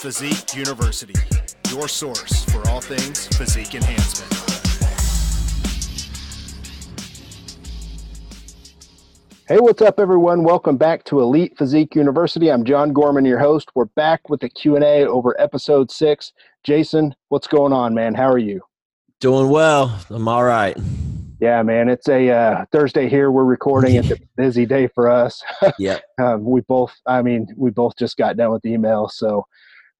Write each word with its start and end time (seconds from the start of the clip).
Physique 0.00 0.56
University, 0.56 1.12
your 1.68 1.86
source 1.86 2.46
for 2.46 2.66
all 2.70 2.80
things 2.80 3.26
physique 3.36 3.74
enhancement. 3.74 4.32
Hey, 9.46 9.58
what's 9.58 9.82
up, 9.82 10.00
everyone? 10.00 10.42
Welcome 10.42 10.78
back 10.78 11.04
to 11.04 11.20
Elite 11.20 11.52
Physique 11.58 11.94
University. 11.94 12.50
I'm 12.50 12.64
John 12.64 12.94
Gorman, 12.94 13.26
your 13.26 13.38
host. 13.38 13.68
We're 13.74 13.84
back 13.84 14.30
with 14.30 14.42
a 14.42 14.48
Q&A 14.48 15.04
over 15.04 15.38
episode 15.38 15.90
six. 15.90 16.32
Jason, 16.64 17.14
what's 17.28 17.46
going 17.46 17.74
on, 17.74 17.92
man? 17.92 18.14
How 18.14 18.30
are 18.30 18.38
you? 18.38 18.62
Doing 19.20 19.50
well. 19.50 20.00
I'm 20.08 20.28
all 20.28 20.44
right. 20.44 20.78
Yeah, 21.40 21.62
man. 21.62 21.90
It's 21.90 22.08
a 22.08 22.30
uh, 22.30 22.64
Thursday 22.72 23.10
here. 23.10 23.30
We're 23.30 23.44
recording. 23.44 23.96
It's 23.96 24.10
a 24.10 24.16
busy 24.38 24.64
day 24.64 24.88
for 24.94 25.10
us. 25.10 25.42
Yeah. 25.78 25.98
um, 26.18 26.42
we 26.42 26.62
both. 26.62 26.94
I 27.04 27.20
mean, 27.20 27.48
we 27.54 27.70
both 27.70 27.98
just 27.98 28.16
got 28.16 28.38
done 28.38 28.50
with 28.50 28.64
email, 28.64 29.10
so 29.10 29.44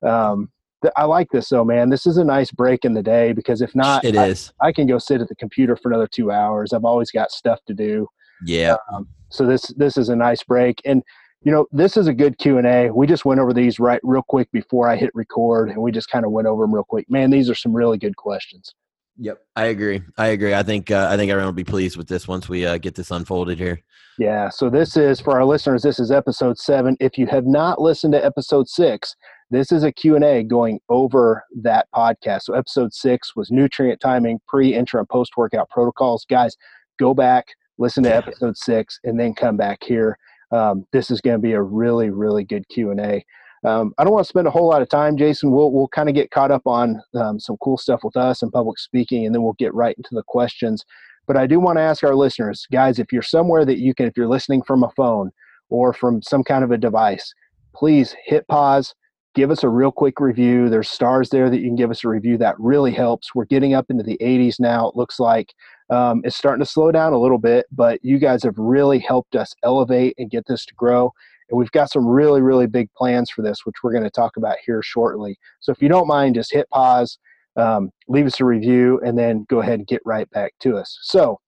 um, 0.03 0.51
th- 0.83 0.93
I 0.97 1.05
like 1.05 1.29
this 1.31 1.49
though, 1.49 1.65
man. 1.65 1.91
This 1.91 2.07
is 2.07 2.17
a 2.17 2.25
nice 2.25 2.51
break 2.51 2.85
in 2.85 2.95
the 2.95 3.03
day 3.03 3.33
because 3.33 3.61
if 3.63 3.75
not, 3.75 4.05
It 4.05 4.17
I, 4.17 4.27
is. 4.27 4.53
I 4.61 4.73
can 4.73 4.87
go 4.87 4.99
sit 4.99 5.21
at 5.21 5.29
the 5.29 5.37
computer 5.37 5.77
for 5.77 5.91
another 5.91 6.09
two 6.09 6.31
hours. 6.31 6.73
I've 6.73 6.85
always 6.85 7.11
got 7.11 7.31
stuff 7.31 7.61
to 7.67 7.75
do. 7.75 8.09
Yeah. 8.45 8.77
Um, 8.93 9.09
so 9.29 9.47
this 9.47 9.69
this 9.77 9.97
is 9.97 10.09
a 10.09 10.17
nice 10.17 10.43
break, 10.43 10.81
and 10.85 11.03
you 11.43 11.53
know 11.53 11.67
this 11.73 11.97
is 11.97 12.07
a 12.07 12.15
good 12.15 12.39
Q 12.39 12.59
and 12.59 12.67
A. 12.67 12.91
We 12.91 13.07
just 13.07 13.25
went 13.25 13.41
over 13.41 13.53
these 13.53 13.79
right 13.79 14.01
real 14.03 14.25
quick 14.27 14.51
before 14.53 14.89
I 14.89 14.97
hit 14.97 15.11
record, 15.15 15.71
and 15.71 15.79
we 15.79 15.93
just 15.93 16.11
kind 16.11 16.25
of 16.25 16.33
went 16.33 16.48
over 16.48 16.65
them 16.65 16.75
real 16.75 16.85
quick. 16.85 17.09
Man, 17.11 17.31
these 17.31 17.48
are 17.48 17.55
some 17.55 17.75
really 17.75 17.98
good 17.98 18.17
questions. 18.17 18.75
Yep. 19.19 19.39
I 19.55 19.67
agree. 19.67 20.01
I 20.17 20.29
agree. 20.29 20.55
I 20.55 20.62
think 20.62 20.91
uh, 20.91 21.09
I 21.11 21.17
think 21.17 21.31
everyone 21.31 21.48
will 21.48 21.53
be 21.53 21.65
pleased 21.65 21.97
with 21.97 22.09
this 22.09 22.27
once 22.27 22.48
we 22.48 22.65
uh, 22.65 22.79
get 22.79 22.95
this 22.95 23.11
unfolded 23.11 23.59
here. 23.59 23.83
Yeah. 24.19 24.48
So 24.48 24.71
this 24.71 24.97
is 24.97 25.21
for 25.21 25.35
our 25.35 25.45
listeners. 25.45 25.83
This 25.83 26.01
is 26.01 26.11
episode 26.11 26.59
seven. 26.59 26.97
If 27.01 27.19
you 27.19 27.27
have 27.27 27.47
not 27.47 27.81
listened 27.81 28.15
to 28.15 28.25
episode 28.25 28.69
six, 28.69 29.14
this 29.51 29.73
is 29.73 29.83
a 29.83 29.93
Q 29.93 30.15
and 30.15 30.25
A 30.25 30.43
going 30.43 30.81
over 30.89 31.45
that 31.62 31.89
podcast. 31.95 32.43
So 32.43 32.55
episode 32.55 32.95
six 32.95 33.34
was 33.34 33.51
nutrient 33.51 34.01
timing, 34.01 34.41
pre, 34.47 34.75
intra, 34.75 35.01
and 35.01 35.09
post 35.09 35.37
workout 35.37 35.69
protocols. 35.70 36.25
Guys, 36.29 36.57
go 36.98 37.15
back, 37.15 37.47
listen 37.79 38.05
to 38.05 38.15
episode 38.15 38.57
six, 38.57 39.01
and 39.05 39.19
then 39.19 39.34
come 39.34 39.57
back 39.57 39.83
here. 39.83 40.17
Um, 40.53 40.87
this 40.92 41.11
is 41.11 41.20
going 41.20 41.37
to 41.37 41.42
be 41.42 41.53
a 41.53 41.62
really, 41.62 42.11
really 42.11 42.45
good 42.45 42.69
Q 42.69 42.91
and 42.91 43.01
A. 43.01 43.25
Um, 43.62 43.92
I 43.98 44.05
don't 44.05 44.12
want 44.12 44.25
to 44.25 44.29
spend 44.29 44.47
a 44.47 44.51
whole 44.51 44.69
lot 44.69 44.83
of 44.83 44.89
time, 44.89 45.17
Jason. 45.17 45.51
We'll 45.51 45.73
we'll 45.73 45.89
kind 45.89 46.09
of 46.09 46.14
get 46.14 46.31
caught 46.31 46.51
up 46.51 46.67
on 46.67 47.03
um, 47.14 47.39
some 47.39 47.57
cool 47.62 47.77
stuff 47.77 48.01
with 48.05 48.17
us 48.17 48.42
and 48.42 48.53
public 48.53 48.79
speaking, 48.79 49.27
and 49.27 49.35
then 49.35 49.42
we'll 49.42 49.55
get 49.55 49.75
right 49.75 49.97
into 49.97 50.11
the 50.12 50.23
questions. 50.27 50.85
But 51.27 51.37
I 51.37 51.47
do 51.47 51.61
want 51.61 51.77
to 51.77 51.83
ask 51.83 52.03
our 52.03 52.14
listeners, 52.14 52.67
guys, 52.73 52.98
if 52.98 53.12
you're 53.12 53.23
somewhere 53.23 53.64
that 53.64 53.79
you 53.79 53.95
can, 53.95 54.07
if 54.07 54.17
you're 54.17 54.27
listening 54.27 54.62
from 54.62 54.83
a 54.83 54.91
phone 54.97 55.31
or 55.69 55.92
from 55.92 56.23
some 56.23 56.42
kind 56.42 56.64
of 56.64 56.70
a 56.70 56.79
device, 56.79 57.35
please 57.75 58.17
hit 58.25 58.48
pause, 58.48 58.95
give 59.34 59.50
us 59.50 59.62
a 59.62 59.69
real 59.69 59.92
quick 59.92 60.20
review. 60.20 60.69
There's 60.69 60.89
stars 60.89 61.31
there 61.31 61.50
that 61.50 61.59
you 61.59 61.67
can 61.67 61.77
give 61.77 61.91
us 61.91 62.05
a 62.05 62.09
review. 62.09 62.36
That 62.39 62.56
really 62.59 62.92
helps. 62.92 63.34
We're 63.34 63.45
getting 63.45 63.75
up 63.75 63.86
into 63.89 64.03
the 64.03 64.19
80s 64.20 64.59
now. 64.59 64.89
It 64.89 64.97
looks 64.97 65.20
like 65.20 65.55
um, 65.91 66.23
it's 66.25 66.36
starting 66.36 66.64
to 66.64 66.70
slow 66.70 66.91
down 66.91 67.12
a 67.12 67.19
little 67.19 67.39
bit, 67.39 67.67
but 67.70 68.01
you 68.03 68.19
guys 68.19 68.42
have 68.42 68.58
really 68.58 68.98
helped 68.98 69.36
us 69.36 69.55
elevate 69.62 70.14
and 70.19 70.31
get 70.31 70.47
this 70.47 70.64
to 70.67 70.75
grow. 70.75 71.12
And 71.48 71.58
we've 71.58 71.70
got 71.73 71.91
some 71.91 72.06
really, 72.06 72.42
really 72.42 72.67
big 72.67 72.92
plans 72.95 73.31
for 73.31 73.42
this, 73.42 73.64
which 73.64 73.77
we're 73.83 73.92
going 73.92 74.05
to 74.05 74.11
talk 74.11 74.36
about 74.36 74.56
here 74.64 74.83
shortly. 74.83 75.36
So 75.61 75.73
if 75.73 75.83
you 75.83 75.89
don't 75.89 76.06
mind, 76.06 76.36
just 76.36 76.53
hit 76.53 76.69
pause, 76.70 77.19
um, 77.56 77.91
leave 78.08 78.27
us 78.27 78.41
a 78.41 78.45
review, 78.45 79.01
and 79.05 79.19
then 79.19 79.47
go 79.48 79.61
ahead 79.61 79.81
and 79.81 79.86
get 79.86 80.03
right 80.05 80.31
back 80.31 80.55
to 80.61 80.77
us. 80.77 80.97
So 81.03 81.41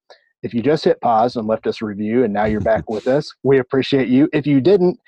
if 0.43 0.53
you 0.53 0.63
just 0.63 0.85
hit 0.85 1.01
pause 1.01 1.37
and 1.37 1.47
left 1.47 1.67
us 1.69 1.81
a 1.81 1.85
review 1.85 2.25
and 2.25 2.33
now 2.33 2.45
you're 2.45 2.61
back 2.61 2.91
with 2.91 3.07
us, 3.07 3.33
we 3.43 3.59
appreciate 3.59 4.09
you. 4.09 4.29
If 4.33 4.47
you 4.47 4.61
didn't, 4.61 4.99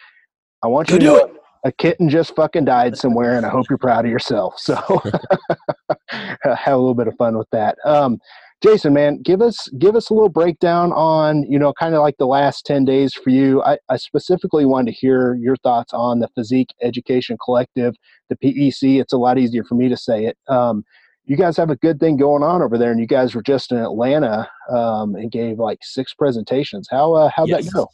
I 0.63 0.69
want 0.69 0.89
you 0.91 0.99
to 0.99 1.01
do 1.01 1.07
know 1.07 1.17
it. 1.17 1.34
A 1.65 1.73
kitten 1.73 2.09
just 2.09 2.35
fucking 2.37 2.65
died 2.67 2.97
somewhere, 2.97 3.37
and 3.37 3.45
I 3.47 3.49
hope 3.49 3.67
you're 3.69 3.79
proud 3.79 4.05
of 4.05 4.11
yourself. 4.11 4.59
So 4.59 4.75
have 6.11 6.75
a 6.75 6.77
little 6.77 6.95
bit 6.95 7.09
of 7.09 7.17
fun 7.17 7.37
with 7.39 7.49
that. 7.53 7.77
Um, 7.85 8.19
Jason, 8.63 8.95
man, 8.95 9.21
give 9.23 9.43
us 9.43 9.69
give 9.79 9.95
us 9.97 10.09
a 10.09 10.15
little 10.15 10.29
breakdown 10.29 10.93
on 10.93 11.43
you 11.51 11.59
know 11.59 11.73
kind 11.75 11.95
of 11.95 12.01
like 12.01 12.17
the 12.19 12.27
last 12.27 12.65
ten 12.65 12.85
days 12.85 13.13
for 13.13 13.31
you. 13.31 13.63
I, 13.63 13.79
I 13.89 13.97
specifically 13.97 14.65
wanted 14.65 14.93
to 14.93 14.97
hear 14.99 15.35
your 15.35 15.57
thoughts 15.57 15.93
on 15.93 16.21
the 16.21 16.29
Physique 16.35 16.73
Education 16.83 17.37
Collective, 17.45 17.95
the 18.29 18.37
PEC. 18.37 19.01
It's 19.01 19.13
a 19.13 19.19
lot 19.19 19.39
easier 19.39 19.65
for 19.65 19.75
me 19.75 19.89
to 19.89 19.97
say 19.97 20.27
it. 20.27 20.39
Um, 20.49 20.85
you 21.27 21.37
guys 21.37 21.57
have 21.57 21.71
a 21.71 21.77
good 21.77 21.99
thing 22.01 22.17
going 22.17 22.43
on 22.43 22.63
over 22.63 22.79
there, 22.79 22.91
and 22.91 23.01
you 23.01 23.07
guys 23.07 23.35
were 23.35 23.43
just 23.43 23.73
in 23.73 23.79
Atlanta 23.79 24.49
um, 24.71 25.15
and 25.15 25.31
gave 25.31 25.59
like 25.59 25.79
six 25.83 26.15
presentations. 26.15 26.89
How 26.91 27.13
uh, 27.15 27.31
how'd 27.35 27.49
Yes. 27.49 27.65
that 27.67 27.73
go? 27.73 27.89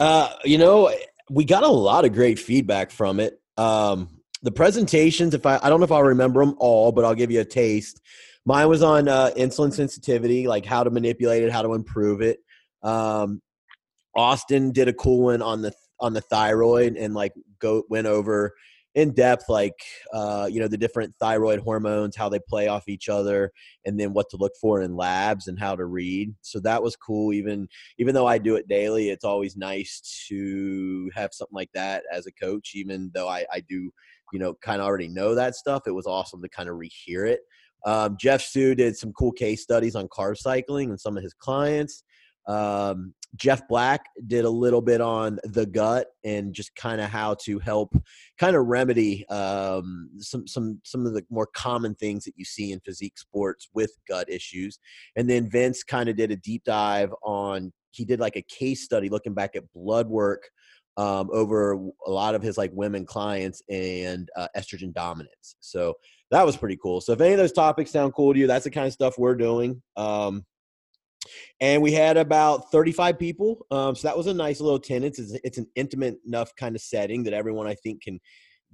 Uh, 0.00 0.34
you 0.44 0.58
know, 0.58 0.90
we 1.30 1.44
got 1.44 1.62
a 1.62 1.68
lot 1.68 2.04
of 2.04 2.12
great 2.12 2.38
feedback 2.38 2.90
from 2.90 3.20
it. 3.20 3.40
Um, 3.56 4.20
the 4.42 4.52
presentations, 4.52 5.34
if 5.34 5.46
I, 5.46 5.58
I 5.62 5.68
don't 5.68 5.80
know 5.80 5.84
if 5.84 5.92
I'll 5.92 6.02
remember 6.02 6.44
them 6.44 6.54
all, 6.58 6.92
but 6.92 7.04
I'll 7.04 7.14
give 7.14 7.30
you 7.30 7.40
a 7.40 7.44
taste. 7.44 8.00
Mine 8.46 8.68
was 8.68 8.82
on 8.82 9.08
uh, 9.08 9.30
insulin 9.36 9.72
sensitivity, 9.72 10.46
like 10.46 10.64
how 10.64 10.84
to 10.84 10.90
manipulate 10.90 11.42
it, 11.42 11.52
how 11.52 11.62
to 11.62 11.74
improve 11.74 12.22
it. 12.22 12.38
Um, 12.82 13.42
Austin 14.14 14.72
did 14.72 14.88
a 14.88 14.92
cool 14.92 15.24
one 15.24 15.42
on 15.42 15.62
the 15.62 15.72
on 16.00 16.12
the 16.12 16.20
thyroid 16.20 16.96
and 16.96 17.14
like 17.14 17.32
go 17.58 17.82
went 17.88 18.06
over 18.06 18.54
in 18.98 19.12
depth 19.14 19.48
like 19.48 19.80
uh, 20.12 20.48
you 20.50 20.58
know 20.58 20.66
the 20.66 20.76
different 20.76 21.14
thyroid 21.20 21.60
hormones 21.60 22.16
how 22.16 22.28
they 22.28 22.40
play 22.40 22.66
off 22.66 22.88
each 22.88 23.08
other 23.08 23.52
and 23.86 23.98
then 23.98 24.12
what 24.12 24.28
to 24.28 24.36
look 24.36 24.52
for 24.60 24.82
in 24.82 24.96
labs 24.96 25.46
and 25.46 25.56
how 25.56 25.76
to 25.76 25.84
read. 25.84 26.34
So 26.42 26.58
that 26.60 26.82
was 26.82 26.96
cool. 26.96 27.32
Even 27.32 27.68
even 27.98 28.12
though 28.14 28.26
i 28.26 28.38
do 28.38 28.56
it 28.56 28.66
daily 28.66 29.10
it's 29.10 29.24
always 29.24 29.56
nice 29.56 30.26
to 30.28 31.10
have 31.14 31.30
something 31.32 31.54
like 31.54 31.70
that 31.74 32.02
as 32.12 32.26
a 32.26 32.32
coach 32.32 32.72
even 32.74 33.10
though 33.14 33.28
i, 33.28 33.44
I 33.52 33.60
do 33.60 33.90
you 34.32 34.38
know 34.38 34.54
kind 34.54 34.80
of 34.80 34.86
already 34.86 35.08
know 35.08 35.34
that 35.34 35.54
stuff. 35.54 35.82
It 35.86 35.92
was 35.92 36.06
awesome 36.06 36.42
to 36.42 36.48
kind 36.48 36.68
of 36.68 36.76
rehear 36.76 37.28
it. 37.28 37.40
Um, 37.84 38.16
jeff 38.18 38.42
sue 38.42 38.74
did 38.74 38.96
some 38.96 39.12
cool 39.12 39.32
case 39.32 39.62
studies 39.62 39.94
on 39.94 40.08
carb 40.08 40.36
cycling 40.36 40.90
and 40.90 41.00
some 41.00 41.16
of 41.16 41.22
his 41.22 41.34
clients. 41.34 42.02
Um, 42.48 43.14
Jeff 43.36 43.68
Black 43.68 44.06
did 44.26 44.44
a 44.44 44.50
little 44.50 44.80
bit 44.80 45.00
on 45.00 45.38
the 45.44 45.66
gut 45.66 46.08
and 46.24 46.54
just 46.54 46.74
kind 46.74 47.00
of 47.00 47.10
how 47.10 47.34
to 47.44 47.58
help 47.58 47.94
kind 48.38 48.56
of 48.56 48.66
remedy 48.66 49.28
um, 49.28 50.10
some 50.18 50.46
some 50.46 50.80
some 50.84 51.06
of 51.06 51.14
the 51.14 51.22
more 51.30 51.48
common 51.54 51.94
things 51.94 52.24
that 52.24 52.34
you 52.36 52.44
see 52.44 52.72
in 52.72 52.80
physique 52.80 53.18
sports 53.18 53.68
with 53.74 53.92
gut 54.08 54.30
issues. 54.30 54.78
And 55.16 55.28
then 55.28 55.50
Vince 55.50 55.82
kind 55.82 56.08
of 56.08 56.16
did 56.16 56.30
a 56.30 56.36
deep 56.36 56.64
dive 56.64 57.12
on 57.22 57.72
he 57.90 58.04
did 58.04 58.20
like 58.20 58.36
a 58.36 58.42
case 58.42 58.84
study 58.84 59.08
looking 59.08 59.34
back 59.34 59.56
at 59.56 59.72
blood 59.74 60.08
work 60.08 60.48
um, 60.96 61.30
over 61.32 61.72
a 62.06 62.10
lot 62.10 62.34
of 62.34 62.42
his 62.42 62.58
like 62.58 62.72
women 62.74 63.06
clients 63.06 63.62
and 63.70 64.28
uh, 64.36 64.48
estrogen 64.56 64.92
dominance. 64.92 65.56
So 65.60 65.94
that 66.30 66.44
was 66.44 66.56
pretty 66.56 66.76
cool. 66.82 67.00
So 67.00 67.12
if 67.12 67.20
any 67.20 67.32
of 67.32 67.38
those 67.38 67.52
topics 67.52 67.92
sound 67.92 68.14
cool 68.14 68.32
to 68.32 68.38
you, 68.38 68.46
that's 68.46 68.64
the 68.64 68.70
kind 68.70 68.86
of 68.86 68.92
stuff 68.92 69.16
we're 69.16 69.36
doing. 69.36 69.80
Um, 69.96 70.44
and 71.60 71.82
we 71.82 71.92
had 71.92 72.16
about 72.16 72.70
35 72.70 73.18
people 73.18 73.66
um, 73.70 73.94
so 73.94 74.08
that 74.08 74.16
was 74.16 74.26
a 74.26 74.34
nice 74.34 74.60
little 74.60 74.76
attendance. 74.76 75.18
It's, 75.18 75.32
it's 75.44 75.58
an 75.58 75.66
intimate 75.74 76.18
enough 76.26 76.54
kind 76.56 76.74
of 76.74 76.82
setting 76.82 77.22
that 77.24 77.32
everyone 77.32 77.66
i 77.66 77.74
think 77.74 78.02
can 78.02 78.18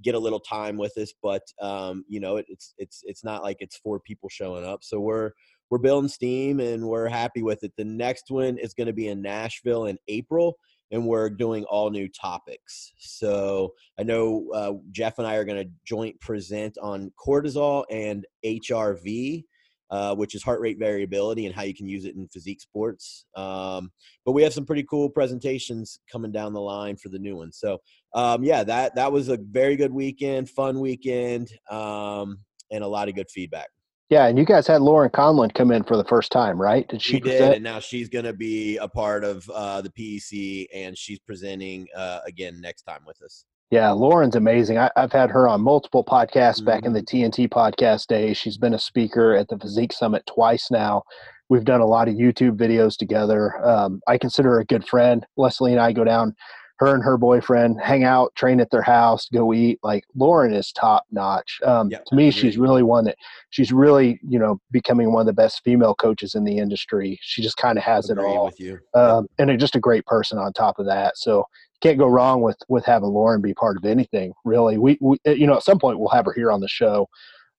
get 0.01 0.15
a 0.15 0.19
little 0.19 0.39
time 0.39 0.77
with 0.77 0.97
us 0.97 1.13
but 1.21 1.41
um, 1.61 2.03
you 2.07 2.19
know 2.19 2.37
it, 2.37 2.45
it's 2.49 2.73
it's 2.77 3.01
it's 3.05 3.23
not 3.23 3.43
like 3.43 3.57
it's 3.59 3.77
four 3.77 3.99
people 3.99 4.29
showing 4.29 4.65
up. 4.65 4.83
So 4.83 4.99
we're 4.99 5.31
we're 5.69 5.79
building 5.79 6.09
steam 6.09 6.59
and 6.59 6.87
we're 6.87 7.07
happy 7.07 7.41
with 7.41 7.63
it. 7.63 7.73
The 7.77 7.85
next 7.85 8.25
one 8.29 8.57
is 8.57 8.73
going 8.73 8.87
to 8.87 8.93
be 8.93 9.07
in 9.07 9.21
nashville 9.21 9.85
in 9.85 9.97
april 10.07 10.57
and 10.91 11.05
we're 11.05 11.29
doing 11.29 11.63
all 11.65 11.89
new 11.89 12.07
topics. 12.09 12.91
So 12.97 13.73
i 13.99 14.03
know 14.03 14.45
uh, 14.53 14.73
jeff 14.91 15.17
and 15.17 15.27
i 15.27 15.35
are 15.35 15.45
going 15.45 15.63
to 15.63 15.71
joint 15.85 16.19
present 16.19 16.77
on 16.81 17.11
cortisol 17.17 17.85
and 17.89 18.25
hrv 18.45 19.43
uh, 19.91 20.15
which 20.15 20.35
is 20.35 20.43
heart 20.43 20.59
rate 20.59 20.79
variability 20.79 21.45
and 21.45 21.55
how 21.55 21.63
you 21.63 21.73
can 21.73 21.87
use 21.87 22.05
it 22.05 22.15
in 22.15 22.27
physique 22.27 22.61
sports. 22.61 23.25
Um, 23.35 23.91
but 24.25 24.31
we 24.31 24.43
have 24.43 24.53
some 24.53 24.65
pretty 24.65 24.83
cool 24.83 25.09
presentations 25.09 25.99
coming 26.11 26.31
down 26.31 26.53
the 26.53 26.61
line 26.61 26.97
for 26.97 27.09
the 27.09 27.19
new 27.19 27.37
one. 27.37 27.51
So 27.51 27.79
um, 28.13 28.43
yeah, 28.43 28.63
that 28.63 28.95
that 28.95 29.11
was 29.11 29.29
a 29.29 29.37
very 29.37 29.75
good 29.75 29.91
weekend, 29.91 30.49
fun 30.49 30.79
weekend, 30.79 31.51
um, 31.69 32.39
and 32.71 32.83
a 32.83 32.87
lot 32.87 33.09
of 33.09 33.15
good 33.15 33.29
feedback. 33.29 33.67
Yeah, 34.09 34.27
and 34.27 34.37
you 34.37 34.45
guys 34.45 34.67
had 34.67 34.81
Laurin 34.81 35.09
Conlin 35.09 35.49
come 35.49 35.71
in 35.71 35.83
for 35.83 35.97
the 35.97 36.03
first 36.03 36.31
time, 36.31 36.61
right? 36.61 36.87
Did 36.87 37.01
she 37.01 37.13
She 37.13 37.19
did, 37.19 37.53
and 37.55 37.63
now 37.63 37.79
she's 37.79 38.07
going 38.07 38.25
to 38.25 38.33
be 38.33 38.77
a 38.77 38.87
part 38.87 39.23
of 39.23 39.49
uh, 39.49 39.81
the 39.81 39.89
PEC, 39.89 40.67
and 40.73 40.95
she's 40.95 41.19
presenting 41.19 41.87
uh, 41.95 42.19
again 42.27 42.61
next 42.61 42.83
time 42.83 43.01
with 43.05 43.19
us. 43.23 43.45
Yeah, 43.71 43.91
Laurin's 43.91 44.35
amazing. 44.35 44.77
I, 44.77 44.89
I've 44.95 45.11
had 45.11 45.31
her 45.31 45.47
on 45.47 45.61
multiple 45.61 46.03
podcasts 46.03 46.63
back 46.63 46.85
in 46.85 46.91
Mhm. 46.91 46.95
the 46.95 47.03
TNT 47.03 47.47
podcast 47.47 48.07
days. 48.07 48.37
She's 48.37 48.57
been 48.57 48.73
a 48.75 48.79
speaker 48.79 49.33
at 49.35 49.47
the 49.47 49.57
Physique 49.57 49.91
Summit 49.93 50.23
twice 50.27 50.69
now. 50.69 51.03
We've 51.49 51.65
done 51.65 51.81
a 51.81 51.85
lot 51.87 52.07
of 52.07 52.15
YouTube 52.15 52.57
videos 52.57 52.95
together. 52.97 53.53
Um, 53.65 54.01
I 54.07 54.17
consider 54.17 54.49
her 54.51 54.59
a 54.59 54.65
good 54.65 54.87
friend. 54.87 55.25
Leslie 55.37 55.71
and 55.71 55.81
I 55.81 55.91
go 55.93 56.03
down 56.03 56.35
her 56.79 56.93
and 56.93 57.01
her 57.03 57.17
boyfriend 57.17 57.79
hang 57.81 58.03
out, 58.03 58.35
train 58.35 58.59
at 58.59 58.69
their 58.69 58.81
house, 58.81 59.29
go 59.33 59.53
eat. 59.53 59.79
Like 59.81 60.03
Laurin 60.13 60.53
is 60.53 60.73
top 60.73 61.05
notch. 61.09 61.59
Um, 61.63 61.89
Yep, 61.89 62.05
to 62.05 62.15
me, 62.15 62.31
she's 62.31 62.57
really 62.57 62.83
one 62.83 63.05
that 63.05 63.15
she's 63.49 63.71
really, 63.71 64.19
you 64.27 64.37
know, 64.37 64.59
becoming 64.71 65.13
one 65.13 65.21
of 65.21 65.25
the 65.27 65.33
best 65.33 65.61
female 65.63 65.95
coaches 65.95 66.35
in 66.35 66.43
the 66.43 66.57
industry. 66.57 67.17
She 67.21 67.41
just 67.41 67.55
kind 67.55 67.77
of 67.77 67.83
has 67.85 68.09
it 68.09 68.17
all, 68.19 68.45
with 68.45 68.59
you. 68.59 68.79
um, 68.93 69.27
and 69.39 69.57
just 69.57 69.75
a 69.77 69.79
great 69.79 70.05
person 70.05 70.37
on 70.37 70.51
top 70.51 70.77
of 70.77 70.85
that. 70.87 71.17
So 71.17 71.45
can't 71.81 71.97
go 71.97 72.07
wrong 72.07 72.41
with 72.41 72.57
with 72.67 72.85
having 72.85 73.09
Laurin 73.09 73.41
be 73.41 73.53
part 73.53 73.77
of 73.77 73.85
anything. 73.85 74.33
Really, 74.43 74.77
we, 74.77 74.97
we 75.01 75.17
you 75.25 75.47
know 75.47 75.55
at 75.55 75.63
some 75.63 75.79
point 75.79 75.99
we'll 75.99 76.09
have 76.09 76.25
her 76.25 76.33
here 76.33 76.51
on 76.51 76.61
the 76.61 76.67
show 76.67 77.07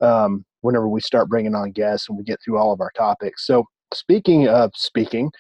um, 0.01 0.45
whenever 0.61 0.89
we 0.89 1.01
start 1.01 1.29
bringing 1.29 1.55
on 1.55 1.73
guests 1.73 2.09
and 2.09 2.19
we 2.19 2.25
get 2.25 2.41
through 2.45 2.59
all 2.59 2.73
of 2.73 2.81
our 2.81 2.93
topics. 2.97 3.47
So 3.47 3.67
speaking 3.93 4.49
of 4.49 4.73
speaking, 4.75 5.31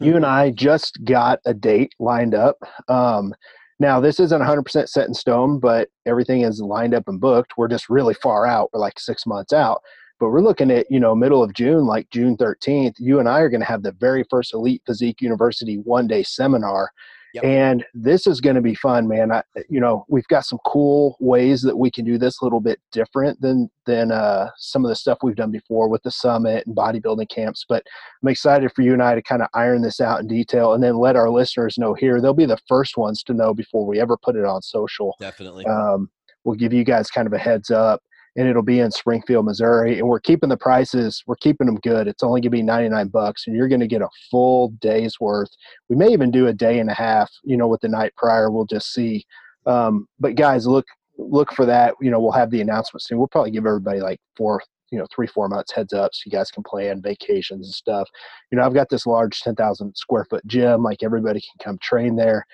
you 0.00 0.16
and 0.16 0.26
I 0.26 0.50
just 0.50 1.02
got 1.04 1.40
a 1.46 1.54
date 1.54 1.92
lined 1.98 2.34
up. 2.34 2.56
Um, 2.88 3.34
now 3.78 4.00
this 4.00 4.20
isn't 4.20 4.40
100% 4.40 4.88
set 4.88 5.08
in 5.08 5.14
stone, 5.14 5.58
but 5.58 5.88
everything 6.06 6.42
is 6.42 6.60
lined 6.60 6.94
up 6.94 7.08
and 7.08 7.20
booked. 7.20 7.56
We're 7.56 7.68
just 7.68 7.88
really 7.88 8.14
far 8.14 8.46
out. 8.46 8.70
We're 8.72 8.80
like 8.80 8.98
six 8.98 9.26
months 9.26 9.52
out, 9.52 9.82
but 10.18 10.30
we're 10.30 10.40
looking 10.40 10.70
at 10.70 10.90
you 10.90 11.00
know 11.00 11.14
middle 11.14 11.42
of 11.42 11.54
June, 11.54 11.86
like 11.86 12.08
June 12.10 12.36
13th. 12.36 12.94
You 12.98 13.20
and 13.20 13.28
I 13.28 13.40
are 13.40 13.50
going 13.50 13.60
to 13.60 13.66
have 13.66 13.82
the 13.82 13.92
very 13.92 14.24
first 14.30 14.54
Elite 14.54 14.82
Physique 14.86 15.20
University 15.20 15.76
one 15.76 16.06
day 16.06 16.22
seminar. 16.22 16.90
Yep. 17.36 17.44
And 17.44 17.84
this 17.92 18.26
is 18.26 18.40
going 18.40 18.56
to 18.56 18.62
be 18.62 18.74
fun, 18.74 19.06
man. 19.06 19.30
I, 19.30 19.42
you 19.68 19.78
know, 19.78 20.06
we've 20.08 20.26
got 20.28 20.46
some 20.46 20.58
cool 20.64 21.18
ways 21.20 21.60
that 21.62 21.76
we 21.76 21.90
can 21.90 22.06
do 22.06 22.16
this 22.16 22.40
a 22.40 22.44
little 22.44 22.62
bit 22.62 22.80
different 22.92 23.42
than 23.42 23.70
than 23.84 24.10
uh, 24.10 24.48
some 24.56 24.86
of 24.86 24.88
the 24.88 24.96
stuff 24.96 25.18
we've 25.22 25.36
done 25.36 25.50
before 25.50 25.90
with 25.90 26.02
the 26.02 26.10
summit 26.10 26.66
and 26.66 26.74
bodybuilding 26.74 27.28
camps. 27.28 27.66
But 27.68 27.84
I'm 28.22 28.28
excited 28.30 28.72
for 28.72 28.80
you 28.80 28.94
and 28.94 29.02
I 29.02 29.14
to 29.14 29.20
kind 29.20 29.42
of 29.42 29.48
iron 29.52 29.82
this 29.82 30.00
out 30.00 30.20
in 30.20 30.28
detail, 30.28 30.72
and 30.72 30.82
then 30.82 30.96
let 30.96 31.14
our 31.14 31.28
listeners 31.28 31.76
know 31.76 31.92
here. 31.92 32.22
They'll 32.22 32.32
be 32.32 32.46
the 32.46 32.58
first 32.68 32.96
ones 32.96 33.22
to 33.24 33.34
know 33.34 33.52
before 33.52 33.86
we 33.86 34.00
ever 34.00 34.16
put 34.16 34.34
it 34.34 34.46
on 34.46 34.62
social. 34.62 35.14
Definitely. 35.20 35.66
Um, 35.66 36.08
we'll 36.44 36.56
give 36.56 36.72
you 36.72 36.84
guys 36.84 37.10
kind 37.10 37.26
of 37.26 37.34
a 37.34 37.38
heads 37.38 37.70
up, 37.70 38.02
and 38.36 38.46
it'll 38.46 38.62
be 38.62 38.80
in 38.80 38.90
Springfield, 38.90 39.46
Missouri. 39.46 39.98
And 39.98 40.08
we're 40.08 40.20
keeping 40.20 40.50
the 40.50 40.56
prices. 40.56 41.22
We're 41.26 41.36
keeping 41.36 41.66
them 41.66 41.76
good. 41.76 42.06
It's 42.06 42.22
only 42.22 42.40
going 42.40 42.50
to 42.50 42.50
be 42.50 42.62
99 42.62 43.08
bucks, 43.08 43.46
and 43.46 43.56
you're 43.56 43.68
going 43.68 43.80
to 43.80 43.86
get 43.86 44.02
a 44.02 44.08
full 44.30 44.68
day's 44.80 45.18
worth. 45.18 45.50
We 45.88 45.96
may 45.96 46.08
even 46.12 46.30
do 46.30 46.46
a 46.46 46.52
day 46.52 46.78
and 46.78 46.90
a 46.90 46.94
half. 46.94 47.30
You 47.44 47.56
know, 47.56 47.66
with 47.66 47.80
the 47.80 47.88
night 47.88 48.12
prior, 48.16 48.50
we'll 48.50 48.66
just 48.66 48.92
see. 48.92 49.24
Um, 49.64 50.06
but 50.20 50.36
guys, 50.36 50.66
look 50.66 50.86
look 51.18 51.52
for 51.52 51.64
that. 51.64 51.94
You 52.00 52.10
know, 52.10 52.20
we'll 52.20 52.32
have 52.32 52.50
the 52.50 52.60
announcement 52.60 53.02
soon. 53.02 53.18
We'll 53.18 53.28
probably 53.28 53.50
give 53.50 53.66
everybody 53.66 54.00
like 54.00 54.20
four, 54.36 54.62
you 54.90 54.98
know, 54.98 55.06
three, 55.14 55.26
four 55.26 55.48
months 55.48 55.72
heads 55.72 55.94
up 55.94 56.14
so 56.14 56.22
you 56.26 56.32
guys 56.32 56.50
can 56.50 56.62
plan 56.62 57.00
vacations 57.00 57.66
and 57.66 57.74
stuff. 57.74 58.08
You 58.50 58.58
know, 58.58 58.64
I've 58.64 58.74
got 58.74 58.90
this 58.90 59.06
large 59.06 59.40
10,000 59.40 59.96
square 59.96 60.26
foot 60.28 60.46
gym. 60.46 60.82
Like 60.82 61.02
everybody 61.02 61.40
can 61.40 61.64
come 61.64 61.78
train 61.80 62.16
there 62.16 62.44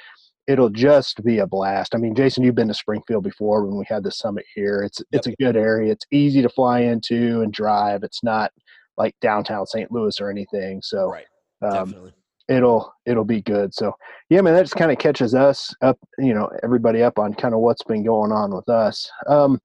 it'll 0.47 0.71
just 0.71 1.23
be 1.25 1.39
a 1.39 1.47
blast. 1.47 1.94
I 1.94 1.99
mean, 1.99 2.15
Jason, 2.15 2.43
you've 2.43 2.55
been 2.55 2.69
to 2.69 2.75
Springfield 2.75 3.25
before 3.25 3.65
when 3.65 3.79
we 3.79 3.85
had 3.89 4.03
the 4.03 4.11
summit 4.11 4.44
here. 4.55 4.83
It's 4.83 5.03
it's 5.12 5.27
a 5.27 5.37
good 5.37 5.56
area. 5.56 5.93
It's 5.93 6.06
easy 6.11 6.43
to 6.43 6.49
fly 6.49 6.81
into 6.81 7.43
and 7.43 7.53
drive. 7.53 8.03
It's 8.03 8.23
not 8.23 8.53
like 8.97 9.15
downtown 9.21 9.67
St. 9.67 9.91
Louis 9.91 10.21
or 10.21 10.31
anything. 10.31 10.83
So 10.83 11.12
right. 11.12 11.27
um, 11.62 12.12
it'll 12.49 12.93
it'll 13.06 13.25
be 13.25 13.41
good. 13.41 13.75
So 13.75 13.94
yeah, 14.29 14.41
man, 14.41 14.55
that 14.55 14.62
just 14.62 14.77
kind 14.77 14.93
of 14.93 14.99
catches 14.99 15.35
us 15.35 15.75
up, 15.83 15.99
you 16.19 16.35
know, 16.35 16.50
everybody 16.62 17.03
up 17.03 17.19
on 17.19 17.35
kind 17.35 17.55
of 17.55 17.61
what's 17.61 17.83
been 17.85 18.05
going 18.05 18.33
on 18.33 18.55
with 18.55 18.69
us. 18.69 19.11
Um, 19.29 19.61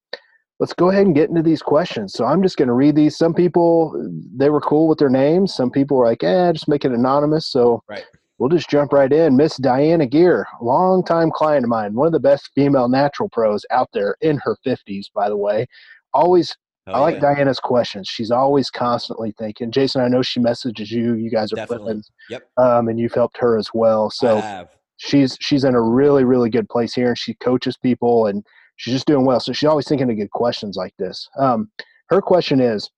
let's 0.59 0.73
go 0.73 0.89
ahead 0.89 1.05
and 1.05 1.15
get 1.15 1.29
into 1.29 1.43
these 1.43 1.61
questions. 1.61 2.13
So 2.13 2.25
I'm 2.25 2.41
just 2.41 2.57
going 2.57 2.67
to 2.67 2.73
read 2.73 2.95
these. 2.95 3.17
Some 3.17 3.33
people 3.33 3.93
they 4.35 4.49
were 4.49 4.61
cool 4.61 4.87
with 4.87 4.99
their 4.99 5.09
names. 5.09 5.53
Some 5.53 5.71
people 5.71 5.97
were 5.97 6.05
like, 6.05 6.23
eh, 6.23 6.51
just 6.51 6.67
make 6.67 6.85
it 6.85 6.91
anonymous. 6.91 7.47
So 7.47 7.83
Right. 7.87 8.05
We'll 8.37 8.49
just 8.49 8.69
jump 8.69 8.93
right 8.93 9.11
in. 9.11 9.35
Miss 9.35 9.57
Diana 9.57 10.05
Gear, 10.05 10.47
longtime 10.61 11.31
client 11.31 11.63
of 11.65 11.69
mine, 11.69 11.93
one 11.93 12.07
of 12.07 12.13
the 12.13 12.19
best 12.19 12.51
female 12.55 12.87
natural 12.87 13.29
pros 13.29 13.65
out 13.71 13.89
there 13.93 14.15
in 14.21 14.37
her 14.43 14.57
50s, 14.65 15.05
by 15.13 15.29
the 15.29 15.37
way. 15.37 15.65
Always 16.13 16.55
Oh, 16.89 16.93
I 16.93 16.99
like 16.99 17.15
yeah. 17.15 17.33
Diana's 17.33 17.59
questions. 17.59 18.07
She's 18.07 18.31
always 18.31 18.69
constantly 18.69 19.33
thinking. 19.37 19.71
Jason, 19.71 19.99
I 20.01 20.07
know 20.07 20.21
she 20.21 20.39
messages 20.39 20.89
you. 20.89 21.15
You 21.15 21.29
guys 21.29 21.51
are 21.51 21.57
Definitely. 21.57 21.85
flipping, 21.95 22.03
Yep. 22.29 22.49
um, 22.55 22.87
and 22.87 22.97
you've 22.97 23.13
helped 23.13 23.37
her 23.39 23.57
as 23.57 23.69
well. 23.73 24.05
I 24.05 24.15
So 24.15 24.39
have. 24.39 24.69
she's 24.95 25.37
she's 25.41 25.65
in 25.65 25.75
a 25.75 25.81
really 25.81 26.23
really 26.23 26.49
good 26.49 26.69
place 26.69 26.93
here, 26.93 27.09
and 27.09 27.17
she 27.17 27.33
coaches 27.33 27.75
people, 27.75 28.27
and 28.27 28.41
she's 28.77 28.93
just 28.93 29.05
doing 29.05 29.25
well. 29.25 29.41
So 29.41 29.51
she's 29.51 29.67
always 29.67 29.85
thinking 29.85 30.09
of 30.09 30.15
good 30.15 30.31
questions 30.31 30.77
like 30.77 30.93
this. 30.97 31.27
Um, 31.37 31.69
her 32.09 32.21
question 32.21 32.61
is, 32.61 32.89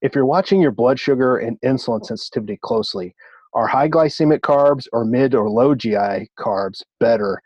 if 0.00 0.14
you're 0.14 0.24
watching 0.24 0.58
your 0.62 0.70
blood 0.72 0.98
sugar 0.98 1.36
and 1.36 1.60
insulin 1.60 2.02
sensitivity 2.06 2.58
closely, 2.62 3.14
are 3.52 3.66
high 3.66 3.88
glycemic 3.88 4.40
carbs 4.40 4.86
or 4.92 5.04
mid 5.04 5.34
or 5.34 5.48
low 5.48 5.74
GI 5.74 6.30
carbs 6.38 6.82
better 6.98 7.40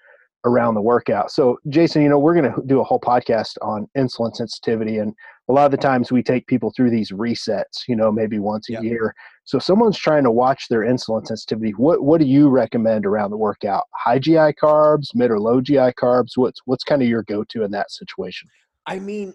around 0.44 0.74
the 0.74 0.82
workout? 0.82 1.30
So, 1.30 1.58
Jason, 1.68 2.02
you 2.02 2.08
know, 2.08 2.18
we're 2.18 2.34
going 2.34 2.52
to 2.52 2.62
do 2.66 2.80
a 2.80 2.84
whole 2.84 3.00
podcast 3.00 3.56
on 3.62 3.88
insulin 3.96 4.34
sensitivity. 4.36 4.98
And 4.98 5.14
a 5.48 5.52
lot 5.52 5.64
of 5.64 5.70
the 5.70 5.76
times 5.76 6.12
we 6.12 6.22
take 6.22 6.46
people 6.46 6.72
through 6.76 6.90
these 6.90 7.10
resets, 7.10 7.88
you 7.88 7.96
know, 7.96 8.12
maybe 8.12 8.38
once 8.38 8.68
a 8.68 8.74
Yep. 8.74 8.82
year. 8.82 9.14
So, 9.44 9.58
if 9.58 9.64
someone's 9.64 9.98
trying 9.98 10.24
to 10.24 10.30
watch 10.30 10.68
their 10.68 10.80
insulin 10.80 11.26
sensitivity, 11.26 11.72
what, 11.72 12.02
what 12.02 12.20
do 12.20 12.26
you 12.26 12.48
recommend 12.48 13.06
around 13.06 13.30
the 13.30 13.36
workout? 13.38 13.84
High 13.94 14.18
GI 14.18 14.54
carbs, 14.62 15.08
mid 15.14 15.30
or 15.30 15.40
low 15.40 15.60
GI 15.60 15.92
carbs? 16.00 16.32
What's, 16.36 16.60
what's 16.66 16.84
kind 16.84 17.02
of 17.02 17.08
your 17.08 17.22
go 17.22 17.44
to 17.44 17.62
in 17.62 17.70
that 17.70 17.90
situation? 17.90 18.48
I 18.86 18.98
mean, 18.98 19.32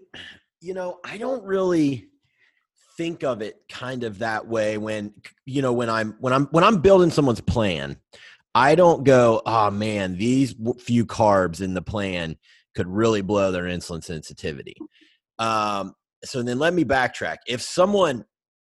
you 0.62 0.74
know, 0.74 1.00
I 1.04 1.18
don't 1.18 1.44
really 1.44 2.10
think 3.00 3.24
of 3.24 3.42
it 3.42 3.62
kind 3.70 4.04
of 4.04 4.20
that 4.20 4.46
way 4.46 4.78
when 4.78 5.14
you 5.46 5.62
know 5.62 5.72
when 5.72 5.90
I'm 5.90 6.18
when 6.20 6.34
I'm 6.34 6.48
when 6.48 6.66
I'm 6.66 6.82
building 6.82 7.10
someone's 7.10 7.40
plan. 7.40 7.96
I 8.54 8.76
don't 8.76 9.06
go, 9.06 9.42
oh 9.46 9.72
man, 9.72 10.18
these 10.18 10.54
few 10.80 11.06
carbs 11.06 11.62
in 11.62 11.74
the 11.74 11.82
plan 11.82 12.36
could 12.76 12.88
really 12.88 13.22
blow 13.22 13.54
their 13.54 13.64
insulin 13.64 14.04
sensitivity. 14.04 14.76
Um, 15.38 15.94
so 16.26 16.44
then 16.44 16.60
let 16.60 16.74
me 16.74 16.84
backtrack. 16.84 17.38
If 17.48 17.62
someone 17.62 18.26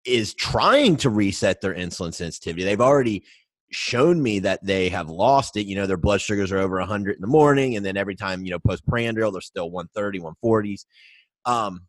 is 0.04 0.34
trying 0.34 0.98
to 0.98 1.10
reset 1.10 1.62
their 1.62 1.74
insulin 1.74 2.12
sensitivity, 2.12 2.64
they've 2.64 2.80
already 2.80 3.24
shown 3.70 4.22
me 4.22 4.40
that 4.40 4.62
they 4.62 4.90
have 4.90 5.08
lost 5.08 5.56
it. 5.56 5.66
You 5.66 5.76
know, 5.76 5.86
their 5.86 5.96
blood 5.96 6.20
sugars 6.20 6.52
are 6.52 6.58
over 6.58 6.78
100 6.80 7.14
in 7.14 7.22
the 7.22 7.28
morning, 7.28 7.76
and 7.76 7.86
then 7.86 7.96
every 7.96 8.16
time, 8.16 8.44
you 8.44 8.50
know, 8.50 8.58
postprandial, 8.58 9.32
they're 9.32 9.40
still 9.40 9.70
130, 9.70 10.20
140s. 10.20 10.84
Um, 11.46 11.86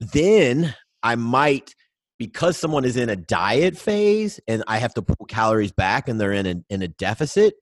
then 0.00 0.74
I 1.02 1.14
might, 1.16 1.74
because 2.18 2.56
someone 2.56 2.84
is 2.84 2.96
in 2.96 3.08
a 3.08 3.16
diet 3.16 3.76
phase 3.76 4.40
and 4.46 4.62
I 4.66 4.78
have 4.78 4.94
to 4.94 5.02
pull 5.02 5.26
calories 5.26 5.72
back 5.72 6.08
and 6.08 6.20
they're 6.20 6.32
in 6.32 6.46
a, 6.46 6.54
in 6.68 6.82
a 6.82 6.88
deficit, 6.88 7.54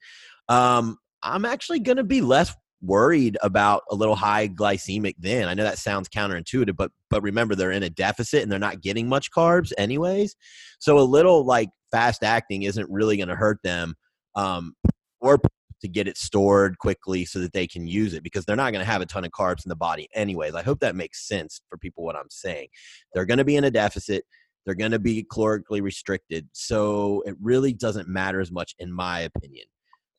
um, 0.48 0.98
I'm 1.22 1.44
actually 1.44 1.80
going 1.80 1.96
to 1.96 2.04
be 2.04 2.20
less 2.20 2.54
worried 2.80 3.36
about 3.42 3.82
a 3.90 3.94
little 3.94 4.14
high 4.14 4.48
glycemic 4.48 5.14
then. 5.18 5.48
I 5.48 5.54
know 5.54 5.64
that 5.64 5.78
sounds 5.78 6.08
counterintuitive, 6.08 6.76
but 6.76 6.92
but 7.10 7.22
remember 7.22 7.54
they're 7.54 7.72
in 7.72 7.82
a 7.82 7.90
deficit 7.90 8.42
and 8.42 8.52
they're 8.52 8.58
not 8.58 8.80
getting 8.80 9.08
much 9.08 9.30
carbs 9.30 9.72
anyways. 9.78 10.36
So 10.78 10.98
a 10.98 11.00
little 11.00 11.44
like 11.44 11.70
fast 11.90 12.22
acting 12.22 12.62
isn't 12.62 12.88
really 12.90 13.16
going 13.16 13.28
to 13.28 13.34
hurt 13.34 13.58
them 13.64 13.94
um, 14.36 14.74
or 15.20 15.40
to 15.80 15.88
get 15.88 16.08
it 16.08 16.16
stored 16.16 16.78
quickly 16.78 17.24
so 17.24 17.38
that 17.38 17.52
they 17.52 17.66
can 17.66 17.86
use 17.86 18.14
it 18.14 18.22
because 18.22 18.44
they're 18.44 18.56
not 18.56 18.72
going 18.72 18.84
to 18.84 18.90
have 18.90 19.00
a 19.00 19.06
ton 19.06 19.24
of 19.24 19.30
carbs 19.30 19.64
in 19.64 19.68
the 19.68 19.76
body 19.76 20.08
anyways. 20.14 20.54
I 20.54 20.62
hope 20.62 20.80
that 20.80 20.96
makes 20.96 21.26
sense 21.26 21.60
for 21.68 21.78
people 21.78 22.04
what 22.04 22.16
I'm 22.16 22.30
saying. 22.30 22.68
They're 23.12 23.26
going 23.26 23.38
to 23.38 23.44
be 23.44 23.56
in 23.56 23.64
a 23.64 23.70
deficit. 23.70 24.24
They're 24.64 24.74
going 24.74 24.92
to 24.92 24.98
be 24.98 25.24
calorically 25.24 25.80
restricted. 25.80 26.48
So 26.52 27.22
it 27.26 27.36
really 27.40 27.72
doesn't 27.72 28.08
matter 28.08 28.40
as 28.40 28.50
much 28.50 28.74
in 28.78 28.92
my 28.92 29.20
opinion 29.20 29.66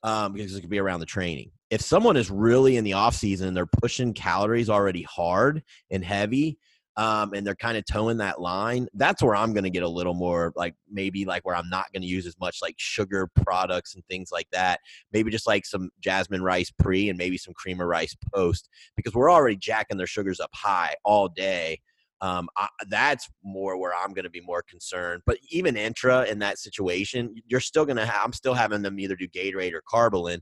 um, 0.04 0.34
because 0.34 0.56
it 0.56 0.62
could 0.62 0.70
be 0.70 0.80
around 0.80 1.02
the 1.02 1.06
training. 1.06 1.52
If 1.70 1.82
someone 1.82 2.18
is 2.18 2.32
really 2.32 2.78
in 2.78 2.84
the 2.84 2.94
off 2.94 3.16
season 3.16 3.54
they're 3.54 3.66
pushing 3.66 4.14
calories 4.14 4.70
already 4.70 5.04
hard 5.04 5.64
and 5.92 6.04
heavy, 6.04 6.58
um, 7.00 7.34
and 7.34 7.48
they're 7.48 7.56
kind 7.56 7.78
of 7.78 7.86
towing 7.86 8.18
that 8.18 8.42
line, 8.42 8.90
that's 8.94 9.24
where 9.24 9.34
I'm 9.34 9.54
going 9.54 9.64
to 9.64 9.70
get 9.70 9.84
a 9.84 9.88
little 9.88 10.14
more 10.14 10.52
like 10.58 10.76
maybe 10.92 11.24
like 11.24 11.46
where 11.46 11.56
I'm 11.56 11.70
not 11.70 11.86
going 11.94 12.02
to 12.02 12.08
use 12.08 12.28
as 12.28 12.38
much 12.42 12.58
like 12.62 12.76
sugar 12.78 13.30
products 13.42 13.96
and 13.96 14.04
things 14.08 14.34
like 14.34 14.48
that. 14.52 14.82
Maybe 15.14 15.32
just 15.32 15.48
like 15.48 15.66
some 15.66 15.92
jasmine 16.02 16.44
rice 16.44 16.70
pre 16.78 17.08
and 17.08 17.18
maybe 17.18 17.38
some 17.38 17.54
cream 17.54 17.80
of 17.80 17.88
rice 17.88 18.18
post 18.36 18.68
because 18.98 19.14
we're 19.14 19.32
already 19.32 19.56
jacking 19.56 19.96
their 19.96 20.08
sugars 20.08 20.42
up 20.42 20.50
high 20.54 20.94
all 21.06 21.30
day. 21.30 21.80
Um, 22.20 22.50
I, 22.58 22.68
that's 22.90 23.30
more 23.46 23.78
where 23.78 23.94
I'm 23.96 24.14
going 24.14 24.26
to 24.26 24.30
be 24.30 24.42
more 24.42 24.62
concerned. 24.62 25.22
But 25.26 25.38
even 25.52 25.78
intra 25.78 26.26
in 26.26 26.40
that 26.40 26.58
situation, 26.60 27.34
you're 27.48 27.62
still 27.62 27.86
going 27.86 27.96
to. 27.96 28.06
Ha- 28.06 28.24
I'm 28.26 28.34
still 28.34 28.54
having 28.54 28.82
them 28.82 29.00
either 29.00 29.16
do 29.16 29.30
Gatorade 29.30 29.72
or 29.72 29.82
Karbolyn, 29.90 30.42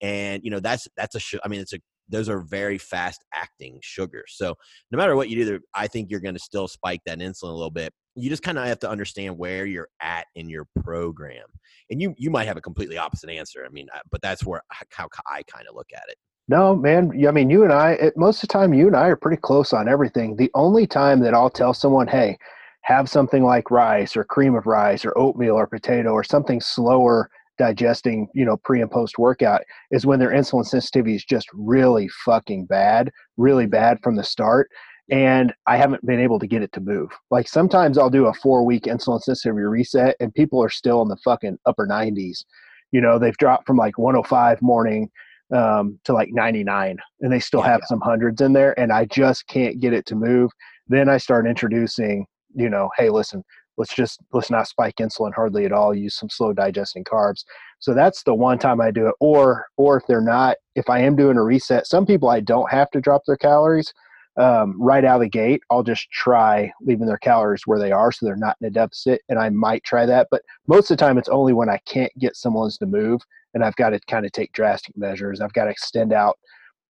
and 0.00 0.44
you 0.44 0.52
know 0.52 0.60
that's 0.60 0.86
that's 0.96 1.16
a. 1.16 1.18
Sh- 1.18 1.34
I 1.44 1.48
mean, 1.48 1.60
it's 1.60 1.72
a. 1.72 1.80
Those 2.08 2.28
are 2.28 2.40
very 2.40 2.78
fast 2.78 3.24
acting 3.34 3.78
sugars. 3.82 4.34
So 4.36 4.54
no 4.90 4.98
matter 4.98 5.16
what 5.16 5.28
you 5.28 5.44
do, 5.44 5.60
I 5.74 5.86
think 5.86 6.10
you're 6.10 6.20
going 6.20 6.34
to 6.34 6.40
still 6.40 6.68
spike 6.68 7.00
that 7.06 7.18
insulin 7.18 7.50
a 7.50 7.54
little 7.54 7.70
bit. 7.70 7.92
You 8.14 8.30
just 8.30 8.42
kind 8.42 8.58
of 8.58 8.66
have 8.66 8.78
to 8.80 8.90
understand 8.90 9.36
where 9.36 9.66
you're 9.66 9.88
at 10.00 10.26
in 10.34 10.48
your 10.48 10.66
program, 10.82 11.44
and 11.90 12.00
you 12.00 12.14
you 12.16 12.30
might 12.30 12.46
have 12.46 12.56
a 12.56 12.62
completely 12.62 12.96
opposite 12.96 13.28
answer. 13.30 13.64
I 13.66 13.68
mean, 13.68 13.88
uh, 13.94 14.00
but 14.10 14.22
that's 14.22 14.44
where 14.44 14.62
how 14.90 15.08
I 15.26 15.42
kind 15.42 15.66
of 15.68 15.74
look 15.74 15.88
at 15.94 16.04
it. 16.08 16.16
No, 16.48 16.76
man. 16.76 17.12
I 17.26 17.30
mean, 17.32 17.50
you 17.50 17.64
and 17.64 17.72
I, 17.72 17.92
it, 17.92 18.16
most 18.16 18.42
of 18.42 18.48
the 18.48 18.52
time, 18.52 18.72
you 18.72 18.86
and 18.86 18.96
I 18.96 19.08
are 19.08 19.16
pretty 19.16 19.40
close 19.40 19.72
on 19.72 19.88
everything. 19.88 20.36
The 20.36 20.50
only 20.54 20.86
time 20.86 21.20
that 21.20 21.34
I'll 21.34 21.50
tell 21.50 21.74
someone, 21.74 22.06
hey, 22.06 22.38
have 22.82 23.10
something 23.10 23.42
like 23.42 23.72
rice 23.72 24.16
or 24.16 24.22
cream 24.22 24.54
of 24.54 24.66
rice 24.66 25.04
or 25.04 25.16
oatmeal 25.18 25.56
or 25.56 25.66
potato 25.66 26.10
or 26.10 26.22
something 26.22 26.60
slower 26.60 27.28
digesting, 27.58 28.28
you 28.34 28.44
know, 28.44 28.56
pre 28.58 28.80
and 28.80 28.90
post 28.90 29.18
workout 29.18 29.62
is 29.90 30.06
when 30.06 30.18
their 30.18 30.30
insulin 30.30 30.64
sensitivity 30.66 31.14
is 31.14 31.24
just 31.24 31.48
really 31.52 32.08
fucking 32.24 32.66
bad, 32.66 33.10
really 33.36 33.66
bad 33.66 33.98
from 34.02 34.16
the 34.16 34.24
start. 34.24 34.68
And 35.10 35.54
I 35.66 35.76
haven't 35.76 36.04
been 36.04 36.20
able 36.20 36.38
to 36.40 36.46
get 36.48 36.62
it 36.62 36.72
to 36.72 36.80
move. 36.80 37.10
Like 37.30 37.48
sometimes 37.48 37.96
I'll 37.96 38.10
do 38.10 38.26
a 38.26 38.34
four 38.34 38.64
week 38.64 38.84
insulin 38.84 39.20
sensitivity 39.22 39.64
reset 39.64 40.16
and 40.20 40.34
people 40.34 40.62
are 40.62 40.68
still 40.70 41.02
in 41.02 41.08
the 41.08 41.16
fucking 41.24 41.58
upper 41.66 41.86
90s. 41.86 42.44
You 42.92 43.00
know, 43.00 43.18
they've 43.18 43.36
dropped 43.36 43.66
from 43.66 43.76
like 43.76 43.98
105 43.98 44.62
morning 44.62 45.10
um, 45.54 45.98
to 46.04 46.12
like 46.12 46.30
99 46.32 46.96
and 47.20 47.32
they 47.32 47.38
still 47.40 47.62
Yeah, 47.62 47.66
have 47.66 47.80
yeah. 47.82 47.86
some 47.86 48.00
hundreds 48.00 48.40
in 48.40 48.52
there 48.52 48.78
and 48.78 48.92
I 48.92 49.04
just 49.04 49.46
can't 49.46 49.78
get 49.80 49.92
it 49.92 50.06
to 50.06 50.16
move. 50.16 50.50
Then 50.88 51.08
I 51.08 51.18
start 51.18 51.46
introducing, 51.46 52.26
you 52.54 52.68
know, 52.68 52.90
hey, 52.96 53.10
listen, 53.10 53.44
let's 53.76 53.94
just 53.94 54.20
let's 54.32 54.50
not 54.50 54.68
spike 54.68 54.96
insulin 54.96 55.34
hardly 55.34 55.64
at 55.64 55.72
all. 55.72 55.94
Use 55.94 56.14
some 56.14 56.30
slow 56.30 56.52
digesting 56.52 57.04
carbs. 57.04 57.44
So 57.78 57.94
that's 57.94 58.22
the 58.22 58.34
one 58.34 58.58
time 58.58 58.80
I 58.80 58.90
do 58.90 59.06
it. 59.06 59.14
Or 59.20 59.66
or 59.76 59.96
if 59.98 60.06
they're 60.06 60.20
not, 60.20 60.56
if 60.74 60.88
I 60.88 61.00
am 61.00 61.16
doing 61.16 61.36
a 61.36 61.42
reset, 61.42 61.86
some 61.86 62.06
people 62.06 62.28
I 62.28 62.40
don't 62.40 62.70
have 62.70 62.90
to 62.92 63.00
drop 63.00 63.22
their 63.26 63.36
calories 63.36 63.92
um, 64.36 64.74
right 64.80 65.04
out 65.04 65.16
of 65.16 65.22
the 65.22 65.28
gate. 65.28 65.62
I'll 65.70 65.82
just 65.82 66.10
try 66.10 66.70
leaving 66.80 67.06
their 67.06 67.18
calories 67.18 67.66
where 67.66 67.78
they 67.78 67.92
are, 67.92 68.12
so 68.12 68.26
they're 68.26 68.36
not 68.36 68.56
in 68.60 68.66
a 68.66 68.70
deficit. 68.70 69.22
And 69.28 69.38
I 69.38 69.48
might 69.50 69.84
try 69.84 70.06
that, 70.06 70.28
but 70.30 70.42
most 70.66 70.90
of 70.90 70.96
the 70.96 71.04
time 71.04 71.18
it's 71.18 71.28
only 71.28 71.52
when 71.52 71.70
I 71.70 71.78
can't 71.86 72.12
get 72.18 72.36
someone's 72.36 72.78
to 72.78 72.86
move, 72.86 73.22
and 73.54 73.64
I've 73.64 73.76
got 73.76 73.90
to 73.90 74.00
kind 74.08 74.26
of 74.26 74.32
take 74.32 74.52
drastic 74.52 74.96
measures. 74.96 75.40
I've 75.40 75.52
got 75.54 75.64
to 75.64 75.70
extend 75.70 76.12
out, 76.12 76.38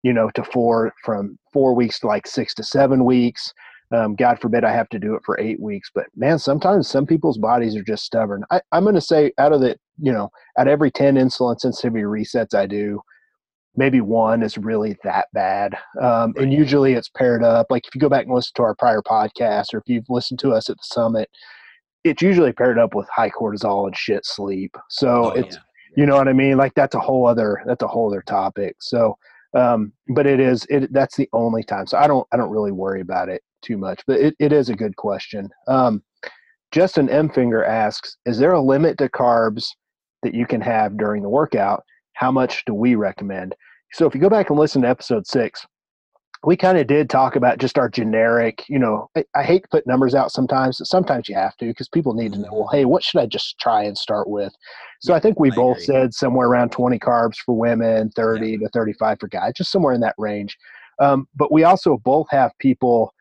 you 0.03 0.13
know, 0.13 0.31
to 0.31 0.45
four 0.45 0.93
from 1.05 1.39
four 1.53 1.75
weeks 1.75 2.01
to 2.01 2.09
like 2.09 2.27
six 2.27 2.55
to 2.55 2.65
seven 2.65 3.05
weeks. 3.05 3.53
Um, 3.93 4.17
God 4.17 4.41
forbid 4.41 4.65
I 4.65 4.73
have 4.73 4.89
to 4.91 4.99
do 4.99 5.15
it 5.15 5.23
for 5.25 5.39
eight 5.41 5.61
weeks. 5.61 5.91
But 5.95 6.07
man, 6.17 6.39
sometimes 6.39 6.89
some 6.89 7.07
people's 7.07 7.39
bodies 7.39 7.77
are 7.77 7.83
just 7.83 8.05
stubborn. 8.05 8.45
I, 8.51 8.61
I'm 8.73 8.83
going 8.83 8.95
to 8.97 9.01
say 9.01 9.33
out 9.39 9.53
of 9.53 9.61
the, 9.61 9.77
you 10.01 10.13
know, 10.13 10.31
out 10.59 10.67
of 10.67 10.73
every 10.73 10.91
10 10.91 11.15
insulin 11.15 11.59
sensitivity 11.61 12.03
resets 12.05 12.55
I 12.55 12.67
do, 12.67 13.01
maybe 13.77 14.01
one 14.01 14.43
is 14.43 14.59
really 14.59 14.97
that 15.05 15.29
bad. 15.33 15.77
Um, 16.01 16.35
and 16.37 16.53
usually 16.53 16.95
it's 16.95 17.09
paired 17.11 17.45
up. 17.45 17.67
Like 17.71 17.87
if 17.87 17.95
you 17.95 18.01
go 18.01 18.09
back 18.09 18.25
and 18.27 18.35
listen 18.35 18.53
to 18.57 18.63
our 18.63 18.75
prior 18.75 19.03
podcast 19.03 19.75
or 19.75 19.79
if 19.79 19.85
you've 19.87 20.09
listened 20.09 20.41
to 20.41 20.53
us 20.53 20.69
at 20.71 20.77
the 20.77 20.83
summit, 20.83 21.29
it's 22.03 22.23
usually 22.23 22.53
paired 22.53 22.79
up 22.79 22.95
with 22.95 23.09
high 23.09 23.31
cortisol 23.31 23.87
and 23.87 23.97
shit 23.97 24.25
sleep. 24.25 24.75
So 24.89 25.27
Oh, 25.27 25.29
it's, 25.31 25.57
yeah. 25.57 25.63
you 25.97 26.07
know 26.07 26.17
what 26.17 26.29
I 26.29 26.33
mean? 26.33 26.57
Like 26.57 26.75
that's 26.75 26.95
a 26.95 27.01
whole 27.01 27.27
other, 27.27 27.63
that's 27.67 27.83
a 27.83 27.89
whole 27.89 28.09
other 28.09 28.23
topic. 28.23 28.77
So, 28.81 29.17
um, 29.55 29.93
but 30.09 30.27
it 30.27 30.41
is, 30.41 30.67
it, 30.71 30.93
that's 30.93 31.17
the 31.17 31.29
only 31.33 31.63
time. 31.63 31.87
So 31.87 31.99
I 31.99 32.07
don't, 32.07 32.27
I 32.33 32.37
don't 32.37 32.51
really 32.51 32.73
worry 32.73 33.01
about 33.01 33.29
it 33.29 33.43
too 33.63 33.77
much, 33.77 34.03
but 34.07 34.21
it, 34.21 34.35
it 34.39 34.53
is 34.53 34.69
a 34.69 34.75
good 34.75 34.97
question. 34.97 35.49
Um, 35.69 36.03
Justin 36.73 37.09
M. 37.09 37.29
Finger 37.29 37.65
asks, 37.65 38.17
is 38.27 38.39
there 38.39 38.53
a 38.53 38.61
limit 38.61 38.99
to 38.99 39.09
carbs 39.09 39.67
that 40.23 40.35
you 40.35 40.47
can 40.47 40.61
have 40.61 40.97
during 40.99 41.23
the 41.23 41.29
workout? 41.29 41.83
How 42.15 42.31
much 42.31 42.65
do 42.65 42.75
we 42.75 42.95
recommend? 42.95 43.55
So 43.93 44.07
if 44.07 44.15
you 44.15 44.21
go 44.21 44.29
back 44.29 44.51
and 44.51 44.59
listen 44.59 44.83
to 44.83 44.89
episode 44.89 45.27
six, 45.27 45.65
we 46.45 46.57
kind 46.57 46.79
of 46.79 46.87
did 46.87 47.09
talk 47.09 47.35
about 47.35 47.59
just 47.59 47.79
our 47.79 47.89
generic, 47.89 48.65
you 48.69 48.79
know, 48.79 49.09
I, 49.17 49.25
I 49.35 49.43
hate 49.43 49.63
to 49.63 49.69
put 49.69 49.87
numbers 49.87 50.15
out 50.15 50.31
sometimes, 50.31 50.79
but 50.79 50.87
sometimes 50.87 51.29
you 51.29 51.35
have 51.35 51.57
to 51.57 51.67
because 51.67 51.89
people 51.89 52.15
need 52.15 52.33
to 52.35 52.39
know, 52.39 52.53
well, 52.53 52.69
hey, 52.71 52.85
what 52.85 53.03
should 53.03 53.21
I 53.21 53.27
just 53.27 53.59
try 53.59 53.83
and 53.85 53.97
start 53.97 54.29
with? 54.29 54.53
So 55.01 55.15
I 55.15 55.21
think 55.21 55.41
we 55.41 55.51
I 55.51 55.55
both 55.55 55.77
agree. 55.79 55.87
said 55.87 56.15
somewhere 56.15 56.49
around 56.49 56.73
20 56.73 56.99
carbs 56.99 57.37
for 57.45 57.57
women, 57.57 58.11
30 58.11 58.59
to 58.59 58.69
35 58.69 59.19
for 59.19 59.29
guys, 59.29 59.55
just 59.57 59.73
somewhere 59.73 59.95
in 59.95 60.01
that 60.03 60.15
range. 60.19 60.57
Um, 60.99 61.27
but 61.35 61.53
we 61.53 61.65
also 61.65 61.99
both 61.99 62.27
have 62.31 62.53
people 62.59 63.13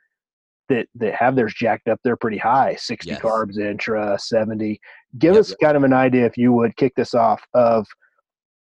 that 0.70 0.88
that 0.96 1.14
have 1.16 1.36
theirs 1.36 1.54
jacked 1.54 1.88
up 1.88 2.00
there 2.04 2.16
pretty 2.16 2.38
high 2.38 2.76
60 2.76 3.12
Yes. 3.12 3.22
carbs 3.22 3.58
intra 3.60 4.18
70 4.20 4.80
give 5.18 5.36
Yep, 5.36 5.40
us 5.40 5.56
kind 5.62 5.78
of 5.78 5.84
an 5.84 5.94
idea 5.94 6.26
if 6.26 6.38
you 6.38 6.54
would 6.54 6.76
kick 6.78 6.94
this 6.96 7.14
off 7.14 7.44
of 7.54 7.86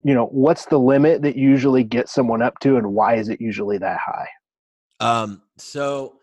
you 0.02 0.14
know 0.14 0.26
what's 0.26 0.64
the 0.66 0.78
limit 0.78 1.23
that 1.23 1.37
usually 1.37 1.85
get 1.85 2.09
someone 2.09 2.42
up 2.42 2.59
to 2.61 2.76
and 2.76 2.87
why 2.95 3.14
is 3.16 3.28
it 3.28 3.40
usually 3.40 3.78
that 3.78 3.99
high 3.99 4.28
Um, 5.00 5.42
so 5.57 6.16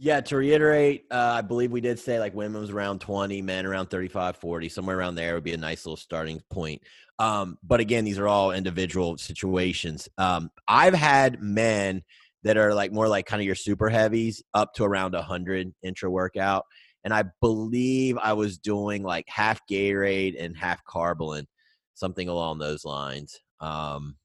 yeah, 0.00 0.20
to 0.20 0.36
reiterate, 0.36 1.06
uh, 1.10 1.34
I 1.38 1.40
believe 1.40 1.72
we 1.72 1.80
did 1.80 1.98
say 1.98 2.20
like 2.20 2.32
women 2.34 2.60
was 2.60 2.70
around 2.70 3.00
20, 3.00 3.42
men 3.42 3.66
around 3.66 3.90
35, 3.90 4.36
40, 4.36 4.68
somewhere 4.68 4.96
around 4.96 5.16
there 5.16 5.34
would 5.34 5.42
be 5.42 5.54
a 5.54 5.58
nice 5.58 5.84
little 5.84 5.96
starting 5.96 6.40
point. 6.50 6.82
Um, 7.18 7.58
but 7.64 7.80
again, 7.80 8.04
these 8.04 8.18
are 8.18 8.28
all 8.28 8.52
individual 8.52 9.18
situations. 9.18 10.08
Um, 10.16 10.52
I've 10.68 10.94
had 10.94 11.42
men 11.42 12.04
that 12.44 12.56
are 12.56 12.74
like 12.74 12.92
more 12.92 13.08
like 13.08 13.26
kind 13.26 13.40
of 13.40 13.46
your 13.46 13.54
super 13.54 13.88
heavies 13.88 14.42
up 14.54 14.74
to 14.74 14.84
around 14.84 15.14
100 15.14 15.72
intra 15.82 16.10
workout. 16.10 16.64
And 17.04 17.14
I 17.14 17.24
believe 17.40 18.18
I 18.18 18.32
was 18.34 18.58
doing 18.58 19.02
like 19.02 19.24
half 19.28 19.60
Gatorade 19.70 20.36
and 20.38 20.56
half 20.56 20.84
Karbolyn, 20.84 21.46
something 21.94 22.28
along 22.28 22.58
those 22.58 22.84
lines. 22.84 23.40
Um, 23.60 24.16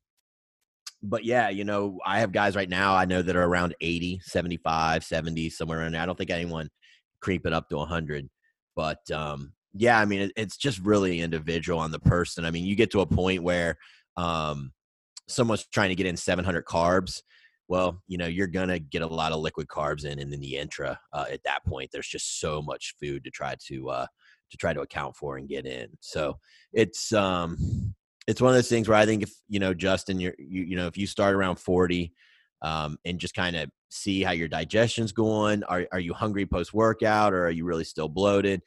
but 1.01 1.25
yeah, 1.25 1.49
you 1.49 1.65
know, 1.65 1.99
I 2.05 2.19
have 2.19 2.31
guys 2.31 2.55
right 2.55 2.69
now 2.69 2.95
I 2.95 3.05
know 3.05 3.21
that 3.21 3.35
are 3.35 3.43
around 3.43 3.75
80, 3.81 4.21
75, 4.23 5.03
70, 5.03 5.49
somewhere 5.49 5.79
around 5.79 5.93
there. 5.93 6.01
I 6.01 6.05
don't 6.05 6.17
think 6.17 6.29
anyone 6.29 6.69
creeping 7.19 7.53
up 7.53 7.69
to 7.69 7.77
100. 7.77 8.29
But 8.75 9.09
um, 9.11 9.53
yeah, 9.73 9.99
I 9.99 10.05
mean, 10.05 10.21
it, 10.21 10.31
it's 10.35 10.57
just 10.57 10.79
really 10.79 11.19
individual 11.19 11.79
on 11.79 11.91
the 11.91 11.99
person. 11.99 12.45
I 12.45 12.51
mean, 12.51 12.65
you 12.65 12.75
get 12.75 12.91
to 12.91 13.01
a 13.01 13.05
point 13.05 13.43
where 13.43 13.77
um, 14.17 14.71
someone's 15.27 15.65
trying 15.65 15.89
to 15.89 15.95
get 15.95 16.05
in 16.05 16.17
700 16.17 16.65
carbs. 16.65 17.21
Well, 17.67 18.01
you 18.07 18.17
know, 18.17 18.27
you're 18.27 18.47
going 18.47 18.67
to 18.69 18.79
get 18.79 19.01
a 19.01 19.07
lot 19.07 19.31
of 19.31 19.39
liquid 19.39 19.67
carbs 19.67 20.05
in, 20.05 20.19
and 20.19 20.31
then 20.31 20.39
the 20.39 20.57
intra 20.57 20.99
uh, 21.13 21.25
at 21.31 21.43
that 21.43 21.65
point, 21.65 21.89
there's 21.91 22.07
just 22.07 22.39
so 22.39 22.61
much 22.61 22.95
food 22.99 23.23
to 23.23 23.31
try 23.31 23.55
to, 23.67 23.89
uh, 23.89 24.07
to 24.51 24.57
try 24.57 24.73
to 24.73 24.81
account 24.81 25.15
for 25.15 25.37
and 25.37 25.49
get 25.49 25.65
in. 25.65 25.87
So 26.01 26.37
it's, 26.73 27.13
um, 27.13 27.95
it's 28.27 28.41
one 28.41 28.51
of 28.51 28.55
those 28.55 28.69
things 28.69 28.87
where 28.87 28.97
I 28.97 29.05
think 29.05 29.23
if 29.23 29.33
you 29.47 29.59
know 29.59 29.73
Justin, 29.73 30.19
you're 30.19 30.35
you, 30.37 30.63
you 30.63 30.75
know 30.75 30.87
if 30.87 30.97
you 30.97 31.07
start 31.07 31.35
around 31.35 31.57
forty, 31.57 32.13
um, 32.61 32.97
and 33.05 33.19
just 33.19 33.35
kind 33.35 33.55
of 33.55 33.69
see 33.89 34.23
how 34.23 34.31
your 34.31 34.47
digestion's 34.47 35.11
going. 35.11 35.63
Are 35.65 35.87
are 35.91 35.99
you 35.99 36.13
hungry 36.13 36.45
post 36.45 36.73
workout, 36.73 37.33
or 37.33 37.45
are 37.45 37.51
you 37.51 37.65
really 37.65 37.83
still 37.83 38.07
bloated? 38.07 38.61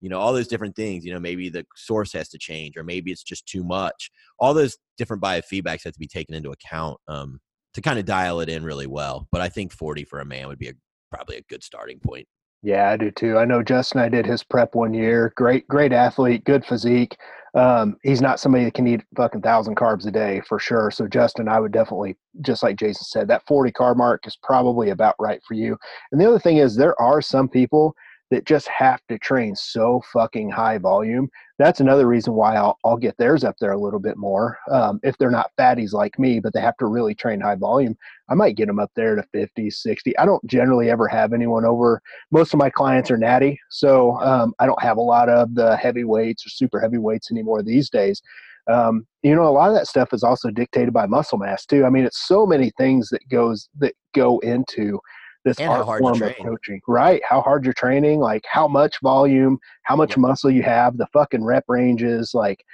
You 0.00 0.08
know 0.08 0.18
all 0.18 0.32
those 0.32 0.48
different 0.48 0.76
things. 0.76 1.04
You 1.04 1.12
know 1.12 1.20
maybe 1.20 1.48
the 1.48 1.66
source 1.76 2.12
has 2.14 2.28
to 2.30 2.38
change, 2.38 2.76
or 2.76 2.84
maybe 2.84 3.12
it's 3.12 3.22
just 3.22 3.46
too 3.46 3.64
much. 3.64 4.10
All 4.38 4.54
those 4.54 4.78
different 4.96 5.22
biofeedbacks 5.22 5.84
have 5.84 5.92
to 5.92 5.98
be 5.98 6.08
taken 6.08 6.34
into 6.34 6.50
account 6.50 6.98
um, 7.08 7.40
to 7.74 7.80
kind 7.82 7.98
of 7.98 8.04
dial 8.04 8.40
it 8.40 8.48
in 8.48 8.64
really 8.64 8.86
well. 8.86 9.28
But 9.32 9.40
I 9.40 9.48
think 9.48 9.72
forty 9.72 10.04
for 10.04 10.20
a 10.20 10.24
man 10.24 10.48
would 10.48 10.58
be 10.58 10.68
a, 10.68 10.74
probably 11.10 11.36
a 11.36 11.42
good 11.42 11.62
starting 11.62 11.98
point. 12.00 12.26
yeah 12.62 12.90
i 12.90 12.96
do 12.96 13.10
too 13.10 13.38
i 13.38 13.44
know 13.44 13.62
justin 13.62 14.00
i 14.00 14.08
did 14.08 14.24
his 14.26 14.42
prep 14.44 14.74
one 14.74 14.94
year 14.94 15.32
great 15.36 15.66
great 15.68 15.92
athlete 15.92 16.44
good 16.44 16.64
physique 16.64 17.16
um, 17.54 17.98
he's 18.02 18.22
not 18.22 18.40
somebody 18.40 18.64
that 18.64 18.72
can 18.72 18.86
eat 18.86 19.02
fucking 19.14 19.42
thousand 19.42 19.76
carbs 19.76 20.06
a 20.06 20.10
day 20.10 20.40
for 20.48 20.58
sure 20.58 20.90
so 20.90 21.06
justin 21.06 21.48
i 21.48 21.60
would 21.60 21.72
definitely 21.72 22.16
just 22.40 22.62
like 22.62 22.76
jason 22.76 23.04
said 23.04 23.28
that 23.28 23.44
40 23.46 23.72
carb 23.72 23.96
mark 23.96 24.26
is 24.26 24.38
probably 24.42 24.90
about 24.90 25.14
right 25.18 25.40
for 25.46 25.54
you 25.54 25.76
and 26.12 26.20
the 26.20 26.26
other 26.26 26.38
thing 26.38 26.56
is 26.58 26.76
there 26.76 26.98
are 27.00 27.20
some 27.20 27.48
people 27.48 27.94
that 28.32 28.46
just 28.46 28.66
have 28.66 28.98
to 29.10 29.18
train 29.18 29.54
so 29.54 30.00
fucking 30.10 30.48
high 30.48 30.78
volume. 30.78 31.28
That's 31.58 31.80
another 31.80 32.08
reason 32.08 32.32
why 32.32 32.56
I'll, 32.56 32.78
I'll 32.82 32.96
get 32.96 33.14
theirs 33.18 33.44
up 33.44 33.56
there 33.60 33.72
a 33.72 33.78
little 33.78 34.00
bit 34.00 34.16
more. 34.16 34.56
Um, 34.70 35.00
if 35.02 35.18
they're 35.18 35.30
not 35.30 35.50
fatties 35.60 35.92
like 35.92 36.18
me, 36.18 36.40
but 36.40 36.54
they 36.54 36.62
have 36.62 36.78
to 36.78 36.86
really 36.86 37.14
train 37.14 37.42
high 37.42 37.56
volume, 37.56 37.94
I 38.30 38.34
might 38.34 38.56
get 38.56 38.68
them 38.68 38.78
up 38.78 38.90
there 38.96 39.16
to 39.16 39.22
50, 39.32 39.68
60. 39.68 40.16
I 40.16 40.24
don't 40.24 40.42
generally 40.46 40.88
ever 40.88 41.06
have 41.08 41.34
anyone 41.34 41.66
over. 41.66 42.00
Most 42.30 42.54
of 42.54 42.58
my 42.58 42.70
clients 42.70 43.10
are 43.10 43.18
natty, 43.18 43.60
so 43.68 44.18
um, 44.20 44.54
I 44.58 44.64
don't 44.64 44.82
have 44.82 44.96
a 44.96 45.02
lot 45.02 45.28
of 45.28 45.54
the 45.54 45.76
heavyweights 45.76 46.46
or 46.46 46.48
super 46.48 46.80
heavyweights 46.80 47.30
anymore 47.30 47.62
these 47.62 47.90
days. 47.90 48.22
Um, 48.66 49.06
you 49.22 49.34
know, 49.34 49.46
a 49.46 49.50
lot 49.50 49.68
of 49.68 49.74
that 49.74 49.88
stuff 49.88 50.14
is 50.14 50.22
also 50.22 50.48
dictated 50.48 50.94
by 50.94 51.04
muscle 51.04 51.36
mass 51.36 51.66
too. 51.66 51.84
I 51.84 51.90
mean, 51.90 52.04
it's 52.06 52.26
so 52.26 52.46
many 52.46 52.72
things 52.78 53.10
that 53.10 53.28
goes 53.28 53.68
that 53.78 53.92
go 54.14 54.38
into 54.38 55.00
this 55.44 55.58
And 55.58 55.70
art 55.72 55.86
form 55.98 56.22
of 56.22 56.34
coaching, 56.36 56.80
right? 56.86 57.20
How 57.28 57.40
hard 57.40 57.64
you're 57.64 57.74
training, 57.74 58.20
like 58.20 58.44
how 58.50 58.68
much 58.68 59.00
volume, 59.02 59.58
how 59.82 59.96
much 59.96 60.10
Yep. 60.10 60.18
muscle 60.18 60.50
you 60.50 60.62
have, 60.62 60.96
the 60.96 61.06
fucking 61.12 61.44
rep 61.44 61.64
ranges, 61.68 62.32
like 62.34 62.64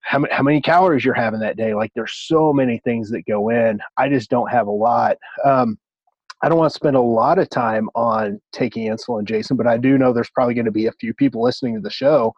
how, 0.00 0.24
how 0.30 0.42
many 0.42 0.60
calories 0.60 1.04
you're 1.04 1.14
having 1.14 1.40
that 1.40 1.56
day. 1.56 1.74
Like 1.74 1.92
there's 1.94 2.12
so 2.14 2.52
many 2.52 2.78
things 2.78 3.10
that 3.10 3.26
go 3.26 3.50
in. 3.50 3.80
I 3.96 4.08
just 4.08 4.30
don't 4.30 4.50
have 4.50 4.66
a 4.66 4.72
lot. 4.72 5.18
Um, 5.44 5.78
I 6.42 6.48
don't 6.48 6.58
want 6.58 6.70
to 6.70 6.76
spend 6.76 6.96
a 6.96 7.00
lot 7.00 7.38
of 7.38 7.50
time 7.50 7.88
on 7.94 8.40
taking 8.52 8.88
insulin, 8.88 9.24
Jason, 9.24 9.56
but 9.56 9.66
I 9.66 9.76
do 9.76 9.98
know 9.98 10.12
there's 10.12 10.30
probably 10.30 10.54
going 10.54 10.66
to 10.66 10.70
be 10.70 10.86
a 10.86 10.92
few 10.92 11.12
people 11.12 11.42
listening 11.42 11.74
to 11.74 11.80
the 11.80 11.90
show. 11.90 12.32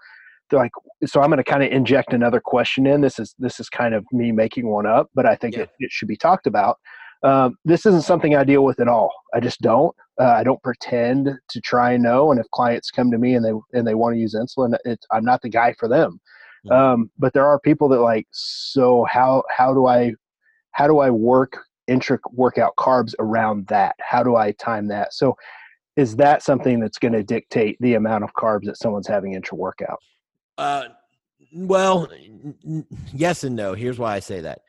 They're 0.49 0.59
like, 0.59 0.73
so 1.05 1.21
I'm 1.21 1.29
going 1.29 1.37
to 1.37 1.45
kind 1.45 1.63
of 1.63 1.71
inject 1.71 2.13
another 2.13 2.41
question 2.41 2.87
in. 2.87 3.03
This 3.03 3.19
is 3.19 3.35
this 3.39 3.61
is 3.61 3.69
kind 3.69 3.95
of 3.95 4.05
me 4.11 4.33
making 4.33 4.67
one 4.69 4.87
up, 4.87 5.11
but 5.15 5.27
I 5.27 5.37
think 5.37 5.55
Yeah. 5.55 5.63
it, 5.63 5.71
it 5.79 5.93
should 5.93 6.09
be 6.09 6.17
talked 6.17 6.47
about. 6.47 6.79
Um, 7.23 7.57
this 7.65 7.85
isn't 7.87 8.03
something 8.03 8.35
I 8.35 8.45
deal 8.45 8.65
with 8.65 8.81
at 8.81 8.89
all. 8.89 9.13
I 9.35 9.41
just 9.41 9.61
don't. 9.61 9.95
Uh, 10.21 10.25
I 10.25 10.43
don't 10.43 10.63
pretend 10.63 11.31
to 11.49 11.61
try 11.61 11.93
and 11.93 12.03
know. 12.03 12.31
And 12.31 12.41
if 12.41 12.47
clients 12.51 12.91
come 12.91 13.11
to 13.11 13.19
me 13.19 13.35
and 13.35 13.45
they 13.45 13.53
and 13.79 13.87
they 13.87 13.95
want 13.95 14.15
to 14.15 14.21
use 14.21 14.35
insulin, 14.35 14.77
it's, 14.85 15.07
I'm 15.11 15.25
not 15.25 15.43
the 15.43 15.49
guy 15.51 15.75
for 15.79 15.89
them. 15.89 16.21
Mhm. 16.67 16.73
Um, 16.73 17.11
but 17.19 17.33
there 17.33 17.47
are 17.47 17.59
people 17.61 17.89
that 17.91 18.01
like. 18.01 18.27
So 18.31 19.05
how 19.09 19.43
how 19.55 19.75
do 19.75 19.87
I 19.87 20.15
how 20.73 20.87
do 20.87 20.99
I 21.01 21.11
work 21.11 21.59
intra 21.89 22.19
workout 22.33 22.77
carbs 22.77 23.15
around 23.19 23.67
that? 23.69 23.97
How 24.01 24.23
do 24.23 24.37
I 24.37 24.53
time 24.53 24.89
that? 24.89 25.13
So 25.13 25.37
is 25.97 26.17
that 26.17 26.43
something 26.43 26.81
that's 26.81 26.99
going 26.99 27.13
to 27.13 27.23
dictate 27.23 27.77
the 27.81 27.95
amount 27.95 28.25
of 28.25 28.33
carbs 28.35 28.65
that 28.65 28.79
someone's 28.79 29.09
having 29.09 29.35
intra 29.35 29.57
workout? 29.59 29.99
Uh, 30.57 30.85
Well, 31.53 32.09
yes 33.13 33.45
and 33.45 33.57
no. 33.57 33.75
Here's 33.75 33.99
why 33.99 34.15
I 34.15 34.21
say 34.21 34.41
that. 34.41 34.61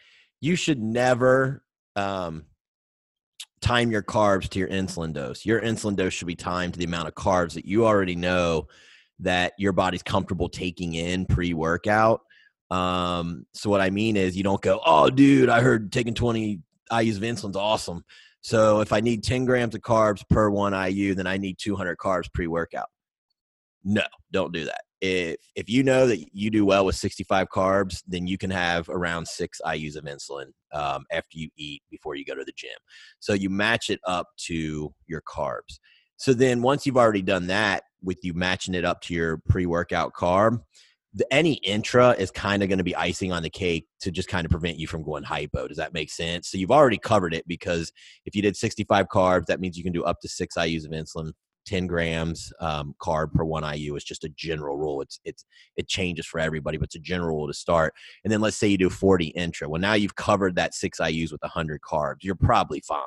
You 0.42 0.56
should 0.56 0.82
never 0.82 1.64
um, 1.96 2.46
time 3.62 3.92
your 3.92 4.04
carbs 4.04 4.50
to 4.50 4.60
your 4.60 4.68
insulin 4.70 5.14
dose. 5.14 5.46
Your 5.46 5.62
insulin 5.62 5.96
dose 5.96 6.14
should 6.14 6.28
be 6.28 6.36
timed 6.36 6.74
to 6.74 6.80
the 6.80 6.86
amount 6.86 7.08
of 7.08 7.16
carbs 7.16 7.54
that 7.54 7.66
you 7.66 7.86
already 7.86 8.16
know 8.16 8.68
that 9.20 9.54
your 9.58 9.72
body's 9.72 10.04
comfortable 10.04 10.50
taking 10.50 10.96
in 10.96 11.26
pre-workout. 11.26 12.22
Um, 12.72 13.46
so 13.54 13.70
what 13.70 13.82
I 13.82 13.90
mean 13.90 14.18
is 14.18 14.36
you 14.36 14.44
don't 14.44 14.62
go, 14.62 14.80
oh, 14.86 15.10
dude, 15.10 15.50
I 15.50 15.62
heard 15.62 15.92
taking 15.92 16.14
20 16.14 16.60
IUs 16.92 17.18
of 17.18 17.24
insulin's 17.24 17.56
awesome. 17.56 18.04
So 18.42 18.82
if 18.82 18.92
I 18.92 19.00
need 19.00 19.24
10 19.24 19.46
grams 19.46 19.76
of 19.76 19.82
carbs 19.82 20.24
per 20.30 20.50
one 20.50 20.74
IU, 20.74 21.14
then 21.14 21.28
I 21.28 21.38
need 21.38 21.58
200 21.60 21.98
carbs 21.98 22.34
pre-workout. 22.34 22.90
No, 23.84 24.04
don't 24.32 24.54
do 24.54 24.66
that. 24.66 24.82
If 25.02 25.38
if 25.56 25.68
you 25.68 25.84
know 25.84 26.06
that 26.08 26.24
you 26.32 26.50
do 26.52 26.64
well 26.66 26.86
with 26.86 26.96
65 26.96 27.50
carbs, 27.50 28.04
then 28.08 28.28
you 28.28 28.38
can 28.38 28.52
have 28.52 28.88
around 28.88 29.28
six 29.28 29.60
IUs 29.66 29.96
of 29.96 30.06
insulin 30.06 30.52
um, 30.74 31.06
after 31.12 31.38
you 31.38 31.50
eat 31.58 31.82
before 31.90 32.16
you 32.16 32.24
go 32.24 32.36
to 32.36 32.46
the 32.46 32.54
gym. 32.56 32.70
So 33.20 33.34
you 33.34 33.50
match 33.50 33.90
it 33.90 34.00
up 34.06 34.28
to 34.46 34.94
your 35.08 35.22
carbs. 35.22 35.80
So 36.18 36.34
then 36.34 36.62
once 36.62 36.86
you've 36.86 36.98
already 36.98 37.24
done 37.24 37.48
that, 37.48 37.84
with 38.04 38.20
you 38.24 38.34
matching 38.34 38.76
it 38.76 38.86
up 38.86 39.02
to 39.02 39.14
your 39.14 39.42
pre-workout 39.50 40.14
carb, 40.14 40.62
the, 41.14 41.32
any 41.34 41.54
intra 41.56 42.12
is 42.12 42.32
kind 42.32 42.64
of 42.64 42.70
going 42.70 42.78
to 42.78 42.84
be 42.84 42.96
icing 42.96 43.32
on 43.32 43.44
the 43.44 43.50
cake 43.50 43.86
to 44.02 44.12
just 44.12 44.30
kind 44.30 44.46
of 44.46 44.52
prevent 44.52 44.80
you 44.80 44.88
from 44.88 45.04
going 45.04 45.24
hypo. 45.24 45.68
Does 45.68 45.78
that 45.78 45.94
make 45.94 46.10
sense? 46.10 46.50
So 46.50 46.58
you've 46.58 46.72
already 46.72 46.98
covered 46.98 47.34
it 47.34 47.48
because 47.48 47.92
if 48.26 48.36
you 48.36 48.42
did 48.42 48.56
65 48.56 49.08
carbs, 49.08 49.46
that 49.48 49.60
means 49.60 49.78
you 49.78 49.84
can 49.84 49.94
do 49.94 50.04
up 50.04 50.20
to 50.22 50.30
six 50.30 50.56
IUs 50.56 50.86
of 50.86 50.92
insulin 50.92 51.34
10 51.66 51.88
grams 51.88 52.52
um, 52.60 52.96
carb 53.02 53.34
per 53.34 53.44
one 53.44 53.64
IU 53.64 53.96
is 53.96 54.04
just 54.04 54.24
a 54.24 54.30
general 54.30 54.78
rule. 54.78 55.02
It's 55.02 55.20
it's 55.24 55.46
it 55.76 55.88
changes 55.88 56.26
for 56.26 56.40
everybody, 56.40 56.78
but 56.78 56.86
it's 56.86 56.96
a 56.96 57.00
general 57.00 57.38
rule 57.38 57.48
to 57.48 57.54
start. 57.54 57.94
And 58.24 58.32
then 58.32 58.42
let's 58.42 58.58
say 58.58 58.68
you 58.68 58.78
do 58.78 58.90
40 58.90 59.28
intra. 59.28 59.70
Well, 59.70 59.82
now 59.82 59.94
you've 59.94 60.16
covered 60.16 60.56
that 60.56 60.74
six 60.74 61.00
IUs 61.00 61.32
with 61.32 61.42
100 61.42 61.82
carbs. 61.82 62.18
You're 62.22 62.36
probably 62.36 62.82
fine. 62.82 63.00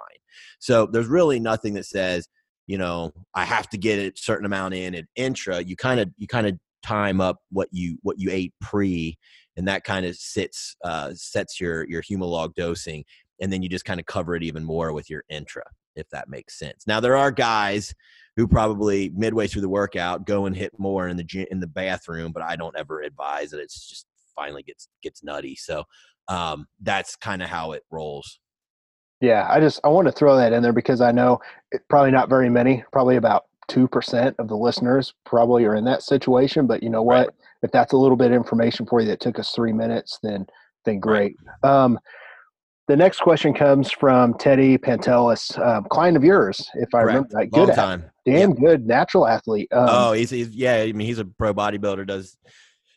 So 0.59 0.87
there's 0.87 1.07
really 1.07 1.41
nothing 1.41 1.75
that 1.75 1.87
says 1.87 2.29
you 2.67 2.79
know 2.79 3.13
I 3.35 3.45
have 3.45 3.69
to 3.71 3.79
get 3.79 3.99
a 3.99 4.13
certain 4.17 4.47
amount 4.47 4.75
in 4.75 4.95
at 4.95 5.05
intra. 5.17 5.61
You 5.63 5.77
kind 5.77 6.01
of 6.01 6.11
you 6.17 6.27
kind 6.27 6.47
of 6.47 6.59
time 6.83 7.21
up 7.21 7.39
what 7.51 7.69
you 7.73 7.99
what 8.03 8.19
you 8.19 8.31
ate 8.31 8.53
pre, 8.61 9.19
and 9.57 9.69
that 9.69 9.85
kind 9.85 10.07
of 10.07 10.17
sits 10.17 10.77
uh, 10.85 11.13
sets 11.15 11.61
your 11.61 11.87
your 11.89 12.03
humalog 12.03 12.55
dosing, 12.55 13.05
and 13.41 13.53
then 13.53 13.63
you 13.63 13.69
just 13.69 13.85
kind 13.85 14.01
of 14.01 14.07
cover 14.07 14.35
it 14.37 14.43
even 14.43 14.65
more 14.65 14.93
with 14.93 15.11
your 15.11 15.25
intra 15.29 15.65
if 15.97 16.09
that 16.11 16.29
makes 16.29 16.59
sense. 16.59 16.87
Now 16.87 17.01
there 17.01 17.17
are 17.17 17.31
guys 17.31 17.95
who 18.37 18.49
probably 18.49 19.11
midway 19.15 19.47
through 19.47 19.63
the 19.63 19.69
workout 19.69 20.27
go 20.27 20.47
and 20.47 20.57
hit 20.57 20.73
more 20.79 21.09
in 21.09 21.17
the 21.17 21.25
gym, 21.25 21.47
in 21.51 21.61
the 21.61 21.67
bathroom, 21.67 22.33
but 22.33 22.43
I 22.43 22.57
don't 22.57 22.77
ever 22.77 23.01
advise 23.01 23.53
it. 23.53 23.61
It's 23.61 23.89
just 23.89 24.07
finally 24.35 24.63
gets 24.63 24.89
gets 25.03 25.23
nutty. 25.23 25.57
So 25.57 25.85
um, 26.29 26.67
that's 26.81 27.17
kind 27.17 27.43
of 27.43 27.49
how 27.49 27.73
it 27.73 27.83
rolls. 27.91 28.41
Yeah, 29.21 29.47
I 29.49 29.61
just 29.61 29.81
I 29.85 29.89
want 29.89 30.07
to 30.07 30.13
throw 30.13 30.37
that 30.37 30.53
in 30.53 30.63
there 30.63 30.73
because 30.73 31.01
I 31.01 31.13
know 31.13 31.41
probably 31.89 32.11
not 32.11 32.29
very 32.29 32.51
many, 32.51 32.85
probably 32.93 33.17
about 33.17 33.45
two 33.69 33.89
percent 33.89 34.37
of 34.39 34.49
the 34.49 34.57
listeners 34.57 35.15
probably 35.25 35.65
are 35.65 35.77
in 35.77 35.85
that 35.85 36.03
situation. 36.03 36.67
But 36.67 36.83
you 36.83 36.91
know 36.91 37.03
what? 37.03 37.29
Right. 37.29 37.35
If 37.63 37.71
that's 37.71 37.93
a 37.93 37.97
little 37.97 38.17
bit 38.17 38.33
of 38.33 38.37
information 38.37 38.85
for 38.85 39.01
you 39.01 39.07
that 39.07 39.21
took 39.21 39.39
us 39.39 39.53
three 39.53 39.73
minutes, 39.73 40.19
then 40.23 40.47
then 40.85 40.99
great. 40.99 41.37
Right. 41.63 41.85
Um, 41.85 41.99
the 42.87 42.97
next 42.97 43.21
question 43.21 43.55
comes 43.55 43.91
from 43.91 44.35
Teddy 44.35 44.77
Pantelis, 44.77 45.59
um, 45.59 45.85
client 45.91 46.17
of 46.17 46.25
yours, 46.25 46.69
if 46.75 46.95
I 46.95 47.03
Correct. 47.03 47.07
remember 47.07 47.37
right. 47.37 47.51
Good 47.51 47.69
Long 47.69 47.77
time. 47.77 48.11
Damn 48.27 48.51
yep. 48.51 48.59
good 48.59 48.87
natural 48.87 49.27
athlete. 49.27 49.69
Um, 49.73 49.87
oh, 49.91 50.13
he's, 50.13 50.31
he's, 50.31 50.51
yeah. 50.51 50.77
I 50.77 50.93
mean, 50.93 51.07
he's 51.07 51.19
a 51.19 51.25
pro 51.25 51.55
bodybuilder. 51.55 52.07
Does 52.07 52.37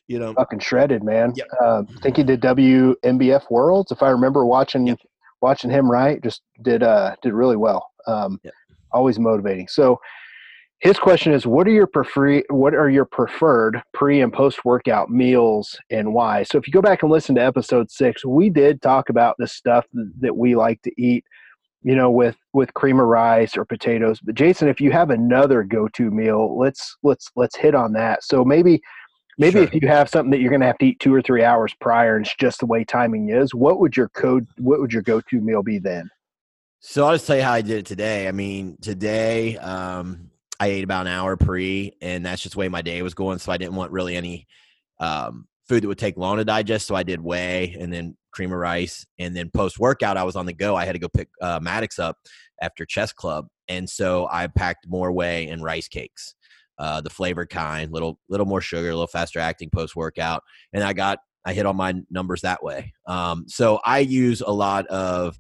you 0.08 0.20
know? 0.20 0.34
Fucking 0.34 0.60
shredded, 0.60 1.03
man. 1.03 1.34
Yep. 1.36 1.48
Uh, 1.62 1.84
I 1.96 2.00
think 2.01 2.17
he 2.17 2.24
did 2.24 2.41
WNBF 2.41 3.51
Worlds, 3.51 3.91
if 3.91 4.01
I 4.01 4.10
remember 4.10 4.46
watching 4.46 4.88
yep. 4.88 5.00
watching 5.41 5.70
him 5.70 5.89
right. 5.89 6.22
Just 6.24 6.41
did 6.62 6.84
uh 6.84 7.15
did 7.22 7.34
really 7.34 7.58
well. 7.58 7.89
Um, 8.08 8.39
yep. 8.44 8.53
Always 8.91 9.20
motivating. 9.20 9.67
So 9.67 10.00
his 10.79 11.00
question 11.00 11.34
is 11.34 11.48
what 11.48 11.67
are 11.67 11.72
your 11.72 11.88
prefer 11.88 12.41
what 12.50 12.75
are 12.75 12.89
your 12.89 13.05
preferred 13.05 13.81
pre 13.93 14.22
and 14.22 14.31
post 14.31 14.63
workout 14.63 15.10
meals 15.10 15.77
and 15.89 16.13
why? 16.13 16.43
So 16.43 16.57
if 16.57 16.67
you 16.67 16.74
go 16.74 16.81
back 16.81 17.01
and 17.01 17.12
listen 17.12 17.36
to 17.36 17.43
episode 17.43 17.89
six 17.89 18.24
we 18.24 18.50
did 18.50 18.81
talk 18.81 19.10
about 19.10 19.36
the 19.39 19.48
stuff 19.48 19.86
that 20.19 20.36
we 20.36 20.55
like 20.55 20.81
to 20.84 20.91
eat 21.01 21.24
you 21.81 21.96
know 21.96 22.11
with 22.11 22.37
with 22.53 22.74
cream 22.75 23.00
of 23.00 23.07
rice 23.07 23.57
or 23.57 23.66
potatoes. 23.66 24.20
But 24.20 24.35
jason 24.35 24.68
if 24.68 24.79
you 24.79 24.92
have 24.92 25.09
another 25.09 25.63
go-to 25.63 26.11
meal 26.11 26.57
let's 26.59 26.96
let's 27.01 27.29
let's 27.35 27.55
hit 27.55 27.74
on 27.74 27.94
that. 27.94 28.24
So 28.24 28.46
maybe 28.46 28.79
maybe 29.40 29.53
sure. 29.53 29.63
if 29.63 29.74
you 29.74 29.87
have 29.87 30.09
something 30.09 30.29
that 30.31 30.42
you're 30.42 30.50
going 30.51 30.61
to 30.61 30.68
have 30.68 30.77
to 30.79 30.85
eat 30.85 31.00
two 31.00 31.13
or 31.13 31.24
three 31.24 31.44
hours 31.44 31.74
prior 31.81 32.18
and 32.18 32.25
it's 32.25 32.35
just 32.35 32.59
the 32.59 32.66
way 32.68 32.83
timing 32.83 33.29
is 33.29 33.55
what 33.55 33.79
would 33.79 33.98
your 33.98 34.09
code 34.09 34.48
what 34.59 34.79
would 34.79 34.94
your 34.94 35.01
go-to 35.01 35.42
meal 35.42 35.63
be 35.63 35.79
then? 35.79 36.07
So 36.81 37.03
i'll 37.07 37.13
just 37.13 37.25
tell 37.25 37.37
you 37.37 37.42
how 37.42 37.53
i 37.53 37.61
did 37.61 37.79
it 37.79 37.85
today. 37.87 38.27
I 38.27 38.31
mean 38.31 38.77
today 38.79 39.57
um 39.57 40.29
I 40.59 40.67
ate 40.67 40.83
about 40.83 41.07
an 41.07 41.13
hour 41.13 41.37
pre, 41.37 41.93
and 42.01 42.25
that's 42.25 42.41
just 42.41 42.53
the 42.53 42.59
way 42.59 42.70
my 42.70 42.81
day 42.81 43.01
was 43.01 43.13
going. 43.13 43.39
So 43.39 43.51
I 43.51 43.57
didn't 43.57 43.75
want 43.75 43.91
really 43.91 44.15
any 44.15 44.48
um, 45.00 45.48
food 45.67 45.83
that 45.83 45.87
would 45.87 45.98
take 45.98 46.17
long 46.17 46.37
to 46.37 46.46
digest. 46.46 46.87
So 46.87 46.96
I 46.96 47.03
did 47.03 47.22
whey 47.22 47.75
and 47.79 47.91
then 47.91 48.17
cream 48.31 48.51
of 48.51 48.59
rice. 48.59 49.05
And 49.20 49.35
then 49.35 49.50
post 49.50 49.79
workout, 49.79 50.17
I 50.17 50.24
was 50.24 50.35
on 50.35 50.46
the 50.46 50.53
go. 50.53 50.75
I 50.75 50.85
had 50.85 50.93
to 50.93 51.00
go 51.00 51.09
pick 51.09 51.29
uh, 51.41 51.59
Maddox 51.61 52.00
up 52.00 52.17
after 52.61 52.85
chess 52.85 53.13
club. 53.13 53.48
And 53.67 53.89
so 53.89 54.27
I 54.31 54.48
packed 54.48 54.87
more 54.87 55.11
whey 55.11 55.48
and 55.48 55.63
rice 55.63 55.87
cakes, 55.87 56.35
uh, 56.79 57.01
the 57.01 57.09
flavored 57.09 57.50
kind, 57.50 57.91
little, 57.91 58.20
little 58.29 58.46
more 58.46 58.61
sugar, 58.61 58.89
a 58.89 58.93
little 58.93 59.07
faster 59.07 59.39
acting 59.39 59.70
post 59.70 59.96
workout. 59.96 60.43
And 60.74 60.83
I 60.83 60.93
got, 60.93 61.20
I 61.46 61.53
hit 61.53 61.65
all 61.65 61.74
my 61.74 61.96
numbers 62.09 62.41
that 62.41 62.63
way. 62.63 62.93
Um, 63.05 63.46
so 63.48 63.79
I 63.85 64.00
use 64.00 64.41
a 64.41 64.51
lot 64.51 64.87
of 64.87 65.39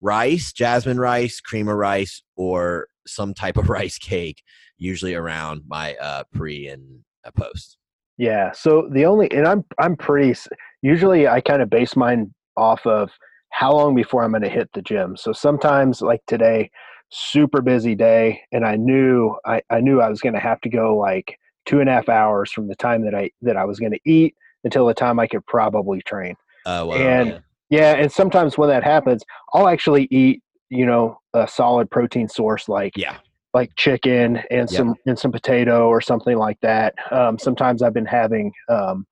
rice, 0.00 0.52
jasmine 0.52 0.98
rice, 0.98 1.40
cream 1.40 1.68
of 1.68 1.76
rice, 1.76 2.22
or 2.36 2.88
some 3.08 3.34
type 3.34 3.56
of 3.56 3.68
rice 3.68 3.98
cake, 3.98 4.42
usually 4.76 5.14
around 5.14 5.62
my 5.66 5.94
uh, 5.96 6.24
pre 6.32 6.68
and 6.68 7.00
uh, 7.24 7.30
post. 7.30 7.78
Yeah. 8.16 8.52
So 8.52 8.88
the 8.92 9.06
only, 9.06 9.30
and 9.32 9.46
I'm 9.46 9.64
I'm 9.78 9.96
pretty. 9.96 10.38
Usually, 10.82 11.28
I 11.28 11.40
kind 11.40 11.62
of 11.62 11.70
base 11.70 11.96
mine 11.96 12.34
off 12.56 12.84
of 12.86 13.10
how 13.50 13.72
long 13.72 13.94
before 13.94 14.24
I'm 14.24 14.32
going 14.32 14.42
to 14.42 14.48
hit 14.48 14.70
the 14.74 14.82
gym. 14.82 15.16
So 15.16 15.32
sometimes, 15.32 16.02
like 16.02 16.20
today, 16.26 16.70
super 17.10 17.62
busy 17.62 17.94
day, 17.94 18.42
and 18.52 18.64
I 18.64 18.76
knew 18.76 19.36
I 19.46 19.62
I 19.70 19.80
knew 19.80 20.00
I 20.00 20.08
was 20.08 20.20
going 20.20 20.34
to 20.34 20.40
have 20.40 20.60
to 20.62 20.68
go 20.68 20.96
like 20.96 21.38
two 21.66 21.80
and 21.80 21.88
a 21.88 21.92
half 21.92 22.08
hours 22.08 22.50
from 22.50 22.66
the 22.66 22.74
time 22.74 23.04
that 23.04 23.14
I 23.14 23.30
that 23.42 23.56
I 23.56 23.64
was 23.64 23.78
going 23.78 23.92
to 23.92 24.00
eat 24.04 24.34
until 24.64 24.86
the 24.86 24.94
time 24.94 25.20
I 25.20 25.26
could 25.26 25.46
probably 25.46 26.02
train. 26.02 26.34
Uh, 26.66 26.84
well, 26.88 26.98
and 26.98 27.28
yeah. 27.28 27.38
yeah, 27.70 27.94
and 27.94 28.10
sometimes 28.10 28.58
when 28.58 28.68
that 28.68 28.84
happens, 28.84 29.22
I'll 29.54 29.68
actually 29.68 30.08
eat 30.10 30.42
you 30.70 30.86
know 30.86 31.18
a 31.34 31.46
solid 31.48 31.90
protein 31.90 32.28
source 32.28 32.68
like 32.68 32.96
yeah 32.96 33.16
like 33.54 33.74
chicken 33.76 34.42
and 34.50 34.68
some 34.68 34.94
and 35.06 35.18
some 35.18 35.32
potato 35.32 35.88
or 35.88 36.00
something 36.00 36.36
like 36.36 36.60
that. 36.60 36.94
Um, 37.10 37.38
sometimes 37.38 37.82
I've 37.82 37.94
been 37.94 38.06
having 38.06 38.52
um, 38.68 39.06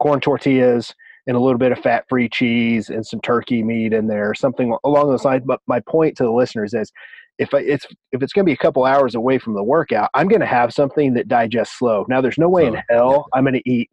corn 0.00 0.20
tortillas 0.20 0.94
and 1.26 1.36
a 1.36 1.40
little 1.40 1.58
bit 1.58 1.72
of 1.72 1.78
fat-free 1.78 2.28
cheese 2.28 2.90
and 2.90 3.06
some 3.06 3.20
turkey 3.20 3.62
meat 3.62 3.92
in 3.92 4.06
there, 4.06 4.34
something 4.34 4.76
along 4.84 5.08
those 5.08 5.24
lines. 5.24 5.42
But 5.46 5.60
my 5.66 5.80
point 5.80 6.16
to 6.18 6.24
the 6.24 6.32
listeners 6.32 6.74
is, 6.74 6.92
if 7.38 7.52
I, 7.52 7.60
it's 7.60 7.86
if 8.12 8.22
it's 8.22 8.32
going 8.32 8.44
to 8.44 8.48
be 8.48 8.52
a 8.52 8.56
couple 8.56 8.84
hours 8.84 9.14
away 9.14 9.38
from 9.38 9.54
the 9.54 9.62
workout, 9.62 10.10
I'm 10.14 10.28
going 10.28 10.40
to 10.40 10.46
have 10.46 10.72
something 10.72 11.14
that 11.14 11.28
digests 11.28 11.78
slow. 11.78 12.04
Now, 12.08 12.20
there's 12.20 12.38
no 12.38 12.48
way 12.48 12.66
in 12.66 12.80
hell 12.88 13.26
I'm 13.32 13.44
going 13.44 13.54
to 13.54 13.70
eat 13.70 13.90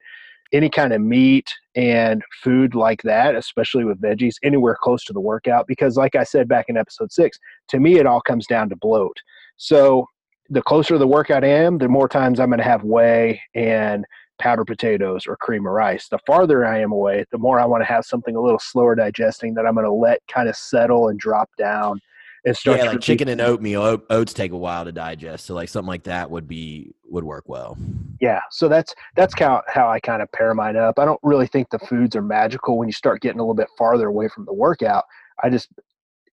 any 0.54 0.70
kind 0.70 0.94
of 0.94 1.02
meat 1.02 1.54
and 1.76 2.22
food 2.44 2.76
like 2.76 3.02
that, 3.04 3.36
especially 3.36 3.86
with 3.86 4.02
veggies, 4.02 4.36
anywhere 4.44 4.78
close 4.82 5.04
to 5.06 5.14
the 5.14 5.20
workout. 5.20 5.68
Because, 5.68 5.98
like 5.98 6.16
I 6.16 6.24
said 6.24 6.48
back 6.48 6.66
in 6.68 6.78
episode 6.78 7.12
six, 7.12 7.38
to 7.70 7.80
me, 7.80 7.98
it 7.98 8.06
all 8.06 8.22
comes 8.22 8.48
down 8.48 8.70
to 8.70 8.76
bloat. 8.76 9.18
So, 9.58 10.06
the 10.50 10.62
closer 10.62 10.98
the 10.98 11.08
workout 11.08 11.46
I 11.46 11.50
am, 11.50 11.78
the 11.78 11.88
more 11.88 12.10
times 12.10 12.40
I'm 12.40 12.50
going 12.50 12.58
to 12.58 12.64
have 12.66 12.84
whey 12.84 13.42
and 13.56 14.06
powdered 14.42 14.66
potatoes 14.66 15.26
or 15.28 15.38
cream 15.38 15.66
of 15.66 15.72
rice. 15.72 16.10
The 16.10 16.20
farther 16.26 16.66
I 16.66 16.80
am 16.80 16.92
away, 16.92 17.24
the 17.32 17.38
more 17.38 17.60
I 17.60 17.66
want 17.66 17.82
to 17.82 17.94
have 17.94 18.04
something 18.04 18.36
a 18.36 18.42
little 18.42 18.60
slower 18.60 18.96
digesting 18.96 19.54
that 19.54 19.66
I'm 19.66 19.76
going 19.76 19.86
to 19.86 19.94
let 19.94 20.20
kind 20.28 20.50
of 20.50 20.56
settle 20.56 21.08
and 21.08 21.20
drop 21.20 21.50
down 21.58 22.02
and 22.46 22.56
start. 22.56 22.80
Yeah, 22.80 22.86
like 22.86 23.02
chicken 23.02 23.28
and 23.28 23.42
oatmeal. 23.42 24.02
Oats 24.10 24.34
take 24.34 24.52
a 24.52 24.58
while 24.58 24.86
to 24.86 24.92
digest, 24.92 25.46
so 25.46 25.54
like 25.54 25.70
something 25.70 25.88
like 25.88 26.04
that 26.04 26.30
would 26.30 26.48
be 26.48 26.94
would 27.06 27.24
work 27.24 27.48
well. 27.48 27.78
Yeah, 28.20 28.42
so 28.50 28.68
that's 28.68 28.94
that's 29.16 29.38
how 29.38 29.62
how 29.68 29.90
I 29.90 30.00
kind 30.00 30.22
of 30.22 30.32
pair 30.32 30.54
mine 30.54 30.76
up. 30.76 31.00
I 31.00 31.06
don't 31.06 31.20
really 31.24 31.48
think 31.48 31.70
the 31.70 31.80
foods 31.80 32.16
are 32.16 32.22
magical 32.22 32.78
when 32.78 32.88
you 32.88 32.94
start 32.94 33.22
getting 33.22 33.40
a 33.40 33.44
little 33.44 33.54
bit 33.54 33.68
farther 33.78 34.08
away 34.08 34.28
from 34.28 34.46
the 34.46 34.54
workout. 34.54 35.04
I 35.44 35.50
just 35.50 35.70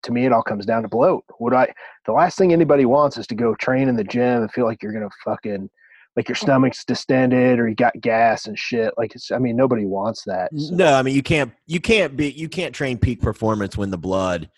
to 0.03 0.11
me 0.11 0.25
it 0.25 0.31
all 0.31 0.43
comes 0.43 0.65
down 0.65 0.83
to 0.83 0.87
bloat. 0.87 1.23
Would 1.39 1.53
I 1.53 1.73
the 2.05 2.11
last 2.11 2.37
thing 2.37 2.53
anybody 2.53 2.85
wants 2.85 3.17
is 3.17 3.27
to 3.27 3.35
go 3.35 3.55
train 3.55 3.87
in 3.87 3.95
the 3.95 4.03
gym 4.03 4.41
and 4.41 4.51
feel 4.51 4.65
like 4.65 4.83
you're 4.83 4.93
gonna 4.93 5.09
fucking 5.23 5.69
like 6.15 6.29
your 6.29 6.35
stomach's 6.35 6.85
distended 6.85 7.59
or 7.59 7.67
you 7.67 7.75
got 7.75 7.99
gas 7.99 8.45
and 8.45 8.57
shit. 8.57 8.93
Like 8.97 9.15
it's 9.15 9.31
I 9.31 9.39
mean 9.39 9.55
nobody 9.55 9.85
wants 9.85 10.23
that. 10.25 10.51
So. 10.55 10.75
No, 10.75 10.93
I 10.93 11.01
mean 11.01 11.15
you 11.15 11.23
can't 11.23 11.51
you 11.65 11.79
can't 11.79 12.15
be 12.15 12.29
you 12.29 12.47
can't 12.47 12.73
train 12.73 12.97
peak 12.97 13.21
performance 13.21 13.75
when 13.75 13.89
the 13.89 13.97
blood 13.97 14.49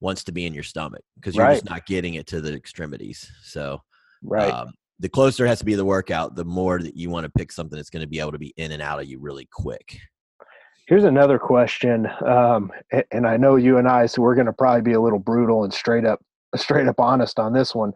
wants 0.00 0.24
to 0.24 0.32
be 0.32 0.46
in 0.46 0.54
your 0.54 0.62
stomach 0.62 1.02
because 1.16 1.34
you're 1.34 1.44
right. 1.44 1.54
just 1.54 1.68
not 1.68 1.86
getting 1.86 2.14
it 2.14 2.26
to 2.28 2.40
the 2.40 2.54
extremities. 2.54 3.30
So 3.42 3.82
right. 4.22 4.52
Um, 4.52 4.72
the 4.98 5.08
closer 5.08 5.44
it 5.44 5.48
has 5.48 5.58
to 5.58 5.64
be 5.64 5.74
the 5.74 5.84
workout, 5.84 6.36
the 6.36 6.44
more 6.44 6.80
that 6.80 6.96
you 6.96 7.10
want 7.10 7.24
to 7.24 7.30
pick 7.30 7.52
something 7.52 7.76
that's 7.76 7.90
going 7.90 8.02
to 8.02 8.08
be 8.08 8.18
able 8.18 8.32
to 8.32 8.38
be 8.38 8.54
in 8.56 8.72
and 8.72 8.82
out 8.82 9.00
of 9.00 9.06
you 9.06 9.18
really 9.18 9.46
quick. 9.52 9.98
Here's 10.88 11.04
another 11.04 11.38
question, 11.38 12.08
um, 12.24 12.70
and 13.10 13.26
I 13.26 13.36
know 13.36 13.56
you 13.56 13.78
and 13.78 13.88
I, 13.88 14.06
so 14.06 14.22
we're 14.22 14.36
going 14.36 14.46
to 14.46 14.52
probably 14.52 14.82
be 14.82 14.92
a 14.92 15.00
little 15.00 15.18
brutal 15.18 15.64
and 15.64 15.74
straight 15.74 16.04
up, 16.04 16.20
straight 16.54 16.86
up 16.86 17.00
honest 17.00 17.40
on 17.40 17.52
this 17.52 17.74
one. 17.74 17.92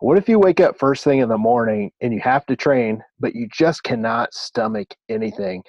What 0.00 0.18
if 0.18 0.28
you 0.28 0.38
wake 0.38 0.60
up 0.60 0.78
first 0.78 1.04
thing 1.04 1.20
in 1.20 1.28
the 1.30 1.38
morning 1.38 1.90
and 2.02 2.12
you 2.12 2.20
have 2.20 2.44
to 2.46 2.56
train, 2.56 3.02
but 3.18 3.34
you 3.34 3.48
just 3.50 3.82
cannot 3.82 4.34
stomach 4.34 4.94
anything? 5.08 5.62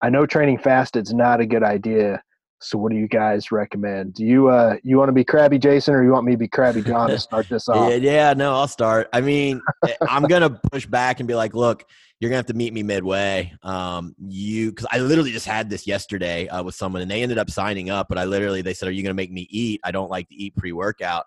I 0.00 0.08
know 0.08 0.24
training 0.24 0.58
fasted 0.58 1.06
is 1.06 1.12
not 1.12 1.40
a 1.40 1.46
good 1.46 1.62
idea. 1.62 2.22
So 2.62 2.78
what 2.78 2.92
do 2.92 2.98
you 2.98 3.08
guys 3.08 3.50
recommend? 3.50 4.14
Do 4.14 4.24
you 4.24 4.48
uh 4.48 4.76
you 4.82 4.98
want 4.98 5.08
to 5.08 5.12
be 5.12 5.24
crabby 5.24 5.58
Jason 5.58 5.94
or 5.94 6.04
you 6.04 6.10
want 6.10 6.24
me 6.24 6.32
to 6.32 6.38
be 6.38 6.48
crabby 6.48 6.82
John 6.86 7.08
to 7.10 7.18
start 7.18 7.48
this 7.48 7.68
off? 7.68 7.90
yeah, 7.90 7.96
yeah, 7.96 8.34
no, 8.34 8.54
I'll 8.54 8.68
start. 8.68 9.08
I 9.12 9.20
mean, 9.20 9.60
eh, 9.88 9.94
I'm 10.08 10.24
gonna 10.24 10.50
push 10.50 10.86
back 10.86 11.20
and 11.20 11.26
be 11.26 11.34
like, 11.34 11.54
look, 11.54 11.84
you're 12.20 12.30
gonna 12.30 12.38
have 12.38 12.46
to 12.46 12.54
meet 12.54 12.72
me 12.72 12.82
midway. 12.82 13.52
Um, 13.62 14.14
you 14.18 14.70
because 14.70 14.86
I 14.90 14.98
literally 14.98 15.32
just 15.32 15.46
had 15.46 15.68
this 15.68 15.86
yesterday 15.86 16.48
uh, 16.48 16.62
with 16.62 16.74
someone 16.74 17.02
and 17.02 17.10
they 17.10 17.22
ended 17.22 17.38
up 17.38 17.50
signing 17.50 17.90
up, 17.90 18.08
but 18.08 18.18
I 18.18 18.24
literally 18.24 18.62
they 18.62 18.74
said, 18.74 18.88
Are 18.88 18.92
you 18.92 19.02
gonna 19.02 19.14
make 19.14 19.32
me 19.32 19.46
eat? 19.50 19.80
I 19.84 19.90
don't 19.90 20.10
like 20.10 20.28
to 20.28 20.34
eat 20.34 20.56
pre 20.56 20.72
workout. 20.72 21.26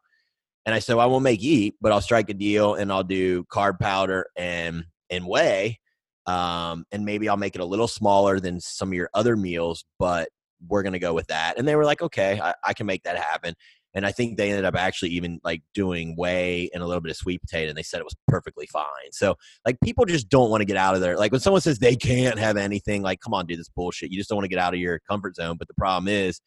And 0.66 0.74
I 0.74 0.80
said, 0.80 0.96
well, 0.96 1.06
I 1.06 1.10
won't 1.10 1.24
make 1.24 1.44
eat, 1.44 1.76
but 1.80 1.92
I'll 1.92 2.02
strike 2.02 2.30
a 2.30 2.34
deal 2.34 2.74
and 2.74 2.92
I'll 2.92 3.04
do 3.04 3.44
carb 3.46 3.80
powder 3.80 4.28
and 4.36 4.86
and 5.10 5.28
whey. 5.28 5.80
Um, 6.26 6.86
and 6.92 7.06
maybe 7.06 7.30
I'll 7.30 7.38
make 7.38 7.54
it 7.54 7.62
a 7.62 7.66
little 7.66 7.88
smaller 7.88 8.40
than 8.40 8.60
some 8.60 8.90
of 8.90 8.96
your 8.96 9.12
other 9.14 9.38
meals, 9.38 9.86
but 10.00 10.30
we're 10.68 10.84
gonna 10.84 11.00
go 11.00 11.14
with 11.14 11.28
that. 11.28 11.58
And 11.58 11.68
they 11.68 11.76
were 11.76 11.86
like, 11.86 12.02
okay, 12.02 12.40
I, 12.42 12.54
I 12.64 12.74
can 12.74 12.86
make 12.86 13.04
that 13.04 13.18
happen. 13.18 13.56
And 13.96 14.06
I 14.06 14.12
think 14.12 14.38
they 14.38 14.50
ended 14.50 14.66
up 14.66 14.76
actually 14.76 15.12
even 15.12 15.40
like 15.44 15.64
doing 15.74 16.16
whey 16.18 16.70
and 16.74 16.84
a 16.84 16.86
little 16.86 17.00
bit 17.00 17.12
of 17.12 17.16
sweet 17.16 17.40
potato, 17.40 17.70
and 17.70 17.78
they 17.78 17.84
said 17.84 18.02
it 18.02 18.06
was 18.06 18.16
perfectly 18.28 18.68
fine. 18.68 19.12
So 19.12 19.36
like 19.66 19.78
people 19.82 20.04
just 20.04 20.28
don't 20.28 20.50
want 20.50 20.60
to 20.62 20.66
get 20.66 20.76
out 20.76 20.96
of 20.96 21.02
there. 21.02 21.18
Like 21.18 21.32
when 21.32 21.40
someone 21.40 21.62
says 21.62 21.80
they 21.80 21.96
can't 21.96 22.38
have 22.38 22.58
anything, 22.58 23.02
like 23.02 23.22
come 23.22 23.34
on, 23.34 23.46
dude, 23.46 23.58
this 23.58 23.70
bullshit. 23.70 24.12
You 24.12 24.18
just 24.18 24.30
don't 24.30 24.36
want 24.36 24.44
to 24.44 24.50
get 24.50 24.60
out 24.60 24.74
of 24.74 24.82
your 24.82 25.00
comfort 25.10 25.36
zone. 25.36 25.56
But 25.58 25.70
the 25.70 25.74
problem 25.76 26.10
is 26.10 26.42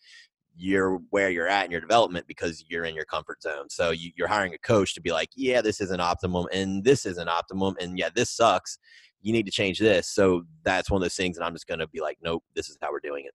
you're 0.58 0.98
where 1.10 1.30
you're 1.30 1.48
at 1.48 1.64
in 1.64 1.70
your 1.70 1.80
development 1.80 2.26
because 2.26 2.64
you're 2.68 2.84
in 2.84 2.94
your 2.94 3.04
comfort 3.04 3.42
zone. 3.42 3.70
So 3.70 3.90
you, 3.92 4.10
are 4.22 4.28
hiring 4.28 4.52
a 4.52 4.58
coach 4.58 4.94
to 4.94 5.00
be 5.00 5.12
like, 5.12 5.30
yeah, 5.36 5.62
this 5.62 5.80
isn't 5.80 6.00
optimum 6.00 6.46
and 6.52 6.84
this 6.84 7.06
isn't 7.06 7.28
optimum 7.28 7.76
and 7.80 7.96
yeah, 7.96 8.10
this 8.14 8.30
sucks. 8.30 8.78
You 9.22 9.32
need 9.32 9.46
to 9.46 9.52
change 9.52 9.78
this. 9.78 10.10
So 10.10 10.42
that's 10.64 10.90
one 10.90 11.00
of 11.00 11.04
those 11.04 11.14
things 11.14 11.36
and 11.36 11.46
I'm 11.46 11.54
just 11.54 11.68
going 11.68 11.78
to 11.80 11.86
be 11.86 12.00
like, 12.00 12.18
nope, 12.22 12.42
this 12.54 12.68
is 12.68 12.76
how 12.82 12.90
we're 12.90 13.00
doing 13.00 13.24
it. 13.24 13.32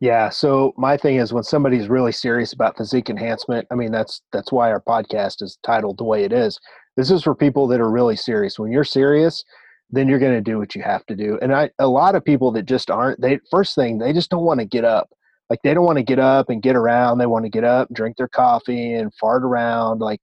Yeah. 0.00 0.28
So 0.28 0.74
my 0.76 0.96
thing 0.96 1.16
is 1.16 1.32
when 1.32 1.42
somebody's 1.42 1.88
really 1.88 2.12
serious 2.12 2.52
about 2.52 2.76
physique 2.76 3.08
enhancement, 3.08 3.66
I 3.70 3.74
mean 3.74 3.92
that's 3.92 4.20
that's 4.32 4.52
why 4.52 4.70
our 4.70 4.80
podcast 4.80 5.42
is 5.42 5.58
titled 5.62 5.98
the 5.98 6.04
way 6.04 6.24
it 6.24 6.32
is. 6.32 6.58
This 6.96 7.10
is 7.10 7.22
for 7.22 7.34
people 7.34 7.66
that 7.68 7.80
are 7.80 7.90
really 7.90 8.16
serious. 8.16 8.58
When 8.58 8.70
you're 8.70 8.84
serious, 8.84 9.42
then 9.90 10.08
you're 10.08 10.18
going 10.18 10.34
to 10.34 10.40
do 10.40 10.58
what 10.58 10.74
you 10.74 10.82
have 10.82 11.06
to 11.06 11.16
do. 11.16 11.38
And 11.40 11.54
I 11.54 11.70
a 11.78 11.88
lot 11.88 12.14
of 12.14 12.24
people 12.24 12.52
that 12.52 12.64
just 12.64 12.90
aren't 12.90 13.20
they 13.20 13.38
first 13.50 13.74
thing 13.74 13.98
they 13.98 14.12
just 14.12 14.30
don't 14.30 14.44
want 14.44 14.60
to 14.60 14.66
get 14.66 14.84
up 14.84 15.08
like 15.48 15.60
they 15.62 15.74
don't 15.74 15.84
want 15.84 15.98
to 15.98 16.04
get 16.04 16.18
up 16.18 16.50
and 16.50 16.62
get 16.62 16.76
around 16.76 17.18
they 17.18 17.26
want 17.26 17.44
to 17.44 17.50
get 17.50 17.64
up 17.64 17.88
drink 17.92 18.16
their 18.16 18.28
coffee 18.28 18.94
and 18.94 19.14
fart 19.14 19.44
around 19.44 20.00
like 20.00 20.20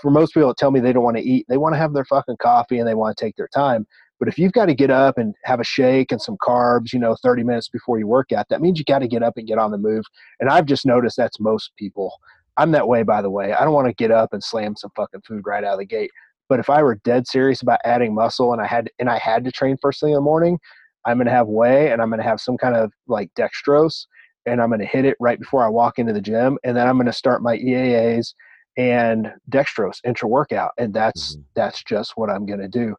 for 0.00 0.10
most 0.10 0.32
people 0.32 0.48
that 0.48 0.56
tell 0.56 0.70
me 0.70 0.80
they 0.80 0.92
don't 0.92 1.04
want 1.04 1.16
to 1.16 1.22
eat 1.22 1.44
they 1.48 1.58
want 1.58 1.74
to 1.74 1.78
have 1.78 1.92
their 1.92 2.04
fucking 2.04 2.36
coffee 2.38 2.78
and 2.78 2.88
they 2.88 2.94
want 2.94 3.16
to 3.16 3.24
take 3.24 3.36
their 3.36 3.48
time 3.48 3.86
but 4.22 4.28
if 4.28 4.38
you've 4.38 4.52
got 4.52 4.66
to 4.66 4.74
get 4.74 4.88
up 4.88 5.18
and 5.18 5.34
have 5.42 5.58
a 5.58 5.64
shake 5.64 6.12
and 6.12 6.22
some 6.22 6.36
carbs 6.36 6.92
you 6.92 6.98
know 7.00 7.16
30 7.20 7.42
minutes 7.42 7.68
before 7.68 7.98
you 7.98 8.06
work 8.06 8.30
out 8.30 8.46
that 8.50 8.60
means 8.60 8.78
you 8.78 8.84
got 8.84 9.00
to 9.00 9.08
get 9.08 9.20
up 9.20 9.34
and 9.36 9.48
get 9.48 9.58
on 9.58 9.72
the 9.72 9.78
move. 9.78 10.04
And 10.38 10.48
i've 10.48 10.66
just 10.66 10.86
noticed 10.86 11.16
that's 11.16 11.40
most 11.40 11.72
people. 11.76 12.14
I'm 12.56 12.70
that 12.70 12.86
way 12.86 13.02
by 13.02 13.20
the 13.20 13.30
way. 13.30 13.52
I 13.52 13.64
don't 13.64 13.74
want 13.74 13.88
to 13.88 13.94
get 13.94 14.12
up 14.12 14.32
and 14.32 14.44
slam 14.44 14.76
some 14.76 14.92
fucking 14.94 15.22
food 15.26 15.42
right 15.44 15.64
out 15.64 15.72
of 15.72 15.78
the 15.80 15.86
gate. 15.86 16.12
But 16.48 16.60
if 16.60 16.70
i 16.70 16.82
were 16.82 17.00
dead 17.02 17.26
serious 17.26 17.62
about 17.62 17.80
adding 17.84 18.14
muscle 18.14 18.52
and 18.52 18.62
i 18.62 18.66
had 18.66 18.90
and 19.00 19.10
i 19.10 19.18
had 19.18 19.44
to 19.44 19.50
train 19.50 19.76
first 19.82 19.98
thing 20.00 20.10
in 20.10 20.14
the 20.14 20.20
morning 20.20 20.58
i'm 21.04 21.16
going 21.16 21.26
to 21.26 21.32
have 21.32 21.48
whey 21.48 21.90
and 21.90 22.00
i'm 22.00 22.08
going 22.08 22.22
to 22.22 22.28
have 22.28 22.40
some 22.40 22.56
kind 22.56 22.76
of 22.76 22.92
like 23.08 23.30
dextrose 23.34 24.06
and 24.46 24.60
I'm 24.60 24.68
going 24.68 24.80
to 24.80 24.86
hit 24.86 25.04
it 25.04 25.16
right 25.20 25.38
before 25.38 25.64
I 25.64 25.68
walk 25.68 25.98
into 25.98 26.12
the 26.12 26.20
gym, 26.20 26.58
and 26.64 26.76
then 26.76 26.86
I'm 26.88 26.96
going 26.96 27.06
to 27.06 27.12
start 27.12 27.42
my 27.42 27.56
EAAs 27.56 28.34
and 28.76 29.32
dextrose 29.50 29.98
intra 30.04 30.28
workout, 30.28 30.72
and 30.78 30.92
that's 30.94 31.34
mm-hmm. 31.34 31.42
that's 31.54 31.82
just 31.84 32.12
what 32.16 32.30
I'm 32.30 32.46
going 32.46 32.60
to 32.60 32.68
do. 32.68 32.96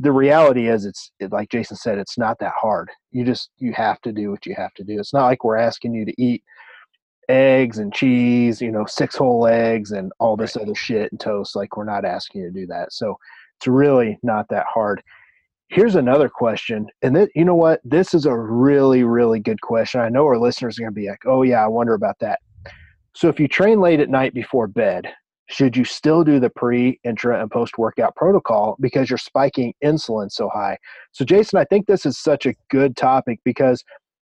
The 0.00 0.12
reality 0.12 0.68
is, 0.68 0.84
it's 0.84 1.10
it, 1.18 1.32
like 1.32 1.50
Jason 1.50 1.76
said, 1.76 1.98
it's 1.98 2.18
not 2.18 2.38
that 2.38 2.52
hard. 2.56 2.90
You 3.10 3.24
just 3.24 3.50
you 3.58 3.72
have 3.72 4.00
to 4.02 4.12
do 4.12 4.30
what 4.30 4.46
you 4.46 4.54
have 4.56 4.74
to 4.74 4.84
do. 4.84 4.98
It's 4.98 5.12
not 5.12 5.26
like 5.26 5.44
we're 5.44 5.56
asking 5.56 5.94
you 5.94 6.04
to 6.04 6.22
eat 6.22 6.42
eggs 7.28 7.78
and 7.78 7.92
cheese, 7.94 8.60
you 8.60 8.70
know, 8.70 8.84
six 8.86 9.16
whole 9.16 9.46
eggs 9.46 9.92
and 9.92 10.12
all 10.18 10.36
this 10.36 10.56
other 10.56 10.74
shit 10.74 11.10
and 11.12 11.20
toast. 11.20 11.56
Like 11.56 11.76
we're 11.76 11.84
not 11.84 12.04
asking 12.04 12.42
you 12.42 12.48
to 12.48 12.60
do 12.60 12.66
that. 12.66 12.92
So 12.92 13.16
it's 13.56 13.66
really 13.66 14.18
not 14.22 14.48
that 14.48 14.66
hard. 14.72 15.02
Here's 15.68 15.94
another 15.94 16.28
question. 16.28 16.88
And 17.02 17.14
th- 17.14 17.30
you 17.34 17.44
know 17.44 17.54
what? 17.54 17.80
This 17.84 18.14
is 18.14 18.26
a 18.26 18.36
really, 18.36 19.04
really 19.04 19.38
good 19.38 19.60
question. 19.60 20.00
I 20.00 20.08
know 20.08 20.24
our 20.24 20.38
listeners 20.38 20.78
are 20.78 20.82
going 20.82 20.92
to 20.92 21.00
be 21.00 21.08
like, 21.08 21.24
oh, 21.26 21.42
yeah, 21.42 21.64
I 21.64 21.68
wonder 21.68 21.94
about 21.94 22.18
that. 22.20 22.40
So 23.14 23.28
if 23.28 23.38
you 23.38 23.46
train 23.46 23.80
late 23.80 24.00
at 24.00 24.08
night 24.08 24.34
before 24.34 24.66
bed, 24.66 25.06
should 25.50 25.76
you 25.76 25.84
still 25.84 26.22
do 26.24 26.38
the 26.38 26.50
pre, 26.50 27.00
intra, 27.04 27.40
and 27.40 27.50
post 27.50 27.76
workout 27.76 28.14
protocol 28.16 28.76
because 28.80 29.10
you're 29.10 29.18
spiking 29.18 29.74
insulin 29.84 30.30
so 30.30 30.48
high? 30.48 30.78
So, 31.12 31.24
Jason, 31.24 31.58
I 31.58 31.64
think 31.64 31.86
this 31.86 32.06
is 32.06 32.18
such 32.18 32.46
a 32.46 32.54
good 32.70 32.96
topic 32.96 33.40
because 33.44 33.82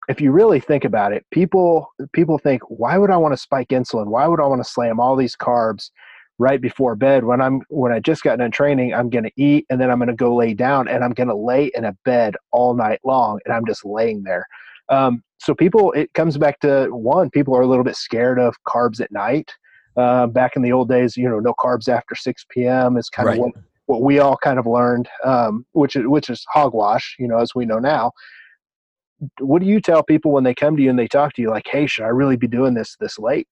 if 0.08 0.20
you 0.20 0.32
really 0.32 0.58
think 0.58 0.84
about 0.84 1.12
it, 1.12 1.24
people 1.30 1.88
people 2.12 2.38
think, 2.38 2.62
why 2.68 2.98
would 2.98 3.10
I 3.10 3.16
want 3.16 3.32
to 3.32 3.38
spike 3.38 3.68
insulin? 3.68 4.06
Why 4.06 4.26
would 4.26 4.40
I 4.40 4.46
want 4.46 4.62
to 4.62 4.68
slam 4.68 4.98
all 4.98 5.16
these 5.16 5.36
carbs 5.36 5.90
right 6.38 6.60
before 6.60 6.96
bed 6.96 7.24
when 7.24 7.40
i'm 7.40 7.60
when 7.68 7.92
i 7.92 8.00
just 8.00 8.22
got 8.22 8.38
done 8.38 8.50
training 8.50 8.94
i'm 8.94 9.10
going 9.10 9.22
to 9.22 9.30
eat 9.36 9.66
and 9.70 9.80
then 9.80 9.90
i'm 9.90 9.98
going 9.98 10.08
to 10.08 10.14
go 10.14 10.34
lay 10.34 10.54
down 10.54 10.88
and 10.88 11.04
i'm 11.04 11.12
going 11.12 11.28
to 11.28 11.36
lay 11.36 11.70
in 11.74 11.84
a 11.84 11.92
bed 12.04 12.34
all 12.52 12.74
night 12.74 12.98
long 13.04 13.38
and 13.44 13.54
i'm 13.54 13.66
just 13.66 13.84
laying 13.84 14.22
there 14.22 14.46
um, 14.88 15.22
so 15.38 15.54
people 15.54 15.92
it 15.92 16.12
comes 16.14 16.38
back 16.38 16.58
to 16.60 16.88
one 16.90 17.30
people 17.30 17.54
are 17.54 17.60
a 17.60 17.66
little 17.66 17.84
bit 17.84 17.96
scared 17.96 18.38
of 18.38 18.56
carbs 18.66 19.00
at 19.00 19.12
night 19.12 19.52
uh, 19.96 20.26
back 20.26 20.56
in 20.56 20.62
the 20.62 20.72
old 20.72 20.88
days 20.88 21.16
you 21.16 21.28
know 21.28 21.38
no 21.40 21.54
carbs 21.54 21.88
after 21.88 22.14
6 22.14 22.46
p.m 22.50 22.96
is 22.96 23.08
kind 23.08 23.26
right. 23.26 23.38
of 23.38 23.44
what 23.44 23.52
what 23.86 24.02
we 24.02 24.18
all 24.20 24.36
kind 24.36 24.58
of 24.58 24.66
learned 24.66 25.08
um, 25.24 25.66
which 25.72 25.96
is 25.96 26.06
which 26.06 26.30
is 26.30 26.44
hogwash 26.48 27.16
you 27.18 27.28
know 27.28 27.38
as 27.38 27.54
we 27.54 27.64
know 27.64 27.78
now 27.78 28.12
what 29.38 29.60
do 29.60 29.68
you 29.68 29.80
tell 29.80 30.02
people 30.02 30.32
when 30.32 30.44
they 30.44 30.54
come 30.54 30.76
to 30.76 30.82
you 30.82 30.90
and 30.90 30.98
they 30.98 31.08
talk 31.08 31.32
to 31.34 31.42
you 31.42 31.50
like 31.50 31.66
hey 31.66 31.86
should 31.86 32.04
i 32.04 32.08
really 32.08 32.36
be 32.36 32.48
doing 32.48 32.74
this 32.74 32.96
this 33.00 33.18
late 33.18 33.46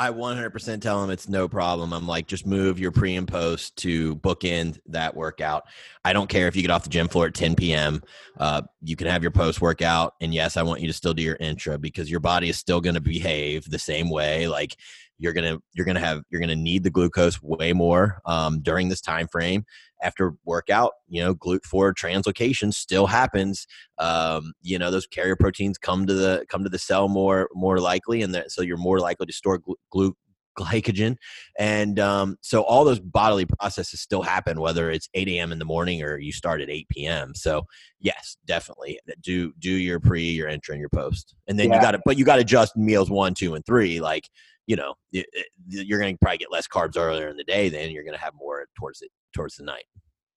I 0.00 0.10
100% 0.10 0.80
tell 0.80 1.02
them 1.02 1.10
it's 1.10 1.28
no 1.28 1.46
problem. 1.46 1.92
I'm 1.92 2.06
like, 2.06 2.26
just 2.26 2.46
move 2.46 2.80
your 2.80 2.90
pre 2.90 3.16
and 3.16 3.28
post 3.28 3.76
to 3.76 4.16
bookend 4.16 4.78
that 4.86 5.14
workout. 5.14 5.64
I 6.06 6.14
don't 6.14 6.30
care 6.30 6.48
if 6.48 6.56
you 6.56 6.62
get 6.62 6.70
off 6.70 6.84
the 6.84 6.88
gym 6.88 7.06
floor 7.06 7.26
at 7.26 7.34
10 7.34 7.54
p.m. 7.54 8.02
Uh, 8.38 8.62
you 8.80 8.96
can 8.96 9.08
have 9.08 9.20
your 9.20 9.30
post 9.30 9.60
workout. 9.60 10.14
And 10.22 10.32
yes, 10.32 10.56
I 10.56 10.62
want 10.62 10.80
you 10.80 10.86
to 10.86 10.94
still 10.94 11.12
do 11.12 11.22
your 11.22 11.36
intra 11.38 11.78
because 11.78 12.10
your 12.10 12.20
body 12.20 12.48
is 12.48 12.56
still 12.56 12.80
going 12.80 12.94
to 12.94 13.00
behave 13.02 13.68
the 13.68 13.78
same 13.78 14.08
way. 14.08 14.48
Like 14.48 14.74
you're 15.20 15.34
gonna 15.34 15.58
you're 15.74 15.86
gonna 15.86 16.00
have 16.00 16.22
you're 16.30 16.40
gonna 16.40 16.56
need 16.56 16.82
the 16.82 16.90
glucose 16.90 17.40
way 17.42 17.72
more 17.72 18.20
um, 18.24 18.60
during 18.62 18.88
this 18.88 19.00
time 19.00 19.28
frame. 19.28 19.64
After 20.02 20.34
workout 20.46 20.92
you 21.08 21.22
know 21.22 21.34
glut 21.34 21.64
4 21.64 21.92
translocation 21.94 22.72
still 22.72 23.06
happens 23.06 23.66
um, 23.98 24.54
you 24.62 24.78
know 24.78 24.90
those 24.90 25.06
carrier 25.06 25.36
proteins 25.36 25.76
come 25.76 26.06
to 26.06 26.14
the 26.14 26.46
come 26.48 26.64
to 26.64 26.70
the 26.70 26.78
cell 26.78 27.08
more 27.08 27.48
more 27.54 27.78
likely 27.78 28.22
and 28.22 28.34
that, 28.34 28.50
so 28.50 28.62
you're 28.62 28.78
more 28.78 28.98
likely 28.98 29.26
to 29.26 29.32
store 29.32 29.60
glut 29.90 30.14
glycogen. 30.58 31.16
And 31.58 31.98
um, 31.98 32.36
so 32.40 32.62
all 32.62 32.84
those 32.84 33.00
bodily 33.00 33.46
processes 33.46 34.00
still 34.00 34.22
happen 34.22 34.60
whether 34.60 34.90
it's 34.90 35.08
8 35.14 35.28
a.m 35.28 35.52
in 35.52 35.58
the 35.58 35.64
morning 35.64 36.02
or 36.02 36.18
you 36.18 36.32
start 36.32 36.60
at 36.60 36.70
8 36.70 36.88
p.m 36.88 37.34
so 37.34 37.62
yes 38.00 38.36
definitely 38.46 38.98
do 39.20 39.52
do 39.58 39.70
your 39.70 40.00
pre 40.00 40.30
your 40.30 40.48
intra 40.48 40.74
and 40.74 40.80
your 40.80 40.88
post. 40.90 41.34
And 41.46 41.58
then 41.58 41.68
yeah. 41.68 41.76
you 41.76 41.82
got 41.82 41.90
to 41.92 42.00
but 42.04 42.18
you 42.18 42.24
got 42.24 42.36
to 42.36 42.42
adjust 42.42 42.76
meals 42.76 43.10
one 43.10 43.34
two 43.34 43.54
and 43.54 43.64
three 43.64 44.00
like 44.00 44.28
you 44.66 44.76
know 44.76 44.94
eh, 45.14 45.22
you're 45.68 45.98
going 45.98 46.14
to 46.14 46.18
probably 46.20 46.38
get 46.38 46.52
less 46.52 46.68
carbs 46.68 46.96
earlier 46.96 47.28
in 47.28 47.36
the 47.36 47.44
day 47.44 47.68
then 47.68 47.90
you're 47.90 48.04
going 48.04 48.14
to 48.14 48.20
have 48.20 48.34
more 48.34 48.66
towards 48.78 49.02
it 49.02 49.10
towards 49.34 49.56
the 49.56 49.64
night. 49.64 49.84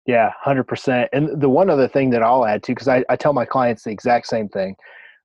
Yeah 0.05 0.31
100% 0.45 1.07
and 1.13 1.41
the 1.41 1.49
one 1.49 1.69
other 1.69 1.87
thing 1.87 2.09
that 2.11 2.23
i'll 2.23 2.45
add 2.45 2.63
to, 2.63 2.71
because 2.73 2.87
I, 2.87 3.03
I 3.09 3.15
tell 3.15 3.33
my 3.33 3.45
clients 3.45 3.83
the 3.83 3.91
exact 3.91 4.27
same 4.27 4.49
thing. 4.49 4.75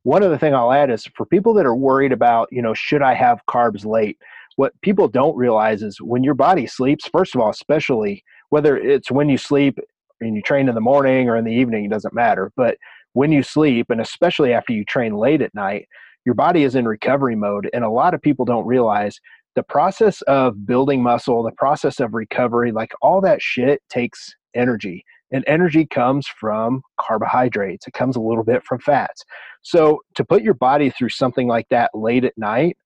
One 0.05 0.23
other 0.23 0.39
thing 0.39 0.55
i'll 0.55 0.73
add 0.73 0.91
is 0.91 1.07
for 1.17 1.27
people 1.27 1.55
that 1.55 1.67
are 1.67 1.75
worried 1.77 2.13
about 2.13 2.49
you 2.51 2.63
know 2.63 2.75
should 2.75 3.03
i 3.03 3.15
have 3.15 3.41
carbs 3.49 3.85
late 3.85 4.19
what 4.57 4.73
people 4.83 5.07
don't 5.07 5.37
realize 5.37 5.83
is 5.83 6.01
when 6.01 6.25
your 6.25 6.35
body 6.35 6.67
sleeps 6.67 7.09
first 7.09 7.35
of 7.35 7.41
all 7.41 7.51
especially 7.51 8.25
whether 8.51 8.77
it's 8.77 9.11
when 9.11 9.29
you 9.29 9.39
sleep 9.39 9.79
and 10.21 10.35
you 10.35 10.43
train 10.43 10.69
in 10.69 10.75
the 10.75 10.81
morning 10.81 11.29
or 11.29 11.37
in 11.37 11.45
the 11.45 11.53
evening 11.53 11.85
it 11.85 11.91
doesn't 11.91 12.15
matter 12.15 12.53
but 12.57 12.77
when 13.13 13.33
you 13.33 13.43
sleep 13.43 13.87
and 13.91 14.01
especially 14.01 14.53
after 14.53 14.73
you 14.73 14.85
train 14.85 15.15
late 15.15 15.43
at 15.43 15.55
night 15.55 15.89
your 16.25 16.35
body 16.35 16.65
is 16.65 16.75
in 16.75 16.87
recovery 16.87 17.37
mode. 17.37 17.69
And 17.73 17.85
a 17.85 17.91
lot 17.91 18.15
of 18.15 18.23
people 18.23 18.45
don't 18.45 18.67
realize 18.67 19.19
the 19.55 19.63
process 19.63 20.23
of 20.23 20.67
building 20.67 21.03
muscle, 21.03 21.43
the 21.43 21.53
process 21.53 22.01
of 22.01 22.15
recovery, 22.15 22.71
like 22.71 22.93
all 23.03 23.21
that 23.23 23.43
shit 23.43 23.83
takes 23.89 24.35
energy. 24.55 25.05
And 25.31 25.45
energy 25.47 25.85
comes 25.85 26.27
from 26.27 26.83
carbohydrates, 26.99 27.87
it 27.87 27.93
comes 27.93 28.17
a 28.17 28.21
little 28.21 28.45
bit 28.45 28.63
from 28.65 28.79
fats. 28.81 29.25
So 29.63 30.01
to 30.15 30.25
put 30.25 30.43
your 30.43 30.55
body 30.55 30.91
through 30.91 31.11
something 31.11 31.49
like 31.49 31.69
that 31.71 31.91
late 31.93 32.25
at 32.25 32.39
night, 32.39 32.79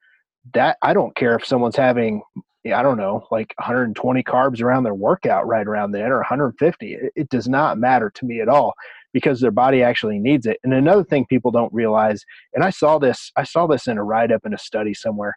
that 0.54 0.76
I 0.82 0.92
don't 0.92 1.14
care 1.14 1.36
if 1.36 1.46
someone's 1.46 1.76
having 1.76 2.22
I 2.64 2.80
don't 2.82 2.96
know, 2.96 3.26
like 3.32 3.52
120 3.58 4.22
carbs 4.22 4.62
around 4.62 4.84
their 4.84 4.94
workout 4.94 5.48
right 5.48 5.66
around 5.66 5.90
then 5.90 6.12
or 6.12 6.18
150. 6.18 6.94
It, 6.94 7.12
it 7.16 7.28
does 7.28 7.48
not 7.48 7.76
matter 7.76 8.08
to 8.10 8.24
me 8.24 8.40
at 8.40 8.48
all 8.48 8.74
because 9.12 9.40
their 9.40 9.50
body 9.50 9.82
actually 9.82 10.18
needs 10.18 10.46
it. 10.46 10.58
And 10.64 10.72
another 10.72 11.04
thing 11.04 11.26
people 11.26 11.50
don't 11.50 11.72
realize, 11.72 12.24
and 12.54 12.64
I 12.64 12.70
saw 12.70 12.98
this, 12.98 13.30
I 13.36 13.44
saw 13.44 13.66
this 13.66 13.86
in 13.86 13.98
a 13.98 14.04
write 14.04 14.32
up 14.32 14.46
in 14.46 14.54
a 14.54 14.58
study 14.58 14.94
somewhere. 14.94 15.34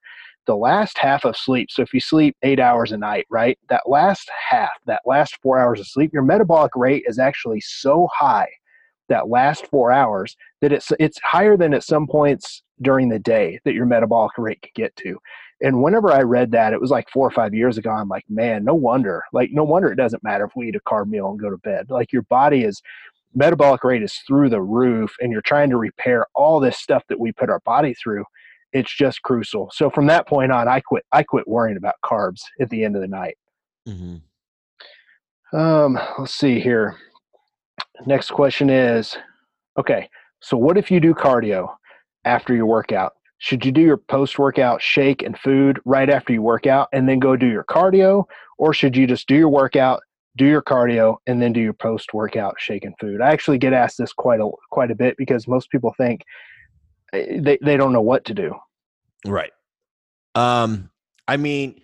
The 0.48 0.56
last 0.56 0.98
half 0.98 1.26
of 1.26 1.36
sleep, 1.36 1.72
so 1.72 1.82
if 1.82 1.94
you 1.94 2.00
sleep 2.00 2.38
eight 2.44 2.60
hours 2.60 2.92
a 2.92 2.98
night, 2.98 3.26
right? 3.30 3.58
That 3.70 3.90
last 3.90 4.30
half, 4.50 4.70
that 4.86 5.02
last 5.06 5.38
four 5.42 5.60
hours 5.60 5.80
of 5.80 5.88
sleep, 5.88 6.12
your 6.14 6.22
metabolic 6.24 6.76
rate 6.76 7.04
is 7.08 7.18
actually 7.18 7.62
so 7.62 8.08
high 8.14 8.50
that 9.08 9.30
last 9.30 9.68
four 9.68 9.92
hours 9.92 10.36
that 10.62 10.72
it's 10.72 10.92
it's 11.00 11.20
higher 11.24 11.58
than 11.58 11.74
at 11.74 11.84
some 11.84 12.08
points 12.08 12.64
during 12.82 13.10
the 13.10 13.20
day 13.20 13.60
that 13.64 13.74
your 13.74 13.86
metabolic 13.86 14.38
rate 14.38 14.62
could 14.62 14.74
get 14.74 14.96
to. 14.98 15.18
And 15.62 15.82
whenever 15.82 16.12
I 16.12 16.22
read 16.22 16.52
that, 16.52 16.74
it 16.74 16.82
was 16.82 16.92
like 16.92 17.10
four 17.10 17.26
or 17.26 17.32
five 17.32 17.54
years 17.54 17.78
ago. 17.78 17.90
I'm 17.90 18.10
like, 18.10 18.26
man, 18.30 18.66
no 18.66 18.76
wonder. 18.76 19.24
Like, 19.32 19.52
no 19.54 19.64
wonder 19.64 19.90
it 19.90 19.96
doesn't 19.96 20.24
matter 20.24 20.44
if 20.46 20.52
we 20.56 20.68
eat 20.68 20.76
a 20.76 20.82
carb 20.82 21.08
meal 21.08 21.30
and 21.30 21.40
go 21.40 21.50
to 21.50 21.58
bed. 21.58 21.90
Like, 21.90 22.12
your 22.12 22.24
body 22.24 22.64
is 22.64 22.82
metabolic 23.36 23.84
rate 23.84 24.04
is 24.04 24.14
through 24.28 24.50
the 24.50 24.62
roof, 24.62 25.16
and 25.20 25.32
you're 25.32 25.42
trying 25.42 25.70
to 25.70 25.78
repair 25.78 26.26
all 26.34 26.60
this 26.60 26.78
stuff 26.78 27.04
that 27.10 27.20
we 27.20 27.32
put 27.32 27.50
our 27.50 27.60
body 27.62 27.94
through. 27.94 28.24
It's 28.74 28.94
just 28.94 29.22
crucial. 29.22 29.70
So 29.74 29.90
from 29.90 30.08
that 30.08 30.28
point 30.28 30.52
on, 30.52 30.68
I 30.68 30.82
quit. 30.82 31.06
I 31.12 31.24
quit 31.24 31.48
worrying 31.48 31.78
about 31.78 31.96
carbs 32.04 32.42
at 32.60 32.70
the 32.70 32.84
end 32.84 32.96
of 32.96 33.02
the 33.02 33.08
night. 33.08 33.38
Mm-hmm. 33.88 35.58
Um, 35.58 36.00
let's 36.18 36.34
see 36.34 36.60
here. 36.60 36.98
Next 38.06 38.32
question 38.32 38.70
is, 38.70 39.16
okay, 39.78 40.10
so 40.42 40.58
what 40.58 40.78
if 40.78 40.92
you 40.92 41.00
do 41.00 41.14
cardio 41.14 41.74
after 42.26 42.54
your 42.54 42.66
workout? 42.66 43.14
should 43.38 43.66
you 43.66 43.72
do 43.72 43.82
your 43.82 43.98
post 43.98 44.40
workout 44.40 44.82
shake 44.82 45.22
and 45.22 45.38
food 45.38 45.80
right 45.86 46.10
after 46.10 46.34
you 46.34 46.42
work 46.42 46.66
out 46.66 46.88
and 46.94 47.08
then 47.08 47.20
go 47.20 47.36
do 47.36 47.48
your 47.48 47.64
cardio 47.66 48.24
or 48.58 48.74
should 48.74 48.96
you 48.96 49.06
just 49.06 49.28
do 49.28 49.36
your 49.36 49.50
workout 49.50 50.02
do 50.38 50.46
your 50.46 50.62
cardio 50.62 51.18
and 51.28 51.42
then 51.42 51.54
do 51.54 51.62
your 51.62 51.74
post 51.74 52.14
workout 52.14 52.56
shake 52.60 52.86
and 52.86 52.96
food. 53.00 53.22
I 53.22 53.32
actually 53.32 53.58
get 53.58 53.74
asked 53.74 53.98
this 53.98 54.14
quite 54.14 54.40
a 54.40 54.50
quite 54.70 54.92
a 54.92 54.96
bit 54.96 55.16
because 55.18 55.48
most 55.48 55.70
people 55.70 55.94
think 55.98 56.22
eh, 57.14 57.40
they, 57.40 57.58
they 57.62 57.78
don't 57.78 57.94
know 57.94 58.02
what 58.02 58.26
to 58.26 58.34
do. 58.34 58.54
Right. 59.26 59.52
Um 60.36 60.90
i 61.28 61.38
mean 61.38 61.82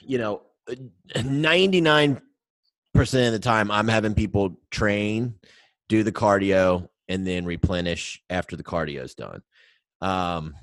you 0.00 0.16
know 0.16 0.40
99% 1.14 2.16
of 2.96 3.32
the 3.32 3.38
time 3.38 3.70
i'm 3.70 3.88
having 3.88 4.14
people 4.14 4.56
train 4.70 5.34
do 5.92 6.02
the 6.02 6.12
cardio 6.12 6.88
and 7.08 7.26
then 7.26 7.44
replenish 7.44 8.22
after 8.30 8.56
the 8.56 8.64
cardio 8.64 9.02
is 9.02 9.14
done. 9.14 9.42
Um, 10.00 10.54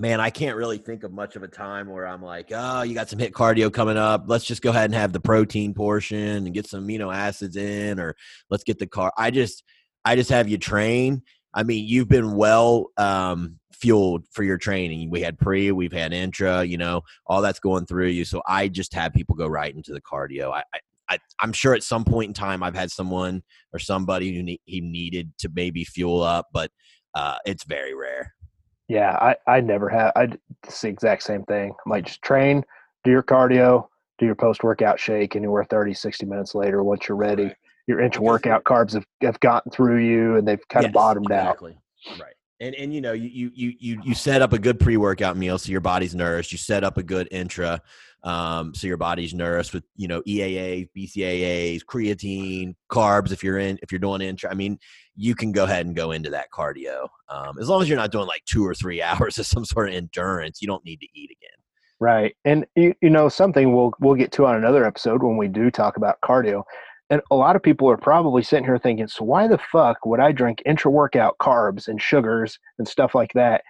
man, 0.00 0.18
I 0.18 0.30
can't 0.30 0.56
really 0.56 0.78
think 0.78 1.04
of 1.04 1.12
much 1.12 1.36
of 1.36 1.42
a 1.42 1.48
time 1.48 1.88
where 1.88 2.06
I'm 2.06 2.22
like, 2.22 2.50
oh, 2.54 2.82
you 2.82 2.94
got 2.94 3.10
some 3.10 3.18
HIIT 3.18 3.32
cardio 3.32 3.70
coming 3.70 3.98
up. 3.98 4.24
Let's 4.26 4.46
just 4.46 4.62
go 4.62 4.70
ahead 4.70 4.86
and 4.86 4.94
have 4.94 5.12
the 5.12 5.20
protein 5.20 5.74
portion 5.74 6.18
and 6.18 6.54
get 6.54 6.66
some 6.66 6.88
amino 6.88 7.14
acids 7.14 7.56
in, 7.56 8.00
or 8.00 8.16
let's 8.48 8.64
get 8.64 8.78
the 8.78 8.86
car. 8.86 9.12
I 9.18 9.30
just, 9.30 9.62
I 10.04 10.16
just 10.16 10.30
have 10.30 10.48
you 10.48 10.56
train. 10.56 11.22
I 11.52 11.64
mean, 11.64 11.86
you've 11.86 12.08
been 12.08 12.34
well 12.34 12.86
um, 12.96 13.58
fueled 13.74 14.24
for 14.32 14.42
your 14.42 14.56
training. 14.56 15.10
We 15.10 15.20
had 15.20 15.38
pre, 15.38 15.70
we've 15.70 15.92
had 15.92 16.14
intra, 16.14 16.64
you 16.64 16.78
know, 16.78 17.02
all 17.26 17.42
that's 17.42 17.60
going 17.60 17.84
through 17.84 18.06
you. 18.06 18.24
So 18.24 18.40
I 18.48 18.68
just 18.68 18.94
have 18.94 19.12
people 19.12 19.36
go 19.36 19.48
right 19.48 19.74
into 19.74 19.92
the 19.92 20.00
cardio. 20.00 20.50
I, 20.50 20.62
I, 21.10 21.18
I 21.40 21.44
am 21.44 21.52
sure 21.52 21.74
at 21.74 21.82
some 21.82 22.04
point 22.04 22.28
in 22.28 22.34
time 22.34 22.62
I've 22.62 22.74
had 22.74 22.90
someone 22.90 23.42
or 23.74 23.78
somebody 23.78 24.34
who 24.34 24.44
ne- 24.44 24.60
he 24.64 24.80
needed 24.80 25.32
to 25.40 25.50
maybe 25.52 25.84
fuel 25.84 26.22
up, 26.22 26.48
but 26.52 26.70
uh, 27.14 27.36
it's 27.44 27.64
very 27.64 27.94
rare. 27.94 28.32
Yeah, 28.90 29.16
I, 29.20 29.36
I 29.46 29.60
never 29.60 29.88
have. 29.88 30.10
I 30.16 30.28
it's 30.66 30.80
the 30.80 30.88
exact 30.88 31.22
same 31.22 31.44
thing. 31.44 31.70
I 31.70 31.88
might 31.88 32.06
just 32.06 32.22
train, 32.22 32.64
do 33.04 33.12
your 33.12 33.22
cardio, 33.22 33.86
do 34.18 34.26
your 34.26 34.34
post 34.34 34.64
workout 34.64 34.98
shake, 34.98 35.36
anywhere 35.36 35.62
30, 35.62 35.94
60 35.94 36.26
minutes 36.26 36.56
later, 36.56 36.82
once 36.82 37.08
you're 37.08 37.16
ready, 37.16 37.44
right. 37.44 37.56
your 37.86 38.00
intra 38.00 38.20
workout 38.20 38.64
carbs 38.64 38.94
have, 38.94 39.04
have 39.22 39.38
gotten 39.38 39.70
through 39.70 39.98
you 40.04 40.34
and 40.34 40.48
they've 40.48 40.66
kind 40.68 40.82
yes, 40.82 40.90
of 40.90 40.94
bottomed 40.94 41.26
exactly. 41.26 41.78
out. 42.10 42.20
Right. 42.20 42.34
And 42.58 42.74
and 42.74 42.92
you 42.92 43.00
know, 43.00 43.12
you 43.12 43.52
you 43.54 43.72
you 43.78 44.02
you 44.04 44.14
set 44.16 44.42
up 44.42 44.52
a 44.52 44.58
good 44.58 44.80
pre 44.80 44.96
workout 44.96 45.36
meal 45.36 45.56
so 45.56 45.70
your 45.70 45.80
body's 45.80 46.16
nourished. 46.16 46.50
You 46.50 46.58
set 46.58 46.82
up 46.82 46.98
a 46.98 47.02
good 47.04 47.28
intra 47.30 47.80
um, 48.22 48.74
so 48.74 48.86
your 48.86 48.96
body's 48.96 49.32
nourished 49.32 49.72
with 49.72 49.84
you 49.96 50.08
know 50.08 50.22
EAAs, 50.22 50.88
BCAAs, 50.96 51.84
creatine, 51.84 52.74
carbs. 52.90 53.32
If 53.32 53.42
you're 53.42 53.58
in, 53.58 53.78
if 53.82 53.90
you're 53.90 53.98
doing 53.98 54.20
intra, 54.20 54.50
I 54.50 54.54
mean, 54.54 54.78
you 55.16 55.34
can 55.34 55.52
go 55.52 55.64
ahead 55.64 55.86
and 55.86 55.96
go 55.96 56.12
into 56.12 56.30
that 56.30 56.50
cardio 56.52 57.08
um, 57.28 57.58
as 57.58 57.68
long 57.68 57.82
as 57.82 57.88
you're 57.88 57.98
not 57.98 58.12
doing 58.12 58.26
like 58.26 58.44
two 58.44 58.66
or 58.66 58.74
three 58.74 59.00
hours 59.02 59.38
of 59.38 59.46
some 59.46 59.64
sort 59.64 59.88
of 59.88 59.94
endurance. 59.94 60.60
You 60.60 60.68
don't 60.68 60.84
need 60.84 61.00
to 61.00 61.08
eat 61.14 61.30
again. 61.30 61.50
Right, 61.98 62.34
and 62.44 62.66
you, 62.76 62.94
you 63.02 63.10
know 63.10 63.28
something 63.28 63.74
we'll 63.74 63.92
we'll 64.00 64.14
get 64.14 64.32
to 64.32 64.46
on 64.46 64.56
another 64.56 64.84
episode 64.84 65.22
when 65.22 65.36
we 65.36 65.48
do 65.48 65.70
talk 65.70 65.96
about 65.96 66.20
cardio. 66.22 66.62
And 67.08 67.20
a 67.32 67.34
lot 67.34 67.56
of 67.56 67.62
people 67.62 67.90
are 67.90 67.96
probably 67.96 68.40
sitting 68.40 68.64
here 68.64 68.78
thinking, 68.78 69.08
so 69.08 69.24
why 69.24 69.48
the 69.48 69.58
fuck 69.58 70.06
would 70.06 70.20
I 70.20 70.30
drink 70.30 70.62
intra 70.64 70.92
workout 70.92 71.36
carbs 71.38 71.88
and 71.88 72.00
sugars 72.00 72.56
and 72.78 72.86
stuff 72.86 73.16
like 73.16 73.32
that 73.32 73.62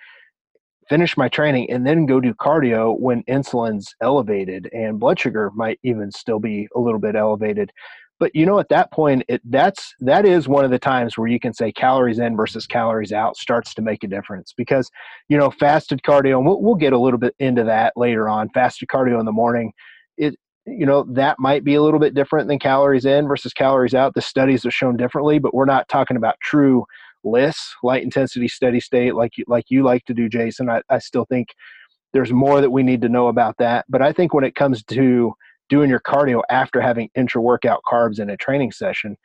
finish 0.91 1.17
my 1.17 1.29
training 1.29 1.71
and 1.71 1.87
then 1.87 2.05
go 2.05 2.21
do 2.21 2.35
cardio 2.35 2.99
when 2.99 3.23
insulin's 3.23 3.95
elevated 4.03 4.69
and 4.73 4.99
blood 4.99 5.21
sugar 5.21 5.51
might 5.55 5.79
even 5.85 6.11
still 6.11 6.41
be 6.41 6.69
a 6.75 6.81
little 6.81 6.99
bit 6.99 7.15
elevated. 7.15 7.71
But 8.19 8.35
you 8.35 8.45
know 8.45 8.59
at 8.59 8.69
that 8.71 8.93
point 8.93 9.23
it 9.29 9.41
that's 9.45 9.95
that 10.01 10.27
is 10.27 10.49
one 10.49 10.65
of 10.65 10.73
the 10.73 10.81
times 10.81 11.17
where 11.17 11.29
you 11.29 11.39
can 11.39 11.55
say 11.55 11.71
calories 11.73 12.19
in 12.19 12.37
versus 12.37 12.67
calories 12.67 13.13
out 13.13 13.37
starts 13.37 13.73
to 13.75 13.83
make 13.83 14.03
a 14.03 14.09
difference 14.09 14.53
because 14.55 14.91
you 15.29 15.39
know 15.39 15.51
fasted 15.51 16.03
cardio 16.03 16.37
and 16.39 16.47
we'll, 16.47 16.61
we'll 16.61 16.75
get 16.75 16.93
a 16.93 16.99
little 16.99 17.21
bit 17.21 17.35
into 17.39 17.65
that 17.65 17.95
later 17.97 18.29
on 18.29 18.51
fasted 18.51 18.89
cardio 18.89 19.19
in 19.21 19.25
the 19.25 19.33
morning 19.33 19.73
it 20.19 20.35
you 20.67 20.85
know 20.85 21.07
that 21.15 21.39
might 21.39 21.65
be 21.65 21.77
a 21.77 21.83
little 21.83 22.01
bit 22.01 22.13
different 22.13 22.49
than 22.49 22.59
calories 22.59 23.07
in 23.07 23.27
versus 23.27 23.55
calories 23.55 23.95
out. 23.95 24.13
The 24.15 24.21
studies 24.21 24.65
have 24.65 24.75
shown 24.75 24.99
differently 24.99 25.39
but 25.39 25.55
we're 25.55 25.65
not 25.65 25.89
talking 25.89 26.19
about 26.19 26.35
true 26.43 26.85
LISS, 27.25 27.75
light 27.83 28.03
intensity 28.03 28.49
steady 28.49 28.81
state, 28.81 29.15
like 29.15 29.37
you, 29.37 29.45
like 29.47 29.67
you 29.69 29.83
like 29.83 30.05
to 30.07 30.15
do, 30.15 30.29
Jason. 30.29 30.69
I, 30.71 30.83
I 30.89 30.99
still 30.99 31.25
think 31.27 31.49
there's 32.13 32.33
more 32.33 32.61
that 32.61 32.71
we 32.71 32.83
need 32.83 33.03
to 33.03 33.09
know 33.09 33.29
about 33.29 33.57
that. 33.59 33.85
But 33.89 34.03
I 34.03 34.13
think 34.13 34.35
when 34.35 34.45
it 34.45 34.55
comes 34.55 34.83
to 34.85 35.35
doing 35.69 35.91
your 35.91 36.01
cardio 36.01 36.43
after 36.51 36.81
having 36.81 37.09
intra 37.15 37.41
workout 37.41 37.81
carbs 37.91 38.19
in 38.19 38.31
a 38.31 38.37
training 38.37 38.73
session, 38.73 39.17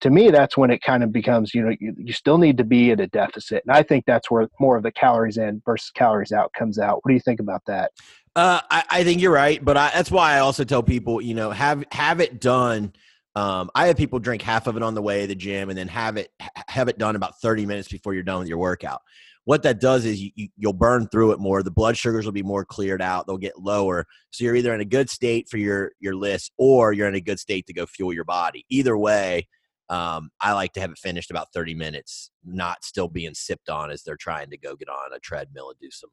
to 0.00 0.10
me, 0.10 0.30
that's 0.30 0.56
when 0.56 0.70
it 0.70 0.82
kind 0.82 1.02
of 1.02 1.12
becomes, 1.12 1.54
you 1.54 1.62
know, 1.62 1.74
you, 1.80 1.94
you 1.96 2.12
still 2.12 2.36
need 2.36 2.58
to 2.58 2.64
be 2.64 2.90
at 2.90 3.00
a 3.00 3.06
deficit. 3.06 3.62
And 3.66 3.74
I 3.74 3.82
think 3.82 4.04
that's 4.04 4.30
where 4.30 4.48
more 4.60 4.76
of 4.76 4.82
the 4.82 4.92
calories 4.92 5.38
in 5.38 5.62
versus 5.64 5.90
calories 5.94 6.32
out 6.32 6.52
comes 6.52 6.78
out. 6.78 6.96
What 7.02 7.08
do 7.10 7.14
you 7.14 7.20
think 7.20 7.40
about 7.40 7.62
that? 7.66 7.92
Uh, 8.36 8.60
I, 8.70 8.84
I 8.90 9.04
think 9.04 9.22
you're 9.22 9.32
right, 9.32 9.64
but 9.64 9.76
I, 9.76 9.90
that's 9.94 10.10
why 10.10 10.34
I 10.34 10.40
also 10.40 10.64
tell 10.64 10.82
people, 10.82 11.20
you 11.20 11.34
know, 11.34 11.52
have 11.52 11.84
have 11.92 12.20
it 12.20 12.40
done 12.40 12.92
um, 13.36 13.70
I 13.74 13.88
have 13.88 13.96
people 13.96 14.18
drink 14.18 14.42
half 14.42 14.66
of 14.66 14.76
it 14.76 14.82
on 14.82 14.94
the 14.94 15.02
way 15.02 15.22
to 15.22 15.26
the 15.26 15.34
gym 15.34 15.68
and 15.68 15.78
then 15.78 15.88
have 15.88 16.16
it 16.16 16.30
have 16.68 16.88
it 16.88 16.98
done 16.98 17.16
about 17.16 17.40
30 17.40 17.66
minutes 17.66 17.88
before 17.88 18.14
you're 18.14 18.22
done 18.22 18.38
with 18.38 18.48
your 18.48 18.58
workout. 18.58 19.00
What 19.46 19.62
that 19.64 19.78
does 19.78 20.06
is 20.06 20.22
you, 20.22 20.30
you, 20.36 20.48
you'll 20.56 20.72
burn 20.72 21.06
through 21.08 21.32
it 21.32 21.38
more. 21.38 21.62
The 21.62 21.70
blood 21.70 21.98
sugars 21.98 22.24
will 22.24 22.32
be 22.32 22.42
more 22.42 22.64
cleared 22.64 23.02
out. 23.02 23.26
They'll 23.26 23.36
get 23.36 23.58
lower. 23.58 24.06
So 24.30 24.44
you're 24.44 24.56
either 24.56 24.72
in 24.72 24.80
a 24.80 24.86
good 24.86 25.10
state 25.10 25.48
for 25.50 25.58
your 25.58 25.92
your 26.00 26.14
LISS 26.14 26.50
or 26.56 26.92
you're 26.92 27.08
in 27.08 27.14
a 27.14 27.20
good 27.20 27.40
state 27.40 27.66
to 27.66 27.74
go 27.74 27.86
fuel 27.86 28.12
your 28.12 28.24
body. 28.24 28.64
Either 28.70 28.96
way, 28.96 29.48
um, 29.90 30.30
I 30.40 30.52
like 30.52 30.72
to 30.74 30.80
have 30.80 30.92
it 30.92 30.98
finished 30.98 31.30
about 31.30 31.52
30 31.52 31.74
minutes, 31.74 32.30
not 32.44 32.84
still 32.84 33.08
being 33.08 33.34
sipped 33.34 33.68
on 33.68 33.90
as 33.90 34.02
they're 34.02 34.16
trying 34.16 34.50
to 34.50 34.56
go 34.56 34.76
get 34.76 34.88
on 34.88 35.12
a 35.12 35.18
treadmill 35.18 35.70
and 35.70 35.78
do 35.78 35.90
some 35.90 36.10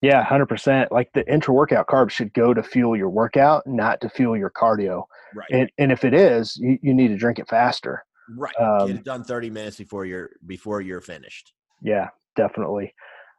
Yeah, 0.00 0.24
100%. 0.24 0.90
Like 0.90 1.10
the 1.12 1.30
intra 1.32 1.52
workout 1.52 1.88
carbs 1.88 2.10
should 2.10 2.32
go 2.32 2.54
to 2.54 2.62
fuel 2.62 2.96
your 2.96 3.10
workout, 3.10 3.66
not 3.66 4.00
to 4.02 4.08
fuel 4.08 4.36
your 4.36 4.50
cardio. 4.50 5.04
Right. 5.34 5.48
And, 5.50 5.72
and 5.78 5.92
if 5.92 6.04
it 6.04 6.14
is, 6.14 6.56
you, 6.56 6.78
you 6.82 6.94
need 6.94 7.08
to 7.08 7.16
drink 7.16 7.38
it 7.38 7.48
faster. 7.48 8.04
Right. 8.36 8.54
Um, 8.60 8.88
Get 8.88 8.96
it 8.96 9.04
done 9.04 9.24
30 9.24 9.50
minutes 9.50 9.76
before 9.76 10.04
you're 10.04 10.30
before 10.46 10.80
you're 10.80 11.00
finished. 11.00 11.52
Yeah, 11.82 12.08
definitely. 12.36 12.94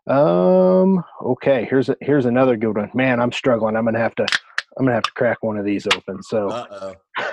Um 0.08 1.04
okay, 1.24 1.66
here's 1.70 1.90
a, 1.90 1.96
here's 2.02 2.26
another 2.26 2.58
good 2.58 2.76
one. 2.76 2.90
Man, 2.96 3.20
I'm 3.20 3.32
struggling. 3.32 3.76
I'm 3.76 3.84
going 3.84 3.94
to 3.94 4.00
have 4.00 4.16
to 4.16 4.26
I'm 4.78 4.86
gonna 4.86 4.96
have 4.96 5.04
to 5.04 5.12
crack 5.12 5.44
one 5.44 5.58
of 5.58 5.66
these 5.66 5.86
open. 5.88 6.24
So 6.24 6.66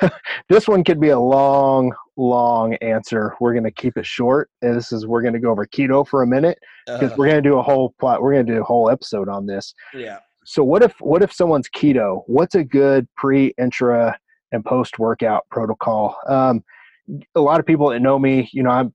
this 0.49 0.67
one 0.67 0.85
could 0.85 1.01
be 1.01 1.11
a 1.11 1.19
long, 1.19 1.93
long 2.17 2.75
answer. 2.77 3.35
We're 3.41 3.55
gonna 3.55 3.71
keep 3.71 3.97
it 3.97 4.07
short. 4.07 4.51
And 4.63 4.77
this 4.77 4.93
is 4.93 5.07
we're 5.07 5.23
gonna 5.23 5.41
go 5.41 5.51
over 5.51 5.67
keto 5.67 6.07
for 6.07 6.23
a 6.23 6.27
minute 6.27 6.59
because 6.87 7.13
uh, 7.13 7.15
we're 7.17 7.29
gonna 7.29 7.43
do 7.43 7.59
a 7.59 7.63
whole 7.63 7.95
plot. 8.01 8.23
We're 8.23 8.33
gonna 8.33 8.45
do 8.45 8.61
a 8.61 8.65
whole 8.65 8.91
episode 8.91 9.29
on 9.29 9.47
this. 9.47 9.75
Yeah. 9.95 10.19
So 10.45 10.63
what 10.63 10.83
if 10.83 10.95
what 11.01 11.23
if 11.23 11.33
someone's 11.33 11.69
keto? 11.69 12.23
What's 12.27 12.55
a 12.55 12.65
good 12.65 13.09
pre, 13.17 13.55
intra, 13.59 14.19
and 14.53 14.65
post 14.65 14.99
workout 14.99 15.45
protocol? 15.51 16.17
Um, 16.29 16.63
a 17.35 17.41
lot 17.41 17.61
of 17.61 17.67
people 17.67 17.91
that 17.91 18.01
know 18.01 18.19
me, 18.19 18.49
you 18.53 18.63
know, 18.63 18.71
I'm 18.71 18.95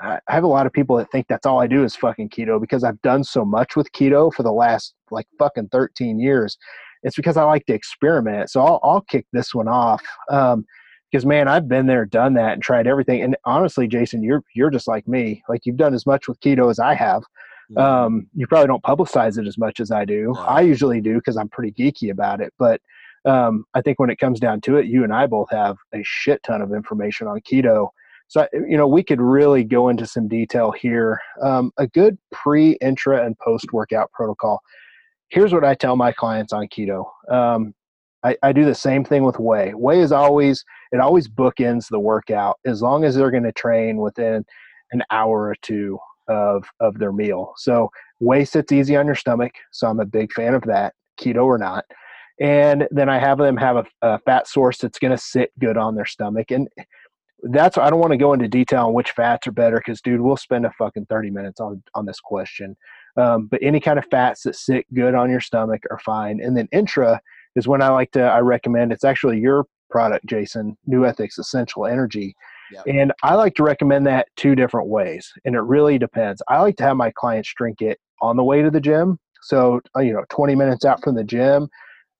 I 0.00 0.18
have 0.28 0.44
a 0.44 0.48
lot 0.48 0.66
of 0.66 0.72
people 0.72 0.96
that 0.96 1.10
think 1.10 1.26
that's 1.28 1.46
all 1.46 1.60
I 1.60 1.66
do 1.66 1.84
is 1.84 1.94
fucking 1.94 2.30
keto 2.30 2.60
because 2.60 2.82
I've 2.82 3.00
done 3.02 3.22
so 3.24 3.44
much 3.44 3.76
with 3.76 3.92
keto 3.92 4.32
for 4.32 4.42
the 4.42 4.52
last 4.52 4.94
like 5.10 5.26
fucking 5.38 5.68
13 5.70 6.18
years 6.18 6.56
it's 7.02 7.16
because 7.16 7.36
I 7.36 7.44
like 7.44 7.66
to 7.66 7.74
experiment. 7.74 8.50
So 8.50 8.60
I'll, 8.60 8.80
I'll 8.82 9.00
kick 9.02 9.26
this 9.32 9.54
one 9.54 9.68
off. 9.68 10.02
Um, 10.30 10.64
because 11.10 11.26
man, 11.26 11.48
I've 11.48 11.68
been 11.68 11.86
there, 11.86 12.04
done 12.04 12.34
that, 12.34 12.54
and 12.54 12.62
tried 12.62 12.86
everything. 12.86 13.22
And 13.22 13.36
honestly, 13.44 13.88
Jason, 13.88 14.22
you're 14.22 14.42
you're 14.54 14.70
just 14.70 14.86
like 14.88 15.06
me. 15.08 15.42
Like 15.48 15.66
you've 15.66 15.76
done 15.76 15.94
as 15.94 16.06
much 16.06 16.28
with 16.28 16.40
keto 16.40 16.70
as 16.70 16.78
I 16.78 16.94
have. 16.94 17.22
Mhm. 17.72 17.80
Um, 17.80 18.26
you 18.34 18.46
probably 18.46 18.66
don't 18.66 18.82
publicize 18.82 19.38
it 19.38 19.46
as 19.46 19.58
much 19.58 19.80
as 19.80 19.90
I 19.90 20.04
do. 20.04 20.32
No. 20.34 20.40
I 20.40 20.60
usually 20.60 21.00
do 21.00 21.14
because 21.14 21.36
I'm 21.36 21.48
pretty 21.48 21.72
geeky 21.72 22.10
about 22.10 22.40
it. 22.40 22.52
But 22.58 22.80
um, 23.24 23.64
I 23.74 23.82
think 23.82 23.98
when 23.98 24.10
it 24.10 24.18
comes 24.18 24.40
down 24.40 24.60
to 24.62 24.76
it, 24.76 24.86
you 24.86 25.04
and 25.04 25.12
I 25.12 25.26
both 25.26 25.50
have 25.50 25.76
a 25.94 26.00
shit 26.04 26.42
ton 26.42 26.62
of 26.62 26.72
information 26.72 27.26
on 27.26 27.40
keto. 27.40 27.88
So 28.28 28.46
you 28.52 28.76
know 28.76 28.86
we 28.86 29.02
could 29.02 29.20
really 29.20 29.64
go 29.64 29.88
into 29.88 30.06
some 30.06 30.28
detail 30.28 30.70
here. 30.70 31.20
Um, 31.42 31.72
a 31.76 31.86
good 31.88 32.16
pre, 32.30 32.72
intra, 32.80 33.24
and 33.24 33.36
post 33.38 33.72
workout 33.72 34.12
protocol. 34.12 34.60
Here's 35.28 35.52
what 35.52 35.64
I 35.64 35.74
tell 35.74 35.96
my 35.96 36.12
clients 36.12 36.52
on 36.52 36.66
keto. 36.68 37.04
Um, 37.30 37.74
I, 38.22 38.36
I 38.42 38.52
do 38.52 38.64
the 38.64 38.74
same 38.74 39.04
thing 39.04 39.24
with 39.24 39.38
whey. 39.38 39.72
Whey 39.72 40.00
is 40.00 40.12
always 40.12 40.64
it 40.92 41.00
always 41.00 41.28
bookends 41.28 41.88
the 41.88 42.00
workout 42.00 42.58
as 42.64 42.82
long 42.82 43.04
as 43.04 43.14
they're 43.14 43.30
going 43.30 43.42
to 43.44 43.52
train 43.52 43.98
within 43.98 44.44
an 44.92 45.02
hour 45.10 45.48
or 45.48 45.56
two 45.62 45.98
of 46.28 46.64
of 46.80 46.98
their 46.98 47.12
meal. 47.12 47.52
So 47.56 47.90
whey 48.18 48.44
sits 48.44 48.72
easy 48.72 48.96
on 48.96 49.06
your 49.06 49.14
stomach, 49.14 49.52
so 49.72 49.88
I'm 49.88 50.00
a 50.00 50.06
big 50.06 50.32
fan 50.32 50.54
of 50.54 50.62
that, 50.62 50.94
keto 51.20 51.44
or 51.44 51.58
not. 51.58 51.84
And 52.40 52.88
then 52.90 53.08
I 53.08 53.18
have 53.18 53.38
them 53.38 53.56
have 53.56 53.76
a, 53.76 53.84
a 54.02 54.18
fat 54.20 54.48
source 54.48 54.78
that's 54.78 54.98
going 54.98 55.10
to 55.10 55.22
sit 55.22 55.52
good 55.58 55.76
on 55.76 55.94
their 55.94 56.06
stomach, 56.06 56.50
and 56.50 56.68
that's 57.42 57.78
I 57.78 57.90
don't 57.90 58.00
want 58.00 58.12
to 58.12 58.18
go 58.18 58.32
into 58.32 58.48
detail 58.48 58.86
on 58.86 58.94
which 58.94 59.12
fats 59.12 59.46
are 59.46 59.52
better 59.52 59.78
because, 59.78 60.00
dude, 60.00 60.20
we'll 60.20 60.36
spend 60.36 60.66
a 60.66 60.72
fucking 60.78 61.06
thirty 61.06 61.30
minutes 61.30 61.60
on 61.60 61.82
on 61.94 62.06
this 62.06 62.20
question. 62.20 62.76
Um, 63.16 63.46
but 63.46 63.60
any 63.62 63.80
kind 63.80 63.98
of 63.98 64.06
fats 64.10 64.42
that 64.44 64.56
sit 64.56 64.86
good 64.94 65.14
on 65.14 65.30
your 65.30 65.40
stomach 65.40 65.82
are 65.90 65.98
fine. 65.98 66.40
And 66.40 66.56
then 66.56 66.68
intra 66.72 67.20
is 67.56 67.66
when 67.66 67.82
I 67.82 67.88
like 67.88 68.12
to 68.12 68.22
I 68.22 68.38
recommend. 68.40 68.92
It's 68.92 69.04
actually 69.04 69.38
your 69.40 69.66
product, 69.90 70.26
Jason, 70.26 70.76
New 70.86 71.04
Ethics 71.04 71.38
Essential 71.38 71.86
Energy. 71.86 72.34
Yep. 72.72 72.84
And 72.86 73.12
I 73.22 73.34
like 73.34 73.54
to 73.56 73.62
recommend 73.62 74.06
that 74.06 74.28
two 74.36 74.54
different 74.54 74.88
ways, 74.88 75.32
and 75.44 75.54
it 75.54 75.62
really 75.62 75.98
depends. 75.98 76.42
I 76.48 76.60
like 76.60 76.76
to 76.76 76.84
have 76.84 76.96
my 76.96 77.10
clients 77.10 77.52
drink 77.56 77.82
it 77.82 77.98
on 78.22 78.36
the 78.36 78.44
way 78.44 78.62
to 78.62 78.70
the 78.70 78.80
gym. 78.80 79.18
So, 79.42 79.80
uh, 79.96 80.00
you 80.00 80.12
know, 80.12 80.24
20 80.30 80.54
minutes 80.54 80.84
out 80.84 81.02
from 81.02 81.14
the 81.16 81.24
gym, 81.24 81.68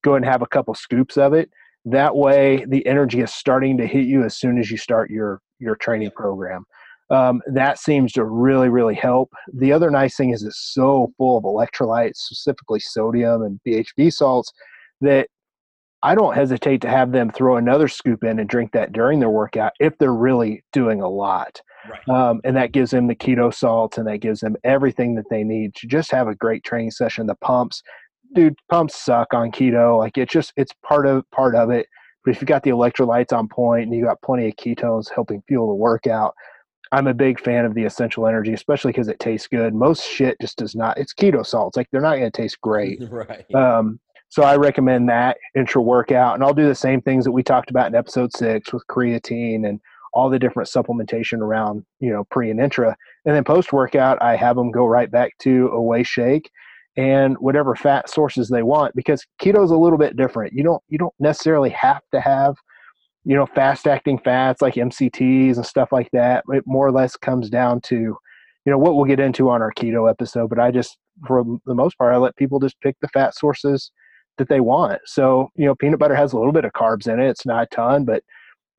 go 0.03 0.15
and 0.15 0.25
have 0.25 0.43
a 0.43 0.47
couple 0.47 0.75
scoops 0.75 1.17
of 1.17 1.33
it. 1.35 1.51
That 1.85 2.17
way, 2.17 2.65
the 2.69 2.85
energy 2.87 3.21
is 3.21 3.33
starting 3.33 3.79
to 3.79 3.87
hit 3.87 4.07
you 4.07 4.25
as 4.25 4.37
soon 4.37 4.59
as 4.59 4.71
you 4.71 4.77
start 4.77 5.11
your 5.11 5.41
your 5.61 5.77
training 5.77 6.11
program. 6.17 6.65
Um, 7.11 7.43
that 7.53 7.79
seems 7.79 8.13
to 8.13 8.25
really, 8.25 8.69
really 8.69 8.95
help. 8.95 9.33
The 9.53 9.73
other 9.73 9.91
nice 9.91 10.17
thing 10.17 10.31
is 10.31 10.45
it's 10.45 10.73
so 10.73 11.13
full 11.19 11.37
of 11.37 11.45
electrolytes, 11.45 12.17
specifically 12.17 12.79
sodium 12.81 13.43
and 13.43 13.61
BHB 13.67 14.13
salts, 14.13 14.53
that 15.01 15.29
I 16.03 16.15
don't 16.15 16.35
hesitate 16.35 16.81
to 16.83 16.89
have 16.89 17.13
them 17.13 17.31
throw 17.31 17.57
another 17.57 17.89
scoop 17.89 18.25
in 18.25 18.39
and 18.39 18.49
drink 18.49 18.73
that 18.73 18.93
during 18.93 19.21
their 19.21 19.31
workout 19.31 19.73
if 19.81 19.97
they're 19.99 20.15
really 20.15 20.65
doing 20.73 21.03
a 21.03 21.09
lot. 21.09 21.61
Right. 21.89 22.09
Um, 22.09 22.41
and 22.45 22.57
that 22.57 22.73
gives 22.73 22.91
them 22.91 23.07
the 23.07 23.15
keto 23.15 23.53
salts 23.53 23.99
and 23.99 24.07
that 24.07 24.19
gives 24.19 24.41
them 24.41 24.57
everything 24.65 25.15
that 25.17 25.29
they 25.31 25.45
need 25.45 25.75
to 25.77 25.87
just 25.87 26.11
have 26.11 26.29
a 26.29 26.35
great 26.35 26.65
training 26.65 26.91
session. 26.91 27.27
The 27.27 27.35
pumps, 27.37 27.83
dude, 28.35 28.55
pumps 28.71 29.03
suck 29.03 29.35
on 29.35 29.51
keto. 29.51 29.99
Like 29.99 30.17
it's 30.17 30.33
just 30.33 30.53
it's 30.57 30.73
part 30.87 31.07
of 31.07 31.29
part 31.31 31.55
of 31.55 31.71
it. 31.71 31.87
But 32.25 32.35
if 32.35 32.41
you 32.41 32.47
got 32.47 32.63
the 32.63 32.71
electrolytes 32.71 33.33
on 33.33 33.49
point 33.49 33.85
and 33.85 33.95
you 33.95 34.05
got 34.05 34.21
plenty 34.23 34.49
of 34.49 34.57
ketones 34.57 35.11
helping 35.11 35.43
fuel 35.49 35.69
the 35.69 35.75
workout, 35.75 36.35
I'm 36.93 37.07
a 37.07 37.15
big 37.15 37.41
fan 37.41 37.65
of 37.65 37.75
the 37.75 37.85
essential 37.85 38.27
energy, 38.27 38.53
especially 38.53 38.93
because 38.93 39.09
it 39.09 39.21
tastes 39.21 39.47
good. 39.47 39.75
Most 39.75 40.05
shit 40.05 40.37
just 40.41 40.59
does 40.59 40.75
not. 40.75 40.99
It's 40.99 41.15
keto 41.15 41.47
salts. 41.47 41.77
Like 41.77 41.89
they're 41.91 42.01
not 42.01 42.17
going 42.17 42.31
to 42.31 42.43
taste 42.43 42.61
great. 42.61 43.01
right. 43.11 43.55
Um, 43.55 44.01
so 44.31 44.45
I 44.45 44.57
recommend 44.57 45.09
that 45.09 45.39
intra 45.57 45.83
workout, 45.83 46.35
and 46.35 46.45
I'll 46.45 46.55
do 46.55 46.69
the 46.69 46.75
same 46.75 47.03
things 47.03 47.25
that 47.25 47.33
we 47.33 47.43
talked 47.43 47.69
about 47.69 47.89
in 47.89 47.97
episode 47.97 48.33
six 48.35 48.73
with 48.73 48.87
creatine 48.89 49.69
and 49.69 49.81
all 50.13 50.31
the 50.31 50.39
different 50.39 50.69
supplementation 50.69 51.41
around 51.41 51.85
you 51.99 52.11
know 52.11 52.25
pre 52.31 52.51
and 52.51 52.61
intra, 52.61 52.97
and 53.27 53.35
then 53.35 53.45
post 53.45 53.73
workout 53.73 54.23
I 54.23 54.37
have 54.37 54.57
them 54.57 54.71
go 54.71 54.87
right 54.87 55.11
back 55.11 55.37
to 55.41 55.69
a 55.69 55.83
whey 55.83 56.05
shake 56.05 56.51
and 56.97 57.37
whatever 57.39 57.75
fat 57.75 58.09
sources 58.09 58.49
they 58.49 58.63
want 58.63 58.95
because 58.95 59.25
keto 59.41 59.65
is 59.65 59.71
a 59.73 59.77
little 59.77 59.99
bit 59.99 60.17
different. 60.17 60.53
You 60.53 60.63
don't 60.63 60.83
you 60.89 60.97
don't 60.97 61.15
necessarily 61.19 61.71
have 61.71 62.03
to 62.13 62.21
have 62.21 62.55
you 63.25 63.35
know 63.35 63.47
fast 63.47 63.89
acting 63.89 64.19
fats 64.19 64.63
like 64.63 64.75
MCTs 64.75 65.57
and 65.57 65.67
stuff 65.67 65.91
like 65.91 66.09
that. 66.13 66.45
It 66.51 66.63
more 66.67 66.87
or 66.87 66.93
less 66.93 67.17
comes 67.17 67.51
down 67.51 67.81
to 67.83 67.97
you 67.97 68.17
know 68.67 68.79
what 68.79 68.95
we'll 68.95 69.07
get 69.07 69.19
into 69.19 69.51
on 69.51 69.61
our 69.61 69.73
keto 69.73 70.09
episode, 70.09 70.51
but 70.51 70.61
I 70.61 70.71
just 70.71 70.99
for 71.27 71.43
the 71.67 71.75
most 71.75 71.99
part 71.99 72.15
I 72.15 72.19
let 72.19 72.37
people 72.37 72.61
just 72.61 72.81
pick 72.81 72.95
the 73.03 73.09
fat 73.09 73.35
sources 73.35 73.91
that 74.41 74.49
they 74.49 74.61
want. 74.61 75.01
So, 75.07 75.51
you 75.55 75.67
know, 75.67 75.75
peanut 75.75 76.01
butter 76.01 76.17
has 76.17 76.33
a 76.33 76.39
little 76.39 76.53
bit 76.53 76.65
of 76.65 76.73
carbs 76.73 77.07
in 77.07 77.21
it. 77.21 77.29
It's 77.29 77.47
not 77.47 77.63
a 77.65 77.67
ton, 77.75 78.05
but 78.05 78.25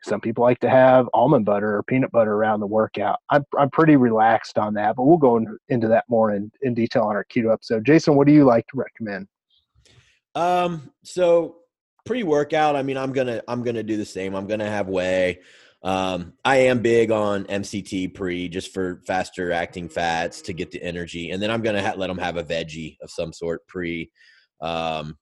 some 0.03 0.19
people 0.19 0.43
like 0.43 0.59
to 0.59 0.69
have 0.69 1.07
almond 1.13 1.45
butter 1.45 1.77
or 1.77 1.83
peanut 1.83 2.11
butter 2.11 2.33
around 2.33 2.59
the 2.59 2.67
workout. 2.67 3.19
I'm, 3.29 3.45
I'm 3.57 3.69
pretty 3.69 3.95
relaxed 3.95 4.57
on 4.57 4.73
that, 4.73 4.95
but 4.95 5.03
we'll 5.03 5.17
go 5.17 5.37
in, 5.37 5.57
into 5.69 5.87
that 5.89 6.05
more 6.09 6.33
in, 6.33 6.51
in 6.61 6.73
detail 6.73 7.03
on 7.03 7.15
our 7.15 7.25
keto 7.25 7.53
episode. 7.53 7.85
Jason, 7.85 8.15
what 8.15 8.27
do 8.27 8.33
you 8.33 8.43
like 8.43 8.65
to 8.67 8.77
recommend? 8.77 9.27
Um, 10.33 10.91
so 11.03 11.57
pre-workout, 12.05 12.75
I 12.75 12.83
mean, 12.83 12.97
I'm 12.97 13.13
gonna 13.13 13.41
I'm 13.47 13.63
gonna 13.63 13.83
do 13.83 13.97
the 13.97 14.05
same. 14.05 14.35
I'm 14.35 14.47
gonna 14.47 14.69
have 14.69 14.87
whey. 14.87 15.41
Um, 15.83 16.33
I 16.45 16.57
am 16.57 16.79
big 16.79 17.11
on 17.11 17.45
MCT 17.45 18.13
pre 18.13 18.47
just 18.49 18.73
for 18.73 19.01
faster 19.05 19.51
acting 19.51 19.89
fats 19.89 20.41
to 20.43 20.53
get 20.53 20.71
the 20.71 20.81
energy, 20.81 21.31
and 21.31 21.41
then 21.41 21.51
I'm 21.51 21.61
gonna 21.61 21.81
ha- 21.81 21.95
let 21.97 22.07
them 22.07 22.17
have 22.17 22.37
a 22.37 22.43
veggie 22.43 22.97
of 23.01 23.11
some 23.11 23.33
sort 23.33 23.67
pre. 23.67 24.09
Um, 24.61 25.17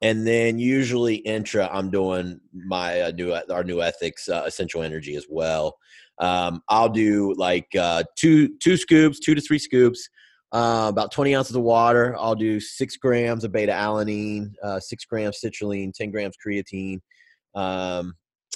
and 0.00 0.26
then 0.26 0.58
usually 0.58 1.16
intra, 1.16 1.68
I'm 1.72 1.90
doing 1.90 2.40
my 2.52 3.00
uh, 3.00 3.10
new 3.10 3.32
our 3.50 3.64
new 3.64 3.82
ethics 3.82 4.28
uh, 4.28 4.44
essential 4.46 4.82
energy 4.82 5.16
as 5.16 5.26
well. 5.28 5.76
Um, 6.18 6.62
I'll 6.68 6.88
do 6.88 7.34
like 7.36 7.68
uh, 7.78 8.04
two 8.16 8.56
two 8.58 8.76
scoops, 8.76 9.20
two 9.20 9.34
to 9.34 9.40
three 9.40 9.58
scoops, 9.58 10.08
uh, 10.52 10.86
about 10.88 11.12
20 11.12 11.34
ounces 11.34 11.56
of 11.56 11.62
water. 11.62 12.16
I'll 12.18 12.34
do 12.34 12.60
six 12.60 12.96
grams 12.96 13.44
of 13.44 13.52
beta 13.52 13.72
alanine, 13.72 14.52
uh, 14.62 14.80
six 14.80 15.04
grams 15.04 15.40
citrulline, 15.44 15.92
10 15.92 16.10
grams 16.10 16.36
creatine, 16.44 17.00
um, 17.54 18.14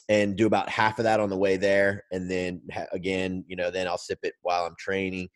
and 0.08 0.36
do 0.36 0.46
about 0.46 0.68
half 0.68 0.98
of 0.98 1.04
that 1.04 1.20
on 1.20 1.28
the 1.28 1.36
way 1.36 1.56
there. 1.56 2.04
And 2.10 2.30
then 2.30 2.62
again, 2.92 3.44
you 3.46 3.56
know, 3.56 3.70
then 3.70 3.86
I'll 3.86 3.98
sip 3.98 4.20
it 4.22 4.34
while 4.42 4.64
I'm 4.64 4.76
training. 4.78 5.28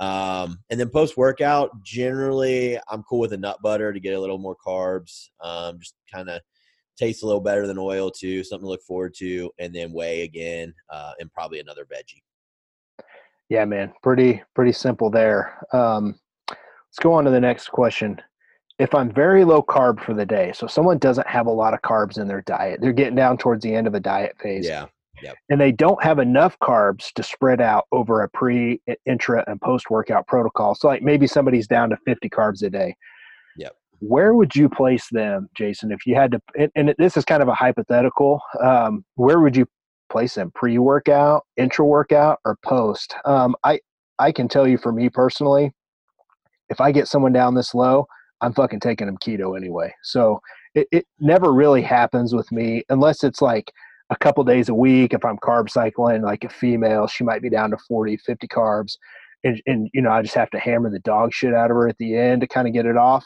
Um, 0.00 0.60
and 0.70 0.78
then 0.78 0.90
post 0.90 1.16
workout, 1.16 1.70
generally, 1.82 2.78
I'm 2.88 3.02
cool 3.02 3.18
with 3.18 3.32
a 3.32 3.36
nut 3.36 3.58
butter 3.62 3.92
to 3.92 4.00
get 4.00 4.14
a 4.14 4.20
little 4.20 4.38
more 4.38 4.56
carbs. 4.64 5.28
Um, 5.40 5.78
just 5.80 5.94
kind 6.12 6.28
of 6.28 6.40
tastes 6.96 7.22
a 7.22 7.26
little 7.26 7.40
better 7.40 7.66
than 7.66 7.78
oil 7.78 8.10
too. 8.10 8.44
Something 8.44 8.66
to 8.66 8.70
look 8.70 8.82
forward 8.82 9.14
to. 9.18 9.50
And 9.58 9.74
then 9.74 9.92
whey 9.92 10.22
again, 10.22 10.74
uh, 10.90 11.12
and 11.18 11.32
probably 11.32 11.60
another 11.60 11.84
veggie. 11.84 12.22
Yeah, 13.48 13.64
man, 13.64 13.92
pretty 14.02 14.42
pretty 14.54 14.72
simple 14.72 15.10
there. 15.10 15.58
Um, 15.72 16.18
let's 16.48 16.98
go 17.00 17.14
on 17.14 17.24
to 17.24 17.30
the 17.30 17.40
next 17.40 17.68
question. 17.68 18.20
If 18.78 18.94
I'm 18.94 19.10
very 19.10 19.44
low 19.44 19.62
carb 19.62 20.00
for 20.04 20.14
the 20.14 20.26
day, 20.26 20.52
so 20.54 20.66
someone 20.66 20.98
doesn't 20.98 21.26
have 21.26 21.46
a 21.46 21.50
lot 21.50 21.74
of 21.74 21.82
carbs 21.82 22.18
in 22.20 22.28
their 22.28 22.42
diet, 22.42 22.80
they're 22.80 22.92
getting 22.92 23.16
down 23.16 23.36
towards 23.36 23.62
the 23.64 23.74
end 23.74 23.86
of 23.86 23.94
a 23.94 24.00
diet 24.00 24.36
phase. 24.40 24.66
Yeah. 24.66 24.86
And 25.48 25.60
they 25.60 25.72
don't 25.72 26.02
have 26.02 26.18
enough 26.18 26.58
carbs 26.60 27.12
to 27.14 27.22
spread 27.22 27.60
out 27.60 27.86
over 27.92 28.22
a 28.22 28.28
pre, 28.28 28.80
intra, 29.06 29.44
and 29.46 29.60
post 29.60 29.90
workout 29.90 30.26
protocol. 30.26 30.74
So, 30.74 30.88
like 30.88 31.02
maybe 31.02 31.26
somebody's 31.26 31.66
down 31.66 31.90
to 31.90 31.96
50 32.04 32.28
carbs 32.28 32.62
a 32.62 32.70
day. 32.70 32.96
Yep. 33.56 33.74
Where 34.00 34.34
would 34.34 34.54
you 34.54 34.68
place 34.68 35.08
them, 35.10 35.48
Jason, 35.54 35.92
if 35.92 36.06
you 36.06 36.14
had 36.14 36.32
to? 36.32 36.40
And, 36.58 36.70
and 36.76 36.94
this 36.98 37.16
is 37.16 37.24
kind 37.24 37.42
of 37.42 37.48
a 37.48 37.54
hypothetical. 37.54 38.40
Um, 38.62 39.04
where 39.16 39.40
would 39.40 39.56
you 39.56 39.66
place 40.10 40.34
them? 40.34 40.52
Pre 40.54 40.78
workout, 40.78 41.44
intra 41.56 41.84
workout, 41.84 42.38
or 42.44 42.56
post? 42.64 43.14
Um, 43.24 43.56
I 43.64 43.80
I 44.18 44.32
can 44.32 44.48
tell 44.48 44.66
you 44.66 44.78
for 44.78 44.92
me 44.92 45.08
personally, 45.08 45.72
if 46.68 46.80
I 46.80 46.92
get 46.92 47.08
someone 47.08 47.32
down 47.32 47.54
this 47.54 47.74
low, 47.74 48.06
I'm 48.40 48.52
fucking 48.52 48.80
taking 48.80 49.06
them 49.06 49.18
keto 49.18 49.56
anyway. 49.56 49.94
So 50.02 50.40
it, 50.74 50.88
it 50.92 51.06
never 51.20 51.52
really 51.52 51.82
happens 51.82 52.34
with 52.34 52.50
me 52.52 52.84
unless 52.88 53.24
it's 53.24 53.42
like 53.42 53.72
a 54.10 54.16
couple 54.16 54.42
days 54.44 54.68
a 54.68 54.74
week 54.74 55.12
if 55.12 55.24
i'm 55.24 55.36
carb 55.38 55.70
cycling 55.70 56.22
like 56.22 56.44
a 56.44 56.48
female 56.48 57.06
she 57.06 57.24
might 57.24 57.42
be 57.42 57.50
down 57.50 57.70
to 57.70 57.78
40 57.88 58.16
50 58.18 58.48
carbs 58.48 58.96
and, 59.44 59.60
and 59.66 59.88
you 59.92 60.02
know 60.02 60.10
i 60.10 60.22
just 60.22 60.34
have 60.34 60.50
to 60.50 60.58
hammer 60.58 60.90
the 60.90 60.98
dog 61.00 61.32
shit 61.32 61.54
out 61.54 61.70
of 61.70 61.76
her 61.76 61.88
at 61.88 61.98
the 61.98 62.16
end 62.16 62.40
to 62.40 62.46
kind 62.46 62.66
of 62.66 62.74
get 62.74 62.86
it 62.86 62.96
off. 62.96 63.24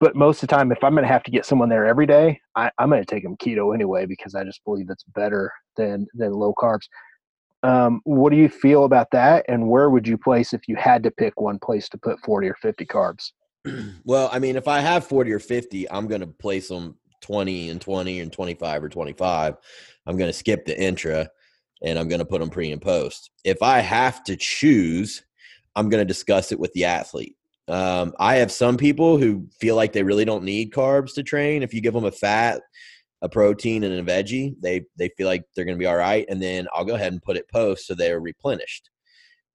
But 0.00 0.14
most 0.14 0.42
of 0.42 0.48
the 0.48 0.54
time 0.54 0.70
if 0.72 0.82
i'm 0.82 0.92
going 0.94 1.02
to 1.02 1.12
have 1.12 1.24
to 1.24 1.30
get 1.30 1.44
someone 1.44 1.68
there 1.68 1.86
every 1.86 2.06
day 2.06 2.40
I, 2.54 2.70
i'm 2.78 2.90
going 2.90 3.02
to 3.02 3.06
take 3.06 3.24
them 3.24 3.36
keto 3.36 3.74
anyway 3.74 4.06
because 4.06 4.34
i 4.34 4.44
just 4.44 4.64
believe 4.64 4.86
it's 4.90 5.04
better 5.14 5.52
than 5.76 6.06
than 6.14 6.32
low 6.32 6.52
carbs. 6.52 6.88
Um, 7.64 8.00
what 8.04 8.30
do 8.30 8.36
you 8.36 8.48
feel 8.48 8.84
about 8.84 9.10
that 9.10 9.44
and 9.48 9.68
where 9.68 9.90
would 9.90 10.06
you 10.06 10.16
place 10.16 10.52
if 10.52 10.68
you 10.68 10.76
had 10.76 11.02
to 11.02 11.10
pick 11.10 11.40
one 11.40 11.58
place 11.58 11.88
to 11.88 11.98
put 11.98 12.20
40 12.20 12.48
or 12.48 12.54
50 12.54 12.84
carbs? 12.86 13.32
Well, 14.04 14.30
I 14.32 14.38
mean, 14.38 14.56
if 14.56 14.68
I 14.68 14.80
have 14.80 15.06
40 15.06 15.32
or 15.32 15.38
50, 15.40 15.90
I'm 15.90 16.06
going 16.06 16.20
to 16.20 16.26
place 16.26 16.68
them 16.68 16.96
20 17.20 17.70
and 17.70 17.80
20 17.80 18.20
and 18.20 18.32
25 18.32 18.84
or 18.84 18.88
25. 18.88 19.56
I'm 20.06 20.16
going 20.16 20.28
to 20.28 20.36
skip 20.36 20.64
the 20.64 20.80
intra 20.80 21.28
and 21.82 21.98
I'm 21.98 22.08
going 22.08 22.20
to 22.20 22.24
put 22.24 22.40
them 22.40 22.50
pre 22.50 22.72
and 22.72 22.82
post. 22.82 23.30
If 23.44 23.62
I 23.62 23.80
have 23.80 24.24
to 24.24 24.36
choose, 24.36 25.22
I'm 25.76 25.88
going 25.88 26.00
to 26.00 26.04
discuss 26.04 26.52
it 26.52 26.58
with 26.58 26.72
the 26.72 26.84
athlete. 26.84 27.36
Um, 27.68 28.14
I 28.18 28.36
have 28.36 28.50
some 28.50 28.76
people 28.76 29.18
who 29.18 29.46
feel 29.60 29.76
like 29.76 29.92
they 29.92 30.02
really 30.02 30.24
don't 30.24 30.44
need 30.44 30.72
carbs 30.72 31.14
to 31.14 31.22
train. 31.22 31.62
If 31.62 31.74
you 31.74 31.80
give 31.80 31.94
them 31.94 32.06
a 32.06 32.10
fat, 32.10 32.62
a 33.20 33.28
protein, 33.28 33.84
and 33.84 33.94
a 33.94 34.02
veggie, 34.10 34.54
they 34.60 34.84
they 34.96 35.10
feel 35.16 35.26
like 35.26 35.44
they're 35.54 35.66
going 35.66 35.76
to 35.76 35.82
be 35.82 35.86
all 35.86 35.96
right. 35.96 36.24
And 36.28 36.42
then 36.42 36.66
I'll 36.72 36.84
go 36.84 36.94
ahead 36.94 37.12
and 37.12 37.22
put 37.22 37.36
it 37.36 37.50
post 37.50 37.86
so 37.86 37.94
they're 37.94 38.20
replenished. 38.20 38.90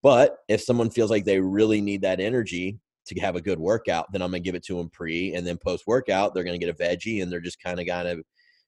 But 0.03 0.37
if 0.47 0.61
someone 0.61 0.89
feels 0.89 1.09
like 1.09 1.25
they 1.25 1.39
really 1.39 1.81
need 1.81 2.01
that 2.01 2.19
energy 2.19 2.77
to 3.07 3.19
have 3.19 3.35
a 3.35 3.41
good 3.41 3.59
workout, 3.59 4.11
then 4.11 4.21
I'm 4.21 4.31
gonna 4.31 4.39
give 4.39 4.55
it 4.55 4.63
to 4.65 4.77
them 4.77 4.89
pre 4.89 5.33
and 5.33 5.45
then 5.45 5.57
post 5.57 5.85
workout, 5.87 6.33
they're 6.33 6.43
gonna 6.43 6.57
get 6.57 6.69
a 6.69 6.73
veggie 6.73 7.21
and 7.21 7.31
they're 7.31 7.39
just 7.39 7.61
kind 7.61 7.79
of 7.79 7.87
kind 7.87 8.07
of, 8.07 8.21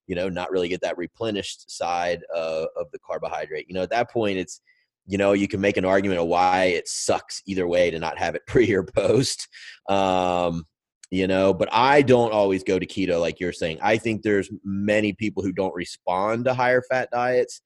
you 0.08 0.16
know, 0.16 0.30
not 0.30 0.52
really 0.52 0.70
get 0.70 0.82
that 0.82 0.98
replenished 0.98 1.76
side 1.76 2.24
of, 2.34 2.68
of 2.76 2.88
the 2.92 3.00
carbohydrate. 3.00 3.66
You 3.68 3.76
know, 3.76 3.84
at 3.84 3.90
that 3.92 4.12
point, 4.12 4.38
it's 4.38 4.62
you 5.08 5.18
know 5.18 5.34
you 5.34 5.48
can 5.48 5.62
make 5.62 5.78
an 5.78 5.86
argument 5.86 6.20
of 6.20 6.28
why 6.28 6.66
it 6.66 6.88
sucks 6.88 7.42
either 7.46 7.68
way 7.68 7.92
to 7.92 8.00
not 8.00 8.18
have 8.18 8.36
it 8.36 8.44
pre 8.48 8.72
or 8.74 8.84
post. 8.84 9.48
Um, 9.90 10.66
you 11.12 11.28
know 11.28 11.54
but 11.54 11.70
i 11.72 12.02
don't 12.02 12.34
always 12.34 12.64
go 12.64 12.80
to 12.80 12.86
keto 12.86 13.20
like 13.20 13.40
you're 13.40 13.54
saying 13.54 13.78
i 13.82 13.98
think 13.98 14.22
there's 14.22 14.50
many 14.64 15.14
people 15.14 15.44
who 15.44 15.52
don't 15.52 15.74
respond 15.76 16.46
to 16.46 16.54
higher 16.54 16.82
fat 16.90 17.10
diets 17.12 17.62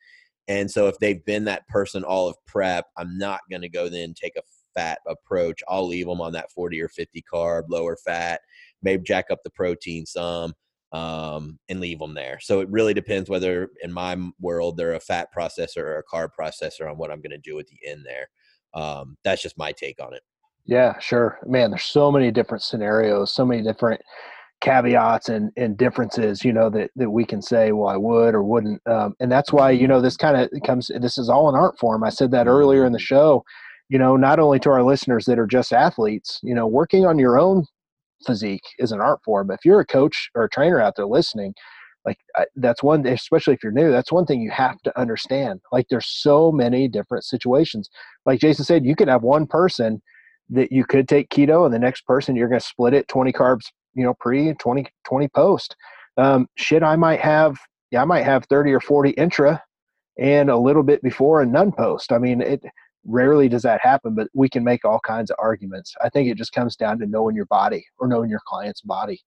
and 0.48 0.70
so 0.70 0.88
if 0.88 0.98
they've 1.00 1.24
been 1.26 1.46
that 1.46 1.68
person 1.68 2.04
all 2.04 2.28
of 2.28 2.36
prep 2.46 2.86
i'm 2.98 3.18
not 3.18 3.40
going 3.50 3.62
to 3.62 3.70
go 3.70 3.88
then 3.88 4.14
take 4.14 4.36
a 4.36 4.42
fat 4.74 5.00
approach 5.08 5.62
i'll 5.68 5.88
leave 5.88 6.08
them 6.08 6.22
on 6.22 6.34
that 6.34 6.52
40 6.52 6.82
or 6.82 6.90
50 6.90 7.24
carb 7.32 7.64
lower 7.70 7.98
fat 7.98 8.42
maybe 8.82 9.04
jack 9.04 9.26
up 9.32 9.40
the 9.44 9.50
protein 9.50 10.06
some 10.06 10.54
um, 10.92 11.60
and 11.70 11.80
leave 11.80 12.00
them 12.00 12.16
there 12.16 12.40
so 12.42 12.62
it 12.62 12.70
really 12.70 12.94
depends 12.94 13.30
whether 13.30 13.70
in 13.84 13.92
my 13.94 14.18
world 14.42 14.76
they're 14.76 14.94
a 14.94 15.00
fat 15.00 15.28
processor 15.36 15.78
or 15.78 16.00
a 16.00 16.16
carb 16.16 16.30
processor 16.40 16.90
on 16.90 16.98
what 16.98 17.12
i'm 17.12 17.22
going 17.22 17.30
to 17.32 17.38
do 17.38 17.60
at 17.60 17.68
the 17.68 17.78
end 17.86 18.04
there 18.06 18.28
um, 18.74 19.18
that's 19.24 19.42
just 19.42 19.58
my 19.58 19.72
take 19.72 20.02
on 20.02 20.14
it 20.14 20.24
yeah, 20.70 21.00
sure. 21.00 21.40
Man, 21.48 21.72
there's 21.72 21.84
so 21.84 22.12
many 22.12 22.30
different 22.30 22.62
scenarios, 22.62 23.34
so 23.34 23.44
many 23.44 23.64
different 23.64 24.00
caveats 24.62 25.30
and, 25.30 25.52
and 25.58 25.76
differences, 25.76 26.46
you 26.46 26.54
know, 26.54 26.70
that, 26.70 26.92
that 26.96 27.10
we 27.10 27.26
can 27.26 27.42
say, 27.42 27.72
well, 27.72 27.88
I 27.90 27.98
would 27.98 28.36
or 28.36 28.44
wouldn't. 28.44 28.80
Um, 28.86 29.16
and 29.20 29.32
that's 29.32 29.52
why, 29.52 29.72
you 29.72 29.88
know, 29.88 30.00
this 30.00 30.16
kind 30.16 30.38
of 30.38 30.50
comes, 30.64 30.92
this 31.02 31.18
is 31.18 31.28
all 31.28 31.50
an 31.50 31.56
art 31.56 31.80
form. 31.80 32.04
I 32.04 32.10
said 32.10 32.30
that 32.32 32.46
earlier 32.46 32.86
in 32.86 32.92
the 32.92 33.00
show, 33.00 33.44
you 33.90 33.98
know, 33.98 34.16
not 34.16 34.40
only 34.40 34.60
to 34.60 34.70
our 34.70 34.84
listeners 34.84 35.26
that 35.26 35.40
are 35.40 35.48
just 35.48 35.74
athletes, 35.74 36.40
you 36.44 36.54
know, 36.54 36.68
working 36.68 37.06
on 37.06 37.20
your 37.20 37.40
own 37.40 37.66
physique 38.26 38.64
is 38.78 38.92
an 38.92 39.02
art 39.02 39.20
form. 39.26 39.52
If 39.52 39.66
you're 39.66 39.80
a 39.80 39.86
coach 39.86 40.30
or 40.36 40.44
a 40.44 40.50
trainer 40.50 40.80
out 40.80 40.96
there 40.96 41.08
listening, 41.08 41.54
like 42.06 42.18
that's 42.56 42.82
one 42.82 43.06
especially 43.06 43.54
if 43.54 43.62
you're 43.62 43.74
new 43.74 43.92
that's 43.92 44.12
one 44.12 44.26
thing 44.26 44.42
you 44.42 44.52
have 44.52 44.80
to 44.84 45.00
understand. 45.00 45.60
Like 45.72 45.88
there's 45.90 46.08
so 46.08 46.52
many 46.52 46.88
different 46.88 47.26
situations. 47.26 47.90
Like 48.26 48.40
jason 48.40 48.66
said 48.66 48.86
you 48.86 48.96
could 48.96 49.10
have 49.10 49.24
one 49.24 49.46
person 49.46 50.02
that 50.50 50.72
you 50.72 50.86
could 50.86 51.08
take 51.08 51.30
keto 51.30 51.66
and 51.66 51.74
the 51.74 51.80
next 51.80 52.06
person 52.06 52.36
you're 52.36 52.48
going 52.48 52.60
to 52.60 52.66
split 52.66 52.94
it 52.94 53.08
20 53.08 53.32
carbs 53.34 53.66
you 53.94 54.04
know 54.04 54.16
pre 54.20 54.54
20 54.54 54.86
20 55.06 55.28
post. 55.30 55.76
Um, 56.18 56.48
shit 56.56 56.84
i 56.84 56.96
might 56.96 57.20
have 57.20 57.58
yeah 57.92 58.02
i 58.02 58.06
might 58.06 58.24
have 58.24 58.46
30 58.46 58.72
or 58.72 58.80
40 58.80 59.12
intra 59.12 59.62
and 60.18 60.50
a 60.50 60.58
little 60.58 60.84
bit 60.84 61.02
before 61.02 61.42
and 61.42 61.52
none 61.52 61.72
post. 61.72 62.12
I 62.12 62.18
mean 62.18 62.42
it 62.42 62.64
rarely 63.10 63.50
does 63.50 63.64
that 63.64 63.82
happen 63.82 64.14
but 64.14 64.28
we 64.34 64.48
can 64.48 64.64
make 64.64 64.86
all 64.86 65.00
kinds 65.06 65.32
of 65.32 65.38
arguments 65.40 65.94
i 66.02 66.10
think 66.10 66.30
it 66.30 66.38
just 66.38 66.54
comes 66.54 66.76
down 66.76 67.00
to 67.00 67.06
knowing 67.06 67.36
your 67.36 67.46
body 67.46 67.86
or 67.98 68.08
knowing 68.08 68.30
your 68.30 68.42
client's 68.46 68.82
body 68.82 69.20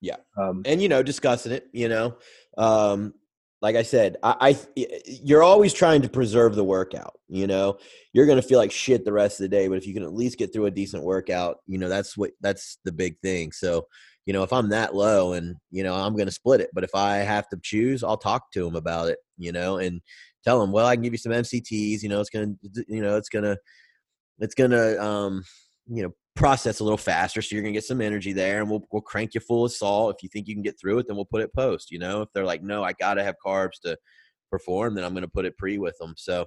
yeah 0.00 0.16
um, 0.36 0.62
and 0.64 0.82
you 0.82 0.88
know 0.88 1.02
discussing 1.02 1.52
it 1.52 1.68
you 1.72 1.88
know 1.88 2.16
um, 2.58 3.14
like 3.62 3.76
I 3.76 3.84
said, 3.84 4.16
I, 4.24 4.56
I, 4.76 4.86
you're 5.06 5.44
always 5.44 5.72
trying 5.72 6.02
to 6.02 6.08
preserve 6.08 6.56
the 6.56 6.64
workout. 6.64 7.14
You 7.28 7.46
know, 7.46 7.78
you're 8.12 8.26
gonna 8.26 8.42
feel 8.42 8.58
like 8.58 8.72
shit 8.72 9.04
the 9.04 9.12
rest 9.12 9.38
of 9.38 9.44
the 9.44 9.56
day, 9.56 9.68
but 9.68 9.78
if 9.78 9.86
you 9.86 9.94
can 9.94 10.02
at 10.02 10.12
least 10.12 10.36
get 10.36 10.52
through 10.52 10.66
a 10.66 10.70
decent 10.70 11.04
workout, 11.04 11.58
you 11.68 11.78
know 11.78 11.88
that's 11.88 12.16
what 12.16 12.32
that's 12.40 12.78
the 12.84 12.90
big 12.90 13.18
thing. 13.20 13.52
So, 13.52 13.86
you 14.26 14.32
know, 14.32 14.42
if 14.42 14.52
I'm 14.52 14.68
that 14.70 14.96
low 14.96 15.34
and 15.34 15.54
you 15.70 15.84
know 15.84 15.94
I'm 15.94 16.16
gonna 16.16 16.32
split 16.32 16.60
it, 16.60 16.70
but 16.74 16.82
if 16.82 16.94
I 16.96 17.18
have 17.18 17.48
to 17.50 17.58
choose, 17.62 18.02
I'll 18.02 18.16
talk 18.16 18.50
to 18.52 18.66
him 18.66 18.74
about 18.74 19.08
it. 19.08 19.18
You 19.38 19.52
know, 19.52 19.78
and 19.78 20.00
tell 20.44 20.60
them, 20.60 20.72
well, 20.72 20.86
I 20.86 20.96
can 20.96 21.02
give 21.02 21.12
you 21.12 21.18
some 21.18 21.32
MCTs. 21.32 22.02
You 22.02 22.08
know, 22.08 22.20
it's 22.20 22.30
gonna, 22.30 22.54
you 22.88 23.02
know, 23.02 23.16
it's 23.16 23.28
gonna, 23.28 23.56
it's 24.38 24.54
gonna, 24.54 24.98
um, 24.98 25.44
you 25.86 26.02
know, 26.02 26.12
process 26.34 26.80
a 26.80 26.84
little 26.84 26.96
faster 26.96 27.42
so 27.42 27.54
you're 27.54 27.62
gonna 27.62 27.72
get 27.72 27.84
some 27.84 28.00
energy 28.00 28.32
there 28.32 28.60
and 28.60 28.70
we'll, 28.70 28.82
we'll 28.90 29.02
crank 29.02 29.34
you 29.34 29.40
full 29.40 29.66
of 29.66 29.72
salt 29.72 30.14
if 30.16 30.22
you 30.22 30.28
think 30.30 30.48
you 30.48 30.54
can 30.54 30.62
get 30.62 30.78
through 30.80 30.98
it 30.98 31.06
then 31.06 31.14
we'll 31.14 31.26
put 31.26 31.42
it 31.42 31.52
post 31.54 31.90
you 31.90 31.98
know 31.98 32.22
if 32.22 32.28
they're 32.32 32.44
like 32.44 32.62
no 32.62 32.82
i 32.82 32.92
gotta 32.94 33.22
have 33.22 33.34
carbs 33.44 33.78
to 33.84 33.94
perform 34.50 34.94
then 34.94 35.04
i'm 35.04 35.12
gonna 35.12 35.28
put 35.28 35.44
it 35.44 35.56
pre 35.58 35.76
with 35.76 35.96
them 35.98 36.14
so 36.16 36.46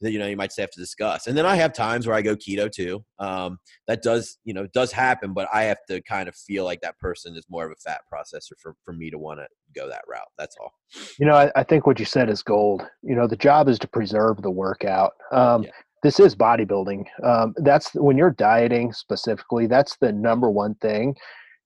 you 0.00 0.18
know 0.18 0.26
you 0.26 0.36
might 0.36 0.52
say 0.52 0.62
have 0.62 0.70
to 0.70 0.80
discuss 0.80 1.26
and 1.26 1.36
then 1.36 1.46
i 1.46 1.54
have 1.54 1.72
times 1.72 2.06
where 2.06 2.16
i 2.16 2.22
go 2.22 2.36
keto 2.36 2.70
too 2.70 3.04
um, 3.18 3.58
that 3.86 4.02
does 4.02 4.38
you 4.44 4.52
know 4.52 4.66
does 4.74 4.92
happen 4.92 5.32
but 5.32 5.48
i 5.52 5.62
have 5.62 5.78
to 5.88 6.00
kind 6.02 6.28
of 6.28 6.34
feel 6.34 6.64
like 6.64 6.80
that 6.80 6.98
person 6.98 7.34
is 7.36 7.46
more 7.48 7.64
of 7.66 7.72
a 7.72 7.76
fat 7.76 8.00
processor 8.12 8.52
for, 8.60 8.74
for 8.84 8.92
me 8.92 9.10
to 9.10 9.18
want 9.18 9.40
to 9.40 9.46
go 9.74 9.88
that 9.88 10.02
route 10.08 10.28
that's 10.38 10.56
all 10.60 10.72
you 11.18 11.26
know 11.26 11.34
I, 11.34 11.50
I, 11.56 11.62
think 11.62 11.86
what 11.86 11.98
you 11.98 12.04
said 12.04 12.30
is 12.30 12.42
gold 12.42 12.82
you 13.02 13.14
know 13.14 13.26
the 13.26 13.36
job 13.36 13.68
is 13.68 13.78
to 13.80 13.88
preserve 13.88 14.42
the 14.42 14.50
workout 14.50 15.12
um, 15.32 15.64
yeah 15.64 15.70
this 16.02 16.20
is 16.20 16.36
bodybuilding. 16.36 17.04
Um, 17.24 17.52
that's 17.56 17.92
when 17.94 18.16
you're 18.16 18.30
dieting 18.30 18.92
specifically. 18.92 19.66
That's 19.66 19.96
the 19.96 20.12
number 20.12 20.48
one 20.50 20.76
thing 20.76 21.16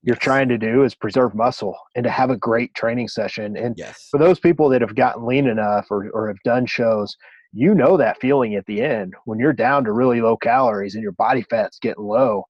you're 0.03 0.17
trying 0.17 0.49
to 0.49 0.59
do 0.59 0.83
is 0.83 0.95
preserve 0.95 1.35
muscle 1.35 1.77
and 1.95 2.05
to 2.05 2.11
have 2.11 2.31
a 2.31 2.37
great 2.37 2.75
training 2.75 3.09
session. 3.09 3.57
And 3.57 3.75
yes. 3.77 4.09
for 4.11 4.19
those 4.19 4.41
people 4.41 4.69
that 4.71 4.81
have 4.81 4.95
gotten 4.95 5.27
lean 5.27 5.47
enough 5.47 5.87
or, 5.91 6.09
or 6.11 6.29
have 6.29 6.39
done 6.45 6.65
shows, 6.65 7.15
you 7.53 7.75
know 7.75 7.97
that 7.97 8.21
feeling 8.21 8.55
at 8.55 8.67
the 8.67 8.81
end 8.81 9.15
when 9.25 9.39
you're 9.39 9.53
down 9.53 9.85
to 9.85 9.93
really 9.93 10.21
low 10.21 10.37
calories 10.37 10.95
and 10.95 11.03
your 11.03 11.13
body 11.13 11.45
fat's 11.51 11.79
getting 11.79 12.05
low. 12.05 12.45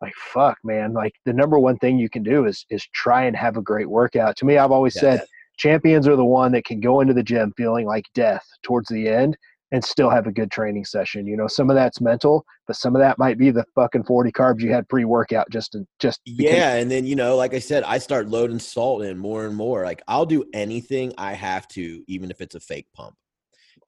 Like 0.00 0.14
fuck, 0.32 0.58
man. 0.62 0.92
Like 0.92 1.14
the 1.24 1.32
number 1.32 1.58
one 1.58 1.78
thing 1.78 1.98
you 1.98 2.10
can 2.10 2.22
do 2.22 2.44
is 2.44 2.64
is 2.70 2.86
try 2.94 3.24
and 3.24 3.36
have 3.36 3.56
a 3.56 3.62
great 3.62 3.88
workout. 3.88 4.36
To 4.38 4.44
me, 4.44 4.58
I've 4.58 4.70
always 4.70 4.94
said 4.94 5.22
champions 5.56 6.06
are 6.06 6.16
the 6.16 6.24
one 6.24 6.52
that 6.52 6.66
can 6.66 6.80
go 6.80 7.00
into 7.00 7.14
the 7.14 7.22
gym 7.22 7.52
feeling 7.56 7.86
like 7.86 8.04
death 8.14 8.44
towards 8.62 8.88
the 8.88 9.08
end 9.08 9.36
and 9.72 9.82
still 9.82 10.10
have 10.10 10.26
a 10.26 10.32
good 10.32 10.50
training 10.50 10.84
session. 10.84 11.26
You 11.26 11.36
know, 11.36 11.48
some 11.48 11.70
of 11.70 11.76
that's 11.76 12.00
mental, 12.00 12.44
but 12.66 12.76
some 12.76 12.94
of 12.94 13.00
that 13.00 13.18
might 13.18 13.38
be 13.38 13.50
the 13.50 13.64
fucking 13.74 14.04
40 14.04 14.30
carbs 14.30 14.60
you 14.60 14.70
had 14.70 14.88
pre-workout 14.88 15.50
just 15.50 15.72
to 15.72 15.84
just 15.98 16.20
Yeah, 16.26 16.74
and 16.74 16.90
then 16.90 17.06
you 17.06 17.16
know, 17.16 17.36
like 17.36 17.54
I 17.54 17.58
said, 17.58 17.82
I 17.82 17.98
start 17.98 18.28
loading 18.28 18.58
salt 18.58 19.02
in 19.02 19.16
more 19.18 19.46
and 19.46 19.56
more. 19.56 19.84
Like 19.84 20.02
I'll 20.06 20.26
do 20.26 20.44
anything 20.52 21.14
I 21.18 21.32
have 21.32 21.66
to 21.68 22.04
even 22.06 22.30
if 22.30 22.40
it's 22.42 22.54
a 22.54 22.60
fake 22.60 22.86
pump 22.94 23.16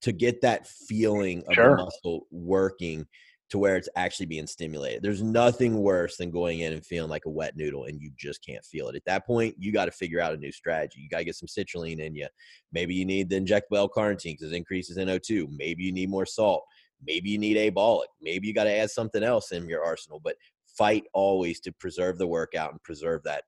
to 0.03 0.13
get 0.13 0.41
that 0.43 0.67
feeling 0.67 1.43
of 1.49 1.55
sure. 1.55 1.77
the 1.77 1.85
muscle 1.85 2.27
working 2.31 3.07
to 3.51 3.59
where 3.59 3.77
it's 3.77 3.89
actually 3.97 4.27
being 4.27 4.47
stimulated. 4.47 5.03
There's 5.03 5.23
nothing 5.23 5.79
worse 5.79 6.17
than 6.19 6.31
going 6.31 6.61
in 6.61 6.75
and 6.75 6.85
feeling 6.85 7.11
like 7.11 7.25
a 7.25 7.31
wet 7.31 7.57
noodle 7.57 7.85
and 7.85 8.01
you 8.01 8.11
just 8.17 8.45
can't 8.45 8.65
feel 8.65 8.89
it. 8.89 8.97
At 8.97 9.05
that 9.07 9.27
point, 9.27 9.55
you 9.59 9.73
got 9.73 9.87
to 9.87 9.91
figure 9.91 10.21
out 10.21 10.35
a 10.35 10.37
new 10.37 10.53
strategy. 10.53 11.01
You 11.01 11.09
got 11.09 11.19
to 11.19 11.25
get 11.25 11.35
some 11.35 11.49
citrulline 11.49 11.99
in 11.99 12.15
you. 12.15 12.29
Maybe 12.73 12.95
you 12.95 13.07
need 13.07 13.31
the 13.31 13.41
injectable 13.41 13.79
L-carnitine 13.79 14.39
because 14.39 14.53
it 14.53 14.57
increases 14.57 14.99
NO2. 14.99 15.49
Maybe 15.57 15.85
you 15.85 15.93
need 15.93 16.11
more 16.11 16.27
salt. 16.27 16.65
Maybe 17.07 17.31
you 17.31 17.39
need 17.39 17.57
a 17.57 17.71
abolic. 17.71 18.09
Maybe 18.21 18.49
you 18.49 18.55
got 18.55 18.65
to 18.65 18.77
add 18.77 18.91
something 18.91 19.23
else 19.23 19.53
in 19.53 19.69
your 19.69 19.85
arsenal. 19.85 20.21
But 20.23 20.37
fight 20.77 21.05
always 21.15 21.61
to 21.61 21.73
preserve 21.73 22.19
the 22.19 22.27
workout 22.27 22.73
and 22.73 22.83
preserve 22.83 23.23
that 23.25 23.45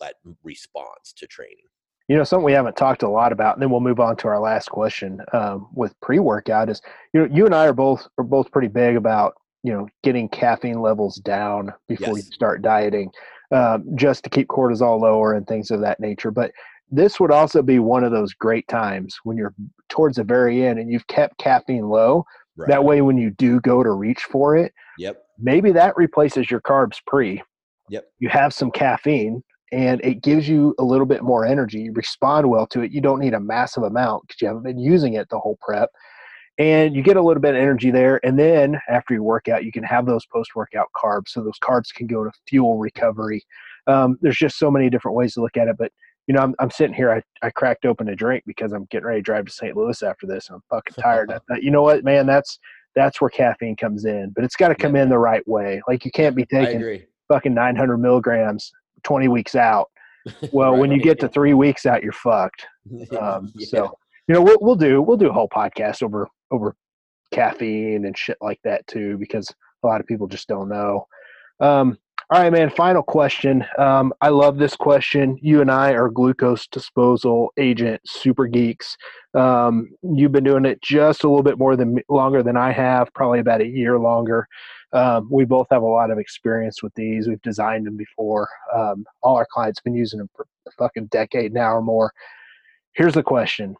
that 0.00 0.14
response 0.42 1.12
to 1.16 1.26
training. 1.26 1.56
You 2.08 2.16
know, 2.16 2.24
something 2.24 2.44
we 2.44 2.52
haven't 2.52 2.76
talked 2.76 3.02
a 3.02 3.08
lot 3.08 3.32
about, 3.32 3.54
and 3.54 3.62
then 3.62 3.70
we'll 3.70 3.80
move 3.80 4.00
on 4.00 4.16
to 4.16 4.28
our 4.28 4.40
last 4.40 4.70
question 4.70 5.20
um, 5.34 5.68
with 5.74 5.94
pre-workout. 6.00 6.70
Is 6.70 6.80
you 7.12 7.20
know, 7.20 7.34
you 7.34 7.44
and 7.44 7.54
I 7.54 7.66
are 7.66 7.74
both 7.74 8.06
are 8.16 8.24
both 8.24 8.50
pretty 8.50 8.68
big 8.68 8.96
about 8.96 9.34
you 9.62 9.72
know 9.72 9.88
getting 10.02 10.28
caffeine 10.28 10.80
levels 10.80 11.16
down 11.16 11.72
before 11.86 12.16
yes. 12.16 12.26
you 12.26 12.32
start 12.32 12.62
dieting, 12.62 13.10
um, 13.52 13.84
just 13.94 14.24
to 14.24 14.30
keep 14.30 14.48
cortisol 14.48 15.00
lower 15.00 15.34
and 15.34 15.46
things 15.46 15.70
of 15.70 15.80
that 15.80 16.00
nature. 16.00 16.30
But 16.30 16.52
this 16.90 17.20
would 17.20 17.30
also 17.30 17.60
be 17.60 17.78
one 17.78 18.04
of 18.04 18.12
those 18.12 18.32
great 18.32 18.66
times 18.68 19.18
when 19.24 19.36
you're 19.36 19.54
towards 19.90 20.16
the 20.16 20.24
very 20.24 20.66
end 20.66 20.78
and 20.78 20.90
you've 20.90 21.06
kept 21.08 21.36
caffeine 21.38 21.88
low. 21.88 22.24
Right. 22.56 22.68
That 22.68 22.84
way, 22.84 23.02
when 23.02 23.18
you 23.18 23.30
do 23.30 23.60
go 23.60 23.82
to 23.82 23.90
reach 23.90 24.22
for 24.22 24.56
it, 24.56 24.72
yep, 24.98 25.22
maybe 25.38 25.72
that 25.72 25.96
replaces 25.96 26.50
your 26.50 26.60
carbs 26.60 27.00
pre. 27.06 27.42
Yep, 27.90 28.06
you 28.18 28.30
have 28.30 28.54
some 28.54 28.70
caffeine 28.70 29.42
and 29.72 30.00
it 30.02 30.22
gives 30.22 30.48
you 30.48 30.74
a 30.78 30.84
little 30.84 31.06
bit 31.06 31.22
more 31.22 31.44
energy. 31.44 31.80
You 31.80 31.92
respond 31.92 32.48
well 32.48 32.66
to 32.68 32.82
it. 32.82 32.90
You 32.90 33.00
don't 33.00 33.20
need 33.20 33.34
a 33.34 33.40
massive 33.40 33.82
amount 33.82 34.26
because 34.26 34.40
you 34.40 34.48
haven't 34.48 34.62
been 34.62 34.78
using 34.78 35.14
it 35.14 35.28
the 35.28 35.38
whole 35.38 35.58
prep. 35.60 35.90
And 36.58 36.96
you 36.96 37.02
get 37.02 37.16
a 37.16 37.22
little 37.22 37.40
bit 37.40 37.54
of 37.54 37.60
energy 37.60 37.90
there. 37.90 38.18
And 38.24 38.38
then 38.38 38.80
after 38.88 39.14
you 39.14 39.22
work 39.22 39.46
out, 39.48 39.64
you 39.64 39.70
can 39.70 39.84
have 39.84 40.06
those 40.06 40.26
post 40.26 40.56
workout 40.56 40.88
carbs. 40.96 41.28
So 41.28 41.42
those 41.42 41.58
carbs 41.62 41.94
can 41.94 42.06
go 42.06 42.24
to 42.24 42.32
fuel 42.48 42.78
recovery. 42.78 43.42
Um, 43.86 44.18
there's 44.22 44.36
just 44.36 44.58
so 44.58 44.70
many 44.70 44.90
different 44.90 45.16
ways 45.16 45.34
to 45.34 45.40
look 45.40 45.56
at 45.56 45.68
it. 45.68 45.76
But, 45.78 45.92
you 46.26 46.34
know, 46.34 46.40
I'm, 46.40 46.54
I'm 46.58 46.70
sitting 46.70 46.94
here, 46.94 47.12
I, 47.12 47.22
I 47.46 47.50
cracked 47.50 47.84
open 47.84 48.08
a 48.08 48.16
drink 48.16 48.42
because 48.44 48.72
I'm 48.72 48.86
getting 48.86 49.06
ready 49.06 49.20
to 49.20 49.24
drive 49.24 49.44
to 49.44 49.52
St. 49.52 49.76
Louis 49.76 50.02
after 50.02 50.26
this. 50.26 50.50
I'm 50.50 50.62
fucking 50.68 51.00
tired. 51.00 51.30
I 51.30 51.38
thought, 51.46 51.62
you 51.62 51.70
know 51.70 51.82
what, 51.82 52.02
man, 52.02 52.26
that's, 52.26 52.58
that's 52.96 53.20
where 53.20 53.30
caffeine 53.30 53.76
comes 53.76 54.04
in, 54.04 54.32
but 54.34 54.44
it's 54.44 54.56
got 54.56 54.68
to 54.68 54.74
come 54.74 54.96
in 54.96 55.08
the 55.08 55.18
right 55.18 55.46
way. 55.46 55.80
Like 55.86 56.04
you 56.04 56.10
can't 56.10 56.34
be 56.34 56.44
taking 56.44 56.80
fucking 57.28 57.54
900 57.54 57.98
milligrams 57.98 58.72
20 59.04 59.28
weeks 59.28 59.54
out. 59.54 59.88
Well, 60.52 60.72
right. 60.72 60.78
when 60.80 60.90
you 60.90 61.00
get 61.00 61.18
to 61.20 61.28
three 61.28 61.54
weeks 61.54 61.86
out, 61.86 62.02
you're 62.02 62.12
fucked. 62.12 62.66
Um, 63.18 63.50
yeah. 63.54 63.66
So, 63.66 63.92
you 64.26 64.34
know, 64.34 64.42
we'll, 64.42 64.58
we'll 64.60 64.76
do, 64.76 65.00
we'll 65.00 65.16
do 65.16 65.30
a 65.30 65.32
whole 65.32 65.48
podcast 65.48 66.02
over, 66.02 66.28
over 66.50 66.74
caffeine 67.32 68.04
and 68.04 68.16
shit 68.16 68.36
like 68.42 68.60
that 68.64 68.86
too, 68.86 69.16
because 69.18 69.48
a 69.82 69.86
lot 69.86 70.00
of 70.00 70.06
people 70.06 70.26
just 70.26 70.48
don't 70.48 70.68
know. 70.68 71.06
Um, 71.60 71.96
All 72.30 72.42
right, 72.42 72.52
man. 72.52 72.68
Final 72.68 73.02
question. 73.02 73.64
Um, 73.78 74.12
I 74.20 74.28
love 74.28 74.58
this 74.58 74.76
question. 74.76 75.38
You 75.40 75.62
and 75.62 75.70
I 75.70 75.92
are 75.92 76.10
glucose 76.10 76.66
disposal 76.66 77.52
agent 77.58 78.02
super 78.06 78.46
geeks. 78.46 78.96
Um, 79.34 79.88
you've 80.02 80.32
been 80.32 80.44
doing 80.44 80.66
it 80.66 80.82
just 80.82 81.24
a 81.24 81.28
little 81.28 81.42
bit 81.42 81.58
more 81.58 81.74
than 81.74 81.98
longer 82.10 82.42
than 82.42 82.56
I 82.56 82.70
have, 82.72 83.08
probably 83.14 83.40
about 83.40 83.62
a 83.62 83.66
year 83.66 83.98
longer. 83.98 84.46
Um, 84.92 85.28
we 85.30 85.44
both 85.44 85.66
have 85.70 85.82
a 85.82 85.86
lot 85.86 86.10
of 86.10 86.18
experience 86.18 86.82
with 86.82 86.94
these. 86.94 87.28
We've 87.28 87.42
designed 87.42 87.86
them 87.86 87.96
before. 87.96 88.48
Um, 88.74 89.04
all 89.22 89.36
our 89.36 89.46
clients 89.50 89.80
been 89.80 89.94
using 89.94 90.18
them 90.18 90.30
for 90.34 90.46
a 90.66 90.70
fucking 90.72 91.06
decade 91.06 91.52
now 91.52 91.74
or 91.74 91.82
more. 91.82 92.12
Here's 92.94 93.14
the 93.14 93.22
question: 93.22 93.76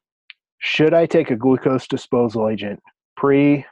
Should 0.58 0.92
I 0.94 1.06
take 1.06 1.30
a 1.30 1.36
glucose 1.36 1.86
disposal 1.88 2.48
agent 2.48 2.82
pre, 3.16 3.64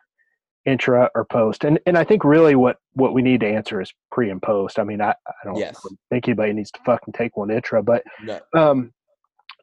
intra, 0.65 1.11
or 1.15 1.25
post? 1.27 1.65
And 1.65 1.79
and 1.87 1.99
I 1.99 2.05
think 2.05 2.25
really 2.25 2.55
what 2.55 2.79
what 2.95 3.13
we 3.13 3.21
need 3.23 3.41
to 3.41 3.49
answer 3.49 3.81
is 3.83 3.93
pre 4.11 4.31
and 4.31 4.41
post. 4.41 4.79
I 4.79 4.85
mean, 4.85 5.03
I, 5.03 5.11
I 5.11 5.33
don't 5.45 5.59
Yes. 5.59 5.79
think 6.11 6.29
anybody 6.29 6.55
needs 6.55 6.71
to 6.73 6.81
fucking 6.87 7.13
take 7.13 7.37
one 7.37 7.51
intra, 7.51 7.83
but 7.83 8.03
No. 8.23 8.41
um, 8.55 8.93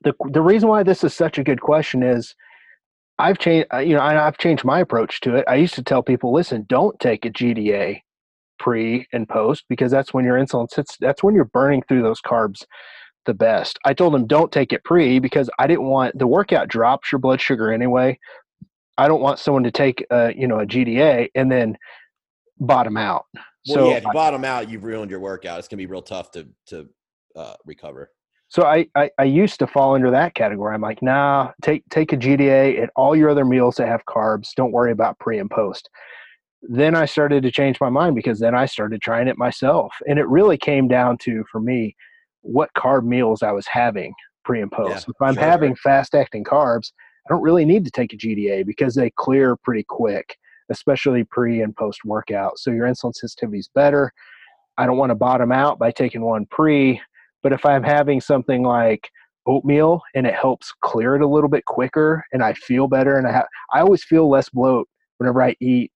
the 0.03 0.13
the 0.29 0.41
reason 0.41 0.69
why 0.69 0.83
this 0.83 1.03
is 1.03 1.13
such 1.13 1.39
a 1.39 1.43
good 1.43 1.61
question 1.61 2.03
is 2.03 2.35
I've 3.19 3.37
changed 3.37 3.67
you 3.73 3.95
know 3.95 4.01
I, 4.01 4.27
I've 4.27 4.37
changed 4.37 4.65
my 4.65 4.79
approach 4.79 5.21
to 5.21 5.35
it. 5.35 5.45
I 5.47 5.55
used 5.55 5.75
to 5.75 5.83
tell 5.83 6.03
people, 6.03 6.33
listen, 6.33 6.65
don't 6.67 6.99
take 6.99 7.25
a 7.25 7.29
GDA 7.29 8.01
pre 8.59 9.07
and 9.13 9.27
post 9.27 9.65
because 9.69 9.91
that's 9.91 10.13
when 10.13 10.25
your 10.25 10.37
insulin 10.37 10.71
sits. 10.71 10.97
That's 10.99 11.23
when 11.23 11.35
you're 11.35 11.45
burning 11.45 11.83
through 11.87 12.01
those 12.01 12.21
carbs 12.21 12.63
the 13.25 13.33
best. 13.33 13.79
I 13.85 13.93
told 13.93 14.13
them 14.13 14.27
don't 14.27 14.51
take 14.51 14.73
it 14.73 14.83
pre 14.83 15.19
because 15.19 15.49
I 15.59 15.67
didn't 15.67 15.85
want 15.85 16.17
the 16.17 16.27
workout 16.27 16.67
drops 16.67 17.11
your 17.11 17.19
blood 17.19 17.41
sugar 17.41 17.71
anyway. 17.71 18.19
I 18.97 19.07
don't 19.07 19.21
want 19.21 19.39
someone 19.39 19.63
to 19.63 19.71
take 19.71 20.05
a 20.11 20.33
you 20.35 20.47
know 20.47 20.59
a 20.59 20.65
GDA 20.65 21.29
and 21.35 21.51
then 21.51 21.77
bottom 22.59 22.97
out. 22.97 23.25
Well, 23.33 23.75
so 23.75 23.89
yeah, 23.89 23.97
if 23.97 24.05
you 24.05 24.11
bottom 24.11 24.43
out, 24.43 24.69
you've 24.69 24.83
ruined 24.83 25.11
your 25.11 25.19
workout. 25.19 25.59
It's 25.59 25.67
gonna 25.67 25.77
be 25.77 25.85
real 25.85 26.01
tough 26.01 26.31
to 26.31 26.47
to 26.67 26.89
uh, 27.35 27.55
recover. 27.65 28.11
So 28.53 28.65
I, 28.65 28.85
I, 28.93 29.09
I 29.17 29.23
used 29.23 29.57
to 29.59 29.67
fall 29.67 29.95
under 29.95 30.11
that 30.11 30.35
category. 30.35 30.75
I'm 30.75 30.81
like, 30.81 31.01
nah, 31.01 31.53
take 31.63 31.83
take 31.89 32.13
a 32.13 32.17
GDA 32.17 32.79
at 32.83 32.91
all 32.95 33.15
your 33.15 33.31
other 33.31 33.45
meals 33.45 33.77
that 33.77 33.87
have 33.87 34.05
carbs. 34.05 34.49
Don't 34.55 34.71
worry 34.71 34.91
about 34.91 35.17
pre 35.17 35.39
and 35.39 35.49
post. 35.49 35.89
Then 36.61 36.93
I 36.93 37.05
started 37.05 37.41
to 37.43 37.51
change 37.51 37.81
my 37.81 37.89
mind 37.89 38.15
because 38.15 38.39
then 38.39 38.53
I 38.53 38.67
started 38.67 39.01
trying 39.01 39.27
it 39.27 39.39
myself. 39.39 39.91
And 40.07 40.19
it 40.19 40.27
really 40.27 40.55
came 40.55 40.87
down 40.87 41.17
to, 41.23 41.43
for 41.51 41.59
me, 41.59 41.95
what 42.41 42.69
carb 42.77 43.05
meals 43.05 43.41
I 43.41 43.51
was 43.51 43.65
having 43.65 44.13
pre 44.45 44.61
and 44.61 44.71
post. 44.71 45.07
Yeah, 45.07 45.13
if 45.15 45.21
I'm 45.27 45.33
sure. 45.33 45.43
having 45.43 45.75
fast 45.75 46.13
acting 46.13 46.43
carbs, 46.43 46.91
I 47.27 47.33
don't 47.33 47.41
really 47.41 47.65
need 47.65 47.83
to 47.85 47.91
take 47.91 48.13
a 48.13 48.17
GDA 48.17 48.67
because 48.67 48.93
they 48.93 49.09
clear 49.09 49.55
pretty 49.55 49.83
quick, 49.89 50.37
especially 50.69 51.23
pre 51.23 51.63
and 51.63 51.75
post 51.75 52.05
workout. 52.05 52.59
So 52.59 52.69
your 52.69 52.85
insulin 52.85 53.15
sensitivity 53.15 53.57
is 53.57 53.69
better. 53.73 54.11
I 54.77 54.85
don't 54.85 54.97
want 54.97 55.09
to 55.09 55.15
bottom 55.15 55.51
out 55.51 55.79
by 55.79 55.89
taking 55.89 56.21
one 56.21 56.45
pre. 56.45 57.01
But 57.43 57.53
if 57.53 57.65
I'm 57.65 57.83
having 57.83 58.21
something 58.21 58.63
like 58.63 59.09
oatmeal 59.45 60.01
and 60.15 60.25
it 60.25 60.33
helps 60.33 60.71
clear 60.81 61.15
it 61.15 61.21
a 61.21 61.27
little 61.27 61.49
bit 61.49 61.65
quicker 61.65 62.23
and 62.31 62.41
I 62.41 62.53
feel 62.53 62.87
better 62.87 63.17
and 63.17 63.27
I 63.27 63.33
have 63.33 63.45
I 63.73 63.81
always 63.81 64.03
feel 64.03 64.29
less 64.29 64.49
bloat 64.49 64.87
whenever 65.17 65.43
I 65.43 65.55
eat 65.59 65.91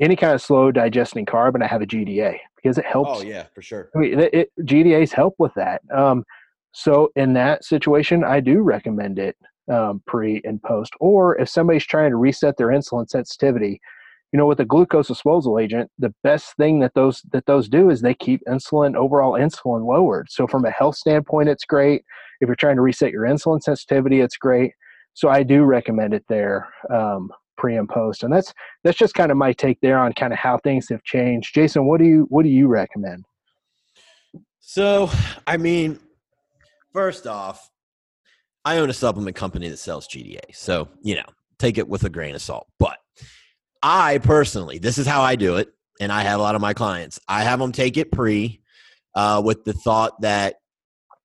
any 0.00 0.14
kind 0.14 0.34
of 0.34 0.42
slow 0.42 0.70
digesting 0.70 1.24
carb 1.24 1.54
and 1.54 1.64
I 1.64 1.66
have 1.66 1.82
a 1.82 1.86
GDA 1.86 2.38
because 2.56 2.78
it 2.78 2.84
helps. 2.84 3.20
Oh 3.20 3.22
yeah, 3.22 3.46
for 3.54 3.62
sure. 3.62 3.90
I 3.94 3.98
mean, 3.98 4.20
it, 4.20 4.34
it, 4.34 4.48
GDAs 4.60 5.12
help 5.12 5.34
with 5.38 5.52
that. 5.54 5.80
Um, 5.94 6.24
so 6.72 7.10
in 7.16 7.32
that 7.34 7.64
situation, 7.64 8.24
I 8.24 8.40
do 8.40 8.60
recommend 8.62 9.18
it 9.18 9.36
um, 9.70 10.02
pre 10.06 10.40
and 10.44 10.62
post. 10.62 10.92
Or 11.00 11.38
if 11.38 11.48
somebody's 11.48 11.86
trying 11.86 12.10
to 12.10 12.16
reset 12.16 12.56
their 12.56 12.68
insulin 12.68 13.08
sensitivity, 13.08 13.80
you 14.32 14.38
know, 14.38 14.46
with 14.46 14.60
a 14.60 14.64
glucose 14.64 15.08
disposal 15.08 15.58
agent, 15.58 15.90
the 15.98 16.14
best 16.22 16.56
thing 16.56 16.80
that 16.80 16.94
those 16.94 17.22
that 17.32 17.44
those 17.46 17.68
do 17.68 17.90
is 17.90 18.00
they 18.00 18.14
keep 18.14 18.40
insulin 18.48 18.96
overall 18.96 19.32
insulin 19.32 19.86
lowered. 19.86 20.30
So 20.30 20.46
from 20.46 20.64
a 20.64 20.70
health 20.70 20.96
standpoint, 20.96 21.50
it's 21.50 21.64
great. 21.64 22.02
If 22.40 22.46
you're 22.48 22.56
trying 22.56 22.76
to 22.76 22.82
reset 22.82 23.12
your 23.12 23.24
insulin 23.24 23.62
sensitivity, 23.62 24.20
it's 24.20 24.38
great. 24.38 24.72
So 25.14 25.28
I 25.28 25.42
do 25.42 25.64
recommend 25.64 26.14
it 26.14 26.24
there 26.28 26.68
um, 26.90 27.30
pre 27.58 27.76
and 27.76 27.88
post, 27.88 28.22
and 28.22 28.32
that's 28.32 28.54
that's 28.82 28.96
just 28.96 29.14
kind 29.14 29.30
of 29.30 29.36
my 29.36 29.52
take 29.52 29.78
there 29.82 29.98
on 29.98 30.14
kind 30.14 30.32
of 30.32 30.38
how 30.38 30.56
things 30.58 30.88
have 30.88 31.02
changed. 31.04 31.54
Jason, 31.54 31.84
what 31.84 32.00
do 32.00 32.06
you 32.06 32.26
what 32.30 32.44
do 32.44 32.48
you 32.48 32.68
recommend? 32.68 33.26
So, 34.60 35.10
I 35.46 35.58
mean, 35.58 35.98
first 36.94 37.26
off, 37.26 37.68
I 38.64 38.78
own 38.78 38.88
a 38.88 38.94
supplement 38.94 39.36
company 39.36 39.68
that 39.68 39.76
sells 39.76 40.08
GDA. 40.08 40.54
So, 40.54 40.88
you 41.02 41.16
know, 41.16 41.26
take 41.58 41.76
it 41.76 41.88
with 41.88 42.04
a 42.04 42.08
grain 42.08 42.34
of 42.34 42.40
salt. 42.40 42.68
But 42.78 42.96
I 43.82 44.18
personally, 44.18 44.78
this 44.78 44.98
is 44.98 45.06
how 45.06 45.22
I 45.22 45.36
do 45.36 45.56
it. 45.56 45.72
And 46.00 46.12
I 46.12 46.22
have 46.22 46.40
a 46.40 46.42
lot 46.42 46.54
of 46.54 46.60
my 46.60 46.72
clients, 46.72 47.20
I 47.28 47.42
have 47.42 47.58
them 47.58 47.72
take 47.72 47.96
it 47.96 48.12
pre 48.12 48.60
uh, 49.14 49.42
with 49.44 49.64
the 49.64 49.72
thought 49.72 50.20
that, 50.22 50.56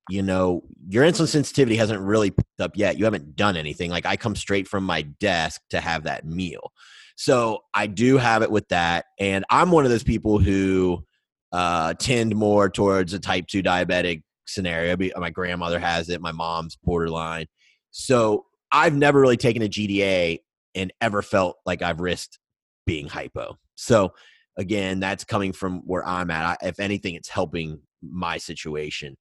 you 0.09 0.21
know, 0.21 0.63
your 0.89 1.05
insulin 1.05 1.27
sensitivity 1.27 1.77
hasn't 1.77 2.01
really 2.01 2.31
picked 2.31 2.61
up 2.61 2.71
yet. 2.75 2.97
You 2.97 3.05
haven't 3.05 3.35
done 3.35 3.57
anything. 3.57 3.91
Like 3.91 4.05
I 4.05 4.17
come 4.17 4.35
straight 4.35 4.67
from 4.67 4.83
my 4.83 5.01
desk 5.01 5.61
to 5.69 5.79
have 5.79 6.03
that 6.03 6.25
meal. 6.25 6.71
So 7.15 7.59
I 7.73 7.87
do 7.87 8.17
have 8.17 8.43
it 8.43 8.51
with 8.51 8.67
that. 8.69 9.05
And 9.19 9.45
I'm 9.49 9.71
one 9.71 9.85
of 9.85 9.89
those 9.91 10.03
people 10.03 10.39
who, 10.39 11.03
uh, 11.51 11.93
tend 11.95 12.35
more 12.35 12.69
towards 12.69 13.13
a 13.13 13.19
type 13.19 13.47
2 13.47 13.63
diabetic 13.63 14.21
scenario. 14.45 14.95
My 15.17 15.29
grandmother 15.29 15.79
has 15.79 16.09
it, 16.09 16.21
my 16.21 16.31
mom's 16.31 16.77
borderline. 16.83 17.47
So 17.91 18.45
I've 18.71 18.95
never 18.95 19.19
really 19.19 19.37
taken 19.37 19.61
a 19.61 19.69
GDA 19.69 20.39
and 20.75 20.93
ever 21.01 21.21
felt 21.21 21.57
like 21.65 21.81
I've 21.81 21.99
risked 21.99 22.39
being 22.87 23.07
hypo. 23.07 23.55
So 23.75 24.13
again, 24.57 24.99
that's 24.99 25.23
coming 25.23 25.53
from 25.53 25.81
where 25.85 26.05
I'm 26.07 26.31
at. 26.31 26.57
I, 26.63 26.67
if 26.67 26.79
anything, 26.79 27.13
it's 27.13 27.29
helping 27.29 27.79
my 28.01 28.37
situation. 28.37 29.15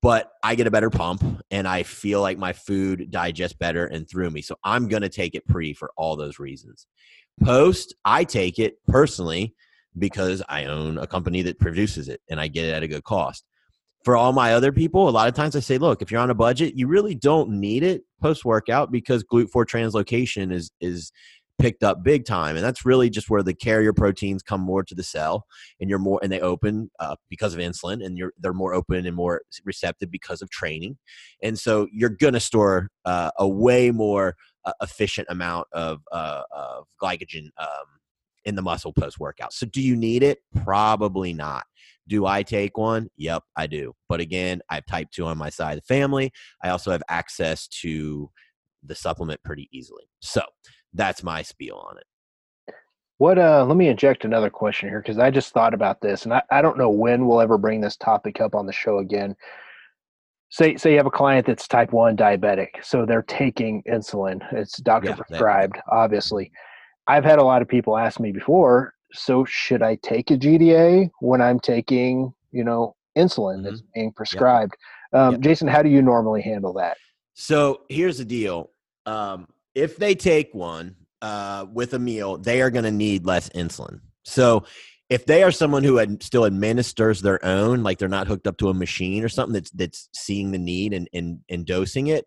But 0.00 0.32
I 0.42 0.56
get 0.56 0.66
a 0.66 0.70
better 0.72 0.90
pump 0.90 1.22
and 1.52 1.68
I 1.68 1.84
feel 1.84 2.20
like 2.20 2.36
my 2.36 2.52
food 2.52 3.12
digests 3.12 3.56
better 3.56 3.86
and 3.86 4.08
through 4.08 4.30
me. 4.30 4.42
So 4.42 4.56
I'm 4.64 4.88
going 4.88 5.02
to 5.02 5.08
take 5.08 5.36
it 5.36 5.46
pre 5.46 5.72
for 5.72 5.92
all 5.96 6.16
those 6.16 6.40
reasons. 6.40 6.88
Post, 7.44 7.94
I 8.04 8.24
take 8.24 8.58
it 8.58 8.74
personally 8.88 9.54
because 9.96 10.42
I 10.48 10.64
own 10.64 10.98
a 10.98 11.06
company 11.06 11.42
that 11.42 11.60
produces 11.60 12.08
it 12.08 12.20
and 12.28 12.40
I 12.40 12.48
get 12.48 12.64
it 12.64 12.72
at 12.72 12.82
a 12.82 12.88
good 12.88 13.04
cost. 13.04 13.44
For 14.04 14.16
all 14.16 14.32
my 14.32 14.54
other 14.54 14.72
people, 14.72 15.08
a 15.08 15.10
lot 15.10 15.28
of 15.28 15.34
times 15.34 15.54
I 15.54 15.60
say, 15.60 15.78
look, 15.78 16.02
if 16.02 16.10
you're 16.10 16.20
on 16.20 16.30
a 16.30 16.34
budget, 16.34 16.76
you 16.76 16.88
really 16.88 17.14
don't 17.14 17.50
need 17.50 17.84
it 17.84 18.02
post 18.20 18.44
workout 18.44 18.90
because 18.90 19.22
GLUT4 19.22 19.64
translocation 19.64 20.52
is 20.52 20.72
is 20.80 21.12
picked 21.58 21.82
up 21.82 22.02
big 22.02 22.24
time, 22.24 22.56
and 22.56 22.64
that's 22.64 22.84
really 22.84 23.10
just 23.10 23.30
where 23.30 23.42
the 23.42 23.54
carrier 23.54 23.92
proteins 23.92 24.42
come 24.42 24.60
more 24.60 24.82
to 24.82 24.94
the 24.94 25.02
cell, 25.02 25.46
and 25.80 25.88
you're 25.88 25.98
more 25.98 26.20
and 26.22 26.32
they 26.32 26.40
open 26.40 26.90
uh, 26.98 27.16
because 27.28 27.54
of 27.54 27.60
insulin, 27.60 28.04
and 28.04 28.16
you're 28.16 28.32
they're 28.38 28.52
more 28.52 28.74
open 28.74 29.06
and 29.06 29.16
more 29.16 29.42
receptive 29.64 30.10
because 30.10 30.42
of 30.42 30.50
training, 30.50 30.96
and 31.42 31.58
so 31.58 31.86
you're 31.92 32.10
gonna 32.10 32.40
store 32.40 32.88
uh, 33.04 33.30
a 33.38 33.48
way 33.48 33.90
more 33.90 34.34
uh, 34.64 34.72
efficient 34.80 35.26
amount 35.30 35.66
of 35.72 36.00
uh, 36.12 36.42
of 36.50 36.86
glycogen 37.02 37.48
um, 37.58 37.86
in 38.44 38.54
the 38.54 38.62
muscle 38.62 38.92
post 38.92 39.18
workout. 39.18 39.52
So, 39.52 39.66
do 39.66 39.80
you 39.80 39.96
need 39.96 40.22
it? 40.22 40.38
Probably 40.64 41.32
not. 41.32 41.64
Do 42.08 42.26
I 42.26 42.42
take 42.42 42.76
one? 42.76 43.08
Yep, 43.16 43.44
I 43.56 43.66
do. 43.66 43.94
But 44.08 44.20
again, 44.20 44.60
I 44.68 44.76
have 44.76 44.86
type 44.86 45.08
2 45.12 45.24
on 45.26 45.38
my 45.38 45.50
side 45.50 45.78
of 45.78 45.84
the 45.84 45.94
family. 45.94 46.32
I 46.62 46.70
also 46.70 46.90
have 46.90 47.02
access 47.08 47.68
to 47.68 48.30
the 48.82 48.94
supplement 48.94 49.42
pretty 49.44 49.68
easily. 49.72 50.04
So, 50.20 50.42
that's 50.94 51.22
my 51.22 51.42
spiel 51.42 51.76
on 51.88 51.98
it. 51.98 52.04
What 53.18 53.38
uh 53.38 53.64
let 53.64 53.76
me 53.76 53.88
inject 53.88 54.24
another 54.24 54.50
question 54.50 54.88
here 54.88 55.00
because 55.00 55.18
I 55.18 55.30
just 55.30 55.52
thought 55.52 55.74
about 55.74 56.00
this 56.00 56.24
and 56.24 56.34
I, 56.34 56.42
I 56.50 56.60
don't 56.62 56.78
know 56.78 56.90
when 56.90 57.26
we'll 57.26 57.40
ever 57.40 57.56
bring 57.58 57.80
this 57.80 57.96
topic 57.96 58.40
up 58.40 58.54
on 58.54 58.66
the 58.66 58.72
show 58.72 58.98
again. 58.98 59.36
Say 60.50 60.76
say 60.76 60.90
you 60.92 60.96
have 60.96 61.06
a 61.06 61.10
client 61.10 61.46
that's 61.46 61.66
type 61.68 61.92
one 61.92 62.16
diabetic, 62.16 62.82
so 62.82 63.06
they're 63.06 63.22
taking 63.22 63.82
insulin. 63.88 64.40
It's 64.52 64.78
doctor 64.78 65.10
Yeah, 65.10 65.14
that- 65.16 65.26
prescribed, 65.28 65.78
obviously. 65.90 66.50
I've 67.08 67.24
had 67.24 67.38
a 67.38 67.42
lot 67.44 67.62
of 67.62 67.68
people 67.68 67.96
ask 67.96 68.20
me 68.20 68.32
before, 68.32 68.94
so 69.12 69.44
should 69.44 69.82
I 69.82 69.96
take 69.96 70.30
a 70.30 70.36
GDA 70.36 71.10
when 71.20 71.40
I'm 71.40 71.58
taking, 71.58 72.32
you 72.52 72.62
know, 72.64 72.94
insulin 73.16 73.64
that's 73.64 73.82
being 73.94 74.12
prescribed? 74.12 74.74
Um, 75.12 75.32
Yep. 75.32 75.40
Jason, 75.40 75.68
how 75.68 75.82
do 75.82 75.88
you 75.88 76.00
normally 76.00 76.42
handle 76.42 76.72
that? 76.74 76.96
So, 77.34 77.82
here's 77.88 78.18
the 78.18 78.24
deal 78.24 78.70
um, 79.06 79.48
if 79.74 79.96
they 79.96 80.14
take 80.14 80.54
one 80.54 80.96
uh, 81.20 81.66
with 81.72 81.94
a 81.94 81.98
meal, 81.98 82.38
they 82.38 82.60
are 82.62 82.70
going 82.70 82.84
to 82.84 82.90
need 82.90 83.26
less 83.26 83.48
insulin. 83.50 84.00
So, 84.24 84.64
if 85.10 85.26
they 85.26 85.42
are 85.42 85.50
someone 85.50 85.84
who 85.84 85.98
ad- 85.98 86.22
still 86.22 86.46
administers 86.46 87.20
their 87.20 87.44
own, 87.44 87.82
like 87.82 87.98
they're 87.98 88.08
not 88.08 88.26
hooked 88.28 88.46
up 88.46 88.56
to 88.58 88.70
a 88.70 88.74
machine 88.74 89.22
or 89.22 89.28
something 89.28 89.52
that's 89.52 89.70
that's 89.72 90.08
seeing 90.14 90.52
the 90.52 90.58
need 90.58 90.94
and 90.94 91.08
and, 91.12 91.40
and 91.50 91.66
dosing 91.66 92.06
it, 92.06 92.26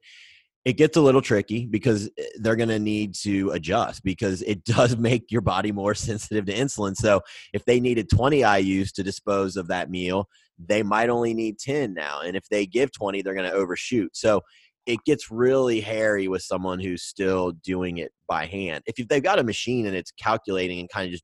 it 0.66 0.74
gets 0.74 0.98
a 0.98 1.02
little 1.02 1.22
tricky 1.22 1.66
because 1.66 2.10
eh, 2.18 2.24
they're 2.40 2.56
going 2.56 2.70
to 2.70 2.80
need 2.80 3.16
to 3.16 3.52
adjust 3.52 4.04
because 4.04 4.42
it 4.42 4.64
does 4.66 4.98
make 4.98 5.32
your 5.32 5.42
body 5.42 5.72
more 5.72 5.96
sensitive 5.96 6.46
to 6.46 6.54
insulin. 6.54 6.96
So 6.96 7.22
if 7.54 7.64
they 7.66 7.80
needed 7.80 8.10
20 8.10 8.42
IUs 8.42 8.92
to 8.94 9.04
dispose 9.04 9.56
of 9.56 9.68
that 9.68 9.90
meal, 9.90 10.28
they 10.58 10.84
might 10.84 11.10
only 11.10 11.34
need 11.34 11.60
10 11.60 11.94
now, 11.94 12.22
and 12.22 12.36
if 12.36 12.48
they 12.50 12.66
give 12.66 12.92
20, 12.92 13.22
they're 13.22 13.34
going 13.34 13.50
to 13.50 13.56
overshoot. 13.56 14.16
So 14.16 14.42
it 14.86 15.00
gets 15.06 15.32
really 15.32 15.82
hairy 15.82 16.28
with 16.28 16.42
someone 16.42 16.80
who's 16.80 17.04
still 17.04 17.52
doing 17.64 17.98
it 17.98 18.12
by 18.28 18.46
hand. 18.46 18.84
If 18.86 19.08
they've 19.08 19.24
got 19.24 19.40
a 19.40 19.44
machine 19.44 19.86
and 19.86 19.96
it's 19.96 20.12
calculating 20.12 20.80
and 20.80 20.90
kind 20.90 21.06
of 21.08 21.12
just 21.12 21.24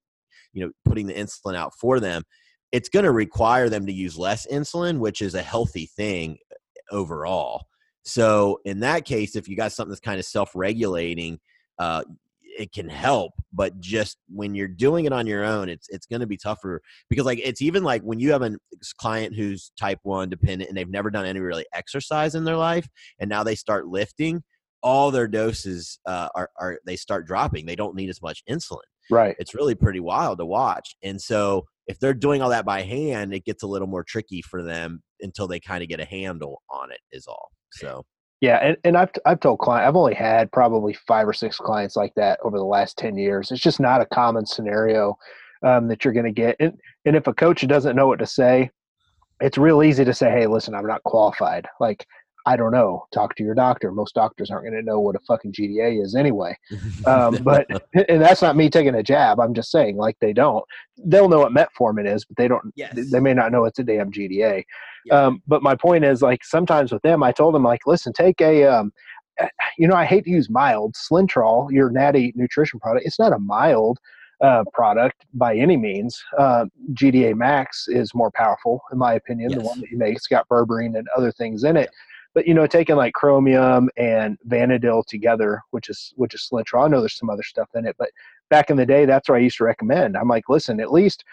you 0.53 0.65
know 0.65 0.71
putting 0.85 1.07
the 1.07 1.13
insulin 1.13 1.55
out 1.55 1.73
for 1.79 1.99
them 1.99 2.23
it's 2.71 2.89
going 2.89 3.05
to 3.05 3.11
require 3.11 3.69
them 3.69 3.85
to 3.85 3.93
use 3.93 4.17
less 4.17 4.47
insulin, 4.47 4.99
which 4.99 5.21
is 5.21 5.35
a 5.35 5.41
healthy 5.41 5.85
thing 5.85 6.37
overall. 6.91 7.65
So 8.03 8.59
in 8.65 8.79
that 8.79 9.05
case, 9.05 9.35
if 9.35 9.47
you 9.47 9.55
got 9.55 9.71
something 9.71 9.91
that's 9.91 9.99
kind 9.99 10.19
of 10.19 10.25
self-regulating, 10.25 11.39
uh, 11.77 12.03
it 12.57 12.71
can 12.71 12.89
help. 12.89 13.33
But 13.53 13.79
just 13.79 14.17
when 14.27 14.55
you're 14.55 14.67
doing 14.67 15.05
it 15.05 15.13
on 15.13 15.27
your 15.27 15.43
own, 15.43 15.69
it's 15.69 15.87
it's 15.89 16.05
going 16.05 16.21
to 16.21 16.27
be 16.27 16.37
tougher 16.37 16.81
because 17.09 17.25
like 17.25 17.39
it's 17.43 17.61
even 17.61 17.83
like 17.83 18.01
when 18.01 18.19
you 18.19 18.31
have 18.31 18.41
a 18.41 18.57
client 18.97 19.35
who's 19.35 19.71
type 19.79 19.99
one 20.03 20.29
dependent 20.29 20.69
and 20.69 20.77
they've 20.77 20.89
never 20.89 21.09
done 21.09 21.25
any 21.25 21.39
really 21.39 21.65
exercise 21.73 22.35
in 22.35 22.43
their 22.43 22.57
life, 22.57 22.87
and 23.19 23.29
now 23.29 23.43
they 23.43 23.55
start 23.55 23.87
lifting, 23.87 24.43
all 24.83 25.11
their 25.11 25.27
doses 25.27 25.99
uh, 26.05 26.29
are 26.35 26.49
are 26.59 26.79
they 26.85 26.95
start 26.95 27.27
dropping. 27.27 27.65
They 27.65 27.75
don't 27.75 27.95
need 27.95 28.09
as 28.09 28.21
much 28.21 28.43
insulin. 28.49 28.79
Right. 29.09 29.35
It's 29.39 29.53
really 29.53 29.75
pretty 29.75 29.99
wild 29.99 30.39
to 30.39 30.45
watch. 30.45 30.95
And 31.03 31.21
so 31.21 31.65
if 31.87 31.99
they're 31.99 32.13
doing 32.13 32.41
all 32.41 32.49
that 32.49 32.65
by 32.65 32.83
hand, 32.83 33.33
it 33.33 33.43
gets 33.43 33.63
a 33.63 33.67
little 33.67 33.87
more 33.87 34.03
tricky 34.03 34.41
for 34.41 34.63
them 34.63 35.01
until 35.19 35.47
they 35.47 35.59
kind 35.59 35.83
of 35.83 35.89
get 35.89 35.99
a 35.99 36.05
handle 36.05 36.61
on 36.69 36.91
it. 36.91 36.99
Is 37.11 37.27
all. 37.27 37.51
So 37.71 38.05
yeah, 38.41 38.57
and, 38.57 38.77
and 38.83 38.97
I've 38.97 39.11
I've 39.25 39.39
told 39.39 39.59
clients 39.59 39.87
I've 39.87 39.95
only 39.95 40.15
had 40.15 40.51
probably 40.51 40.93
five 40.93 41.27
or 41.27 41.33
six 41.33 41.57
clients 41.57 41.95
like 41.95 42.13
that 42.15 42.39
over 42.43 42.57
the 42.57 42.65
last 42.65 42.97
ten 42.97 43.15
years. 43.15 43.51
It's 43.51 43.61
just 43.61 43.79
not 43.79 44.01
a 44.01 44.05
common 44.07 44.47
scenario 44.47 45.15
um, 45.63 45.87
that 45.87 46.03
you're 46.03 46.13
going 46.13 46.25
to 46.25 46.31
get. 46.31 46.55
And 46.59 46.77
and 47.05 47.15
if 47.15 47.27
a 47.27 47.33
coach 47.33 47.65
doesn't 47.67 47.95
know 47.95 48.07
what 48.07 48.19
to 48.19 48.25
say, 48.25 48.71
it's 49.39 49.59
real 49.59 49.83
easy 49.83 50.03
to 50.03 50.13
say, 50.13 50.31
"Hey, 50.31 50.47
listen, 50.47 50.73
I'm 50.73 50.87
not 50.87 51.03
qualified." 51.03 51.67
Like 51.79 52.07
I 52.45 52.55
don't 52.55 52.71
know. 52.71 53.05
Talk 53.11 53.35
to 53.35 53.43
your 53.43 53.53
doctor. 53.53 53.91
Most 53.91 54.15
doctors 54.15 54.49
aren't 54.49 54.65
going 54.65 54.73
to 54.73 54.81
know 54.81 54.99
what 54.99 55.15
a 55.15 55.19
fucking 55.19 55.53
GDA 55.53 56.03
is 56.03 56.15
anyway. 56.15 56.57
Um, 57.05 57.37
but 57.43 57.67
and 58.09 58.21
that's 58.21 58.41
not 58.41 58.55
me 58.55 58.69
taking 58.69 58.95
a 58.95 59.03
jab. 59.03 59.39
I'm 59.39 59.53
just 59.53 59.71
saying, 59.71 59.97
like 59.97 60.17
they 60.19 60.33
don't. 60.33 60.63
They'll 60.97 61.29
know 61.29 61.39
what 61.39 61.53
metformin 61.53 62.11
is, 62.11 62.25
but 62.25 62.37
they 62.37 62.47
don't. 62.47 62.73
Yes. 62.75 63.11
They 63.11 63.19
may 63.19 63.33
not 63.33 63.51
know 63.51 63.65
it's 63.65 63.79
a 63.79 63.83
damn 63.83 64.11
GDA. 64.11 64.63
Yeah. 65.05 65.13
Um, 65.13 65.41
but 65.47 65.63
my 65.63 65.75
point 65.75 66.03
is, 66.03 66.21
like 66.21 66.43
sometimes 66.43 66.91
with 66.91 67.01
them, 67.01 67.23
I 67.23 67.31
told 67.31 67.55
them, 67.55 67.63
like, 67.63 67.85
listen, 67.85 68.13
take 68.13 68.41
a. 68.41 68.65
Um, 68.65 68.93
eh, 69.39 69.47
you 69.77 69.87
know, 69.87 69.95
I 69.95 70.05
hate 70.05 70.25
to 70.25 70.31
use 70.31 70.49
mild. 70.49 70.95
Slintrol, 70.95 71.71
your 71.71 71.89
natty 71.89 72.33
nutrition 72.35 72.79
product, 72.79 73.05
it's 73.05 73.19
not 73.19 73.33
a 73.33 73.39
mild 73.39 73.99
uh, 74.41 74.63
product 74.73 75.25
by 75.33 75.55
any 75.55 75.77
means. 75.77 76.21
Uh, 76.37 76.65
GDA 76.93 77.35
Max 77.35 77.87
is 77.87 78.13
more 78.13 78.31
powerful, 78.31 78.81
in 78.91 78.97
my 78.97 79.13
opinion. 79.13 79.51
Yes. 79.51 79.59
The 79.59 79.65
one 79.65 79.79
that 79.79 79.89
he 79.89 79.95
makes, 79.95 80.21
it's 80.21 80.27
got 80.27 80.47
berberine 80.49 80.97
and 80.97 81.07
other 81.15 81.31
things 81.31 81.63
in 81.63 81.77
it. 81.77 81.89
But 82.33 82.47
you 82.47 82.53
know, 82.53 82.65
taking 82.67 82.95
like 82.95 83.13
chromium 83.13 83.89
and 83.97 84.37
Vanadyl 84.47 85.05
together, 85.05 85.61
which 85.71 85.89
is 85.89 86.13
which 86.15 86.33
is 86.33 86.47
Slintrol. 86.51 86.85
I 86.85 86.87
know 86.87 86.99
there's 87.01 87.17
some 87.17 87.29
other 87.29 87.43
stuff 87.43 87.69
in 87.75 87.85
it, 87.85 87.95
but 87.99 88.09
back 88.49 88.69
in 88.69 88.77
the 88.77 88.85
day, 88.85 89.05
that's 89.05 89.27
what 89.29 89.35
I 89.35 89.39
used 89.39 89.57
to 89.57 89.63
recommend. 89.65 90.15
I'm 90.15 90.27
like, 90.29 90.47
listen, 90.49 90.79
at 90.79 90.91
least 90.93 91.23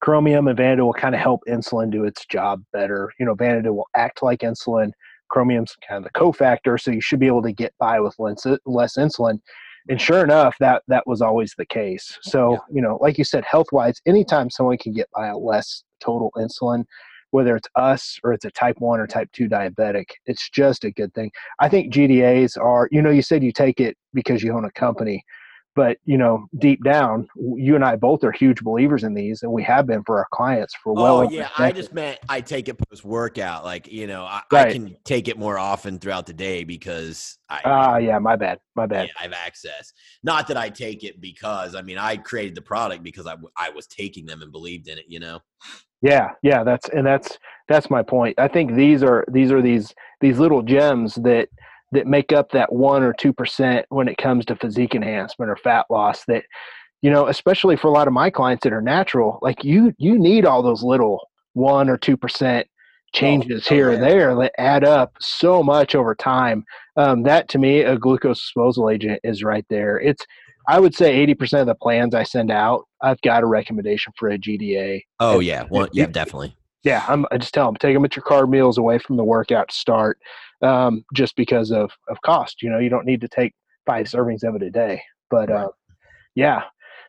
chromium 0.00 0.46
and 0.48 0.58
Vanadyl 0.58 0.84
will 0.86 0.92
kind 0.92 1.14
of 1.14 1.20
help 1.20 1.40
insulin 1.48 1.90
do 1.90 2.04
its 2.04 2.24
job 2.26 2.62
better. 2.72 3.12
You 3.18 3.26
know, 3.26 3.34
Vanadyl 3.34 3.74
will 3.74 3.88
act 3.94 4.22
like 4.22 4.40
insulin. 4.40 4.92
Chromium's 5.28 5.74
kind 5.88 6.04
of 6.04 6.12
the 6.12 6.18
cofactor, 6.18 6.80
so 6.80 6.92
you 6.92 7.00
should 7.00 7.18
be 7.18 7.26
able 7.26 7.42
to 7.42 7.52
get 7.52 7.74
by 7.78 7.98
with 7.98 8.14
less, 8.18 8.46
less 8.64 8.96
insulin. 8.96 9.40
And 9.88 10.00
sure 10.00 10.22
enough, 10.22 10.56
that 10.60 10.82
that 10.88 11.06
was 11.06 11.20
always 11.22 11.54
the 11.56 11.66
case. 11.66 12.18
So 12.22 12.52
Yeah. 12.52 12.58
you 12.72 12.82
know, 12.82 12.98
like 13.00 13.18
you 13.18 13.24
said, 13.24 13.44
health 13.44 13.68
wise, 13.72 14.00
anytime 14.06 14.50
someone 14.50 14.78
can 14.78 14.92
get 14.92 15.08
by 15.14 15.28
a 15.28 15.36
less 15.36 15.82
total 16.00 16.30
insulin, 16.36 16.84
whether 17.36 17.54
it's 17.54 17.68
us 17.76 18.18
or 18.24 18.32
it's 18.32 18.46
a 18.46 18.50
type 18.50 18.76
1 18.78 18.98
or 18.98 19.06
type 19.06 19.28
2 19.32 19.46
diabetic 19.46 20.06
it's 20.24 20.48
just 20.48 20.84
a 20.84 20.90
good 20.90 21.12
thing 21.12 21.30
i 21.60 21.68
think 21.68 21.92
gdas 21.92 22.56
are 22.56 22.88
you 22.90 23.02
know 23.02 23.10
you 23.10 23.20
said 23.20 23.44
you 23.44 23.52
take 23.52 23.78
it 23.78 23.94
because 24.14 24.42
you 24.42 24.56
own 24.56 24.64
a 24.64 24.70
company 24.70 25.22
but 25.74 25.98
you 26.06 26.16
know 26.16 26.46
deep 26.58 26.82
down 26.82 27.28
you 27.36 27.74
and 27.74 27.84
i 27.84 27.94
both 27.94 28.24
are 28.24 28.32
huge 28.32 28.62
believers 28.62 29.04
in 29.04 29.12
these 29.12 29.42
and 29.42 29.52
we 29.52 29.62
have 29.62 29.86
been 29.86 30.02
for 30.04 30.16
our 30.16 30.26
clients 30.32 30.74
for 30.82 30.94
well 30.94 31.18
oh 31.18 31.30
yeah, 31.30 31.50
I 31.58 31.70
just 31.72 31.92
meant 31.92 32.18
I 32.28 32.40
take 32.40 32.68
it 32.68 32.78
post 32.88 33.04
workout. 33.04 33.64
Like 33.64 33.86
you 33.92 34.06
know, 34.06 34.24
I, 34.24 34.42
I 34.50 34.72
can 34.72 34.96
take 35.04 35.28
it 35.28 35.38
more 35.38 35.58
often 35.58 35.98
throughout 35.98 36.26
the 36.26 36.32
day 36.32 36.64
because 36.64 37.38
I 37.48 37.60
ah 37.64 37.96
yeah 37.98 38.18
my 38.18 38.36
bad 38.36 38.58
my 38.74 38.86
bad 38.86 39.08
yeah, 39.08 39.12
I 39.20 39.22
have 39.24 39.32
access. 39.32 39.92
Not 40.22 40.48
that 40.48 40.56
I 40.56 40.70
take 40.70 41.04
it 41.04 41.20
because 41.20 41.74
I 41.74 41.82
mean 41.82 41.98
I 41.98 42.16
created 42.16 42.54
the 42.54 42.62
product 42.62 43.02
because 43.02 43.26
I 43.26 43.32
w- 43.32 43.50
I 43.56 43.70
was 43.70 43.86
taking 43.86 44.24
them 44.24 44.42
and 44.42 44.50
believed 44.50 44.88
in 44.88 44.96
it. 44.98 45.04
You 45.08 45.20
know. 45.20 45.40
Yeah, 46.06 46.30
yeah, 46.40 46.62
that's 46.62 46.88
and 46.90 47.04
that's 47.04 47.36
that's 47.66 47.90
my 47.90 48.00
point. 48.00 48.38
I 48.38 48.46
think 48.46 48.74
these 48.76 49.02
are 49.02 49.24
these 49.26 49.50
are 49.50 49.60
these 49.60 49.92
these 50.20 50.38
little 50.38 50.62
gems 50.62 51.16
that 51.16 51.48
that 51.90 52.06
make 52.06 52.32
up 52.32 52.52
that 52.52 52.72
one 52.72 53.02
or 53.02 53.12
two 53.12 53.32
percent 53.32 53.86
when 53.88 54.06
it 54.06 54.16
comes 54.16 54.44
to 54.46 54.54
physique 54.54 54.94
enhancement 54.94 55.50
or 55.50 55.56
fat 55.56 55.86
loss. 55.90 56.24
That 56.26 56.44
you 57.02 57.10
know, 57.10 57.26
especially 57.26 57.74
for 57.76 57.88
a 57.88 57.92
lot 57.92 58.06
of 58.06 58.12
my 58.12 58.30
clients 58.30 58.62
that 58.62 58.72
are 58.72 58.80
natural, 58.80 59.40
like 59.42 59.64
you 59.64 59.92
you 59.98 60.16
need 60.16 60.46
all 60.46 60.62
those 60.62 60.84
little 60.84 61.28
one 61.54 61.88
or 61.88 61.98
two 61.98 62.16
percent 62.16 62.68
changes 63.12 63.66
oh, 63.66 63.74
here 63.74 63.90
and 63.90 64.00
there 64.00 64.36
that 64.36 64.52
add 64.60 64.84
up 64.84 65.12
so 65.18 65.60
much 65.60 65.96
over 65.96 66.14
time. 66.14 66.64
Um, 66.96 67.24
that 67.24 67.48
to 67.48 67.58
me, 67.58 67.80
a 67.80 67.98
glucose 67.98 68.40
disposal 68.40 68.90
agent 68.90 69.18
is 69.24 69.42
right 69.42 69.66
there. 69.70 69.98
It's 69.98 70.24
I 70.68 70.80
would 70.80 70.94
say 70.94 71.14
eighty 71.14 71.34
percent 71.34 71.60
of 71.62 71.66
the 71.66 71.74
plans 71.74 72.14
I 72.14 72.22
send 72.24 72.50
out, 72.50 72.84
I've 73.02 73.20
got 73.22 73.42
a 73.42 73.46
recommendation 73.46 74.12
for 74.18 74.28
a 74.30 74.38
GDA. 74.38 75.02
Oh 75.20 75.34
And- 75.38 75.44
yeah, 75.44 75.64
one, 75.68 75.88
yeah, 75.92 76.06
definitely. 76.06 76.56
yeah, 76.82 77.04
I'm, 77.08 77.24
I 77.30 77.38
just 77.38 77.54
tell 77.54 77.66
them 77.66 77.76
take 77.76 77.94
them 77.94 78.04
at 78.04 78.16
your 78.16 78.24
carb 78.24 78.48
meals 78.48 78.78
away 78.78 78.98
from 78.98 79.16
the 79.16 79.24
workout 79.24 79.72
start, 79.72 80.18
um, 80.62 81.04
just 81.14 81.36
because 81.36 81.70
of 81.72 81.90
of 82.08 82.20
cost. 82.22 82.62
You 82.62 82.70
know, 82.70 82.78
you 82.78 82.88
don't 82.88 83.06
need 83.06 83.20
to 83.22 83.28
take 83.28 83.54
five 83.86 84.06
servings 84.06 84.42
of 84.42 84.54
it 84.56 84.62
a 84.62 84.70
day. 84.70 85.02
But 85.30 85.50
uh, 85.50 85.68
yeah, 86.34 86.62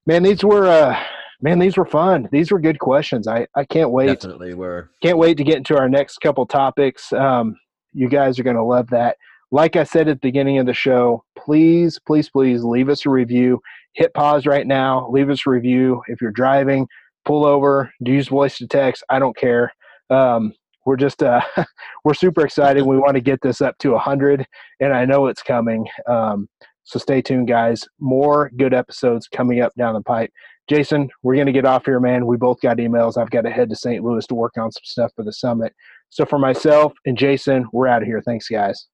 man, 0.05 0.23
these 0.23 0.43
were 0.43 0.67
uh, 0.67 0.99
man, 1.41 1.59
these 1.59 1.77
were 1.77 1.85
fun. 1.85 2.27
These 2.31 2.51
were 2.51 2.59
good 2.59 2.79
questions. 2.79 3.27
I 3.27 3.47
I 3.55 3.65
can't 3.65 3.91
wait 3.91 4.07
Definitely 4.07 4.53
were. 4.53 4.89
can't 5.01 5.17
wait 5.17 5.37
to 5.37 5.43
get 5.43 5.57
into 5.57 5.77
our 5.77 5.89
next 5.89 6.19
couple 6.19 6.45
topics. 6.45 7.11
Um, 7.13 7.55
you 7.93 8.09
guys 8.09 8.37
are 8.37 8.43
going 8.43 8.55
to 8.55 8.63
love 8.63 8.89
that. 8.89 9.17
Like 9.51 9.75
I 9.75 9.83
said 9.83 10.07
at 10.09 10.21
the 10.21 10.27
beginning 10.27 10.59
of 10.59 10.65
the 10.65 10.73
show, 10.73 11.23
please, 11.37 11.99
please, 12.05 12.29
please 12.29 12.63
leave 12.63 12.89
us 12.89 13.05
a 13.05 13.09
review. 13.09 13.61
Hit 13.93 14.13
pause 14.13 14.45
right 14.45 14.67
now. 14.67 15.09
Leave 15.09 15.29
us 15.29 15.47
a 15.47 15.49
review. 15.49 16.01
If 16.07 16.21
you're 16.21 16.31
driving, 16.31 16.87
pull 17.25 17.45
over, 17.45 17.91
use 17.99 18.27
voice 18.27 18.57
to 18.57 18.67
text. 18.67 19.03
I 19.09 19.19
don't 19.19 19.37
care. 19.37 19.71
Um, 20.09 20.53
we're 20.85 20.97
just 20.97 21.23
uh, 21.23 21.41
we're 22.03 22.13
super 22.13 22.45
excited. 22.45 22.83
We 22.83 22.97
want 22.97 23.15
to 23.15 23.21
get 23.21 23.41
this 23.41 23.61
up 23.61 23.77
to 23.79 23.91
100, 23.91 24.45
and 24.79 24.93
I 24.93 25.05
know 25.05 25.27
it's 25.27 25.43
coming. 25.43 25.87
Um, 26.09 26.47
so 26.83 26.99
stay 26.99 27.21
tuned, 27.21 27.49
guys. 27.49 27.83
More 27.99 28.49
good 28.55 28.73
episodes 28.73 29.27
coming 29.27 29.59
up 29.61 29.73
down 29.77 29.93
the 29.93 30.01
pipe. 30.01 30.31
Jason, 30.69 31.09
we're 31.23 31.35
going 31.35 31.47
to 31.47 31.53
get 31.53 31.65
off 31.65 31.85
here, 31.85 31.99
man. 31.99 32.25
We 32.25 32.37
both 32.37 32.61
got 32.61 32.77
emails. 32.77 33.17
I've 33.17 33.29
got 33.29 33.41
to 33.41 33.49
head 33.49 33.69
to 33.69 33.75
St. 33.75 34.03
Louis 34.03 34.25
to 34.27 34.35
work 34.35 34.53
on 34.57 34.71
some 34.71 34.81
stuff 34.83 35.11
for 35.15 35.23
the 35.23 35.33
summit. 35.33 35.73
So 36.09 36.25
for 36.25 36.39
myself 36.39 36.93
and 37.05 37.17
Jason, 37.17 37.65
we're 37.71 37.87
out 37.87 38.01
of 38.01 38.07
here. 38.07 38.21
Thanks, 38.25 38.47
guys. 38.47 38.87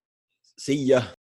See 0.58 0.86
ya. 0.88 1.16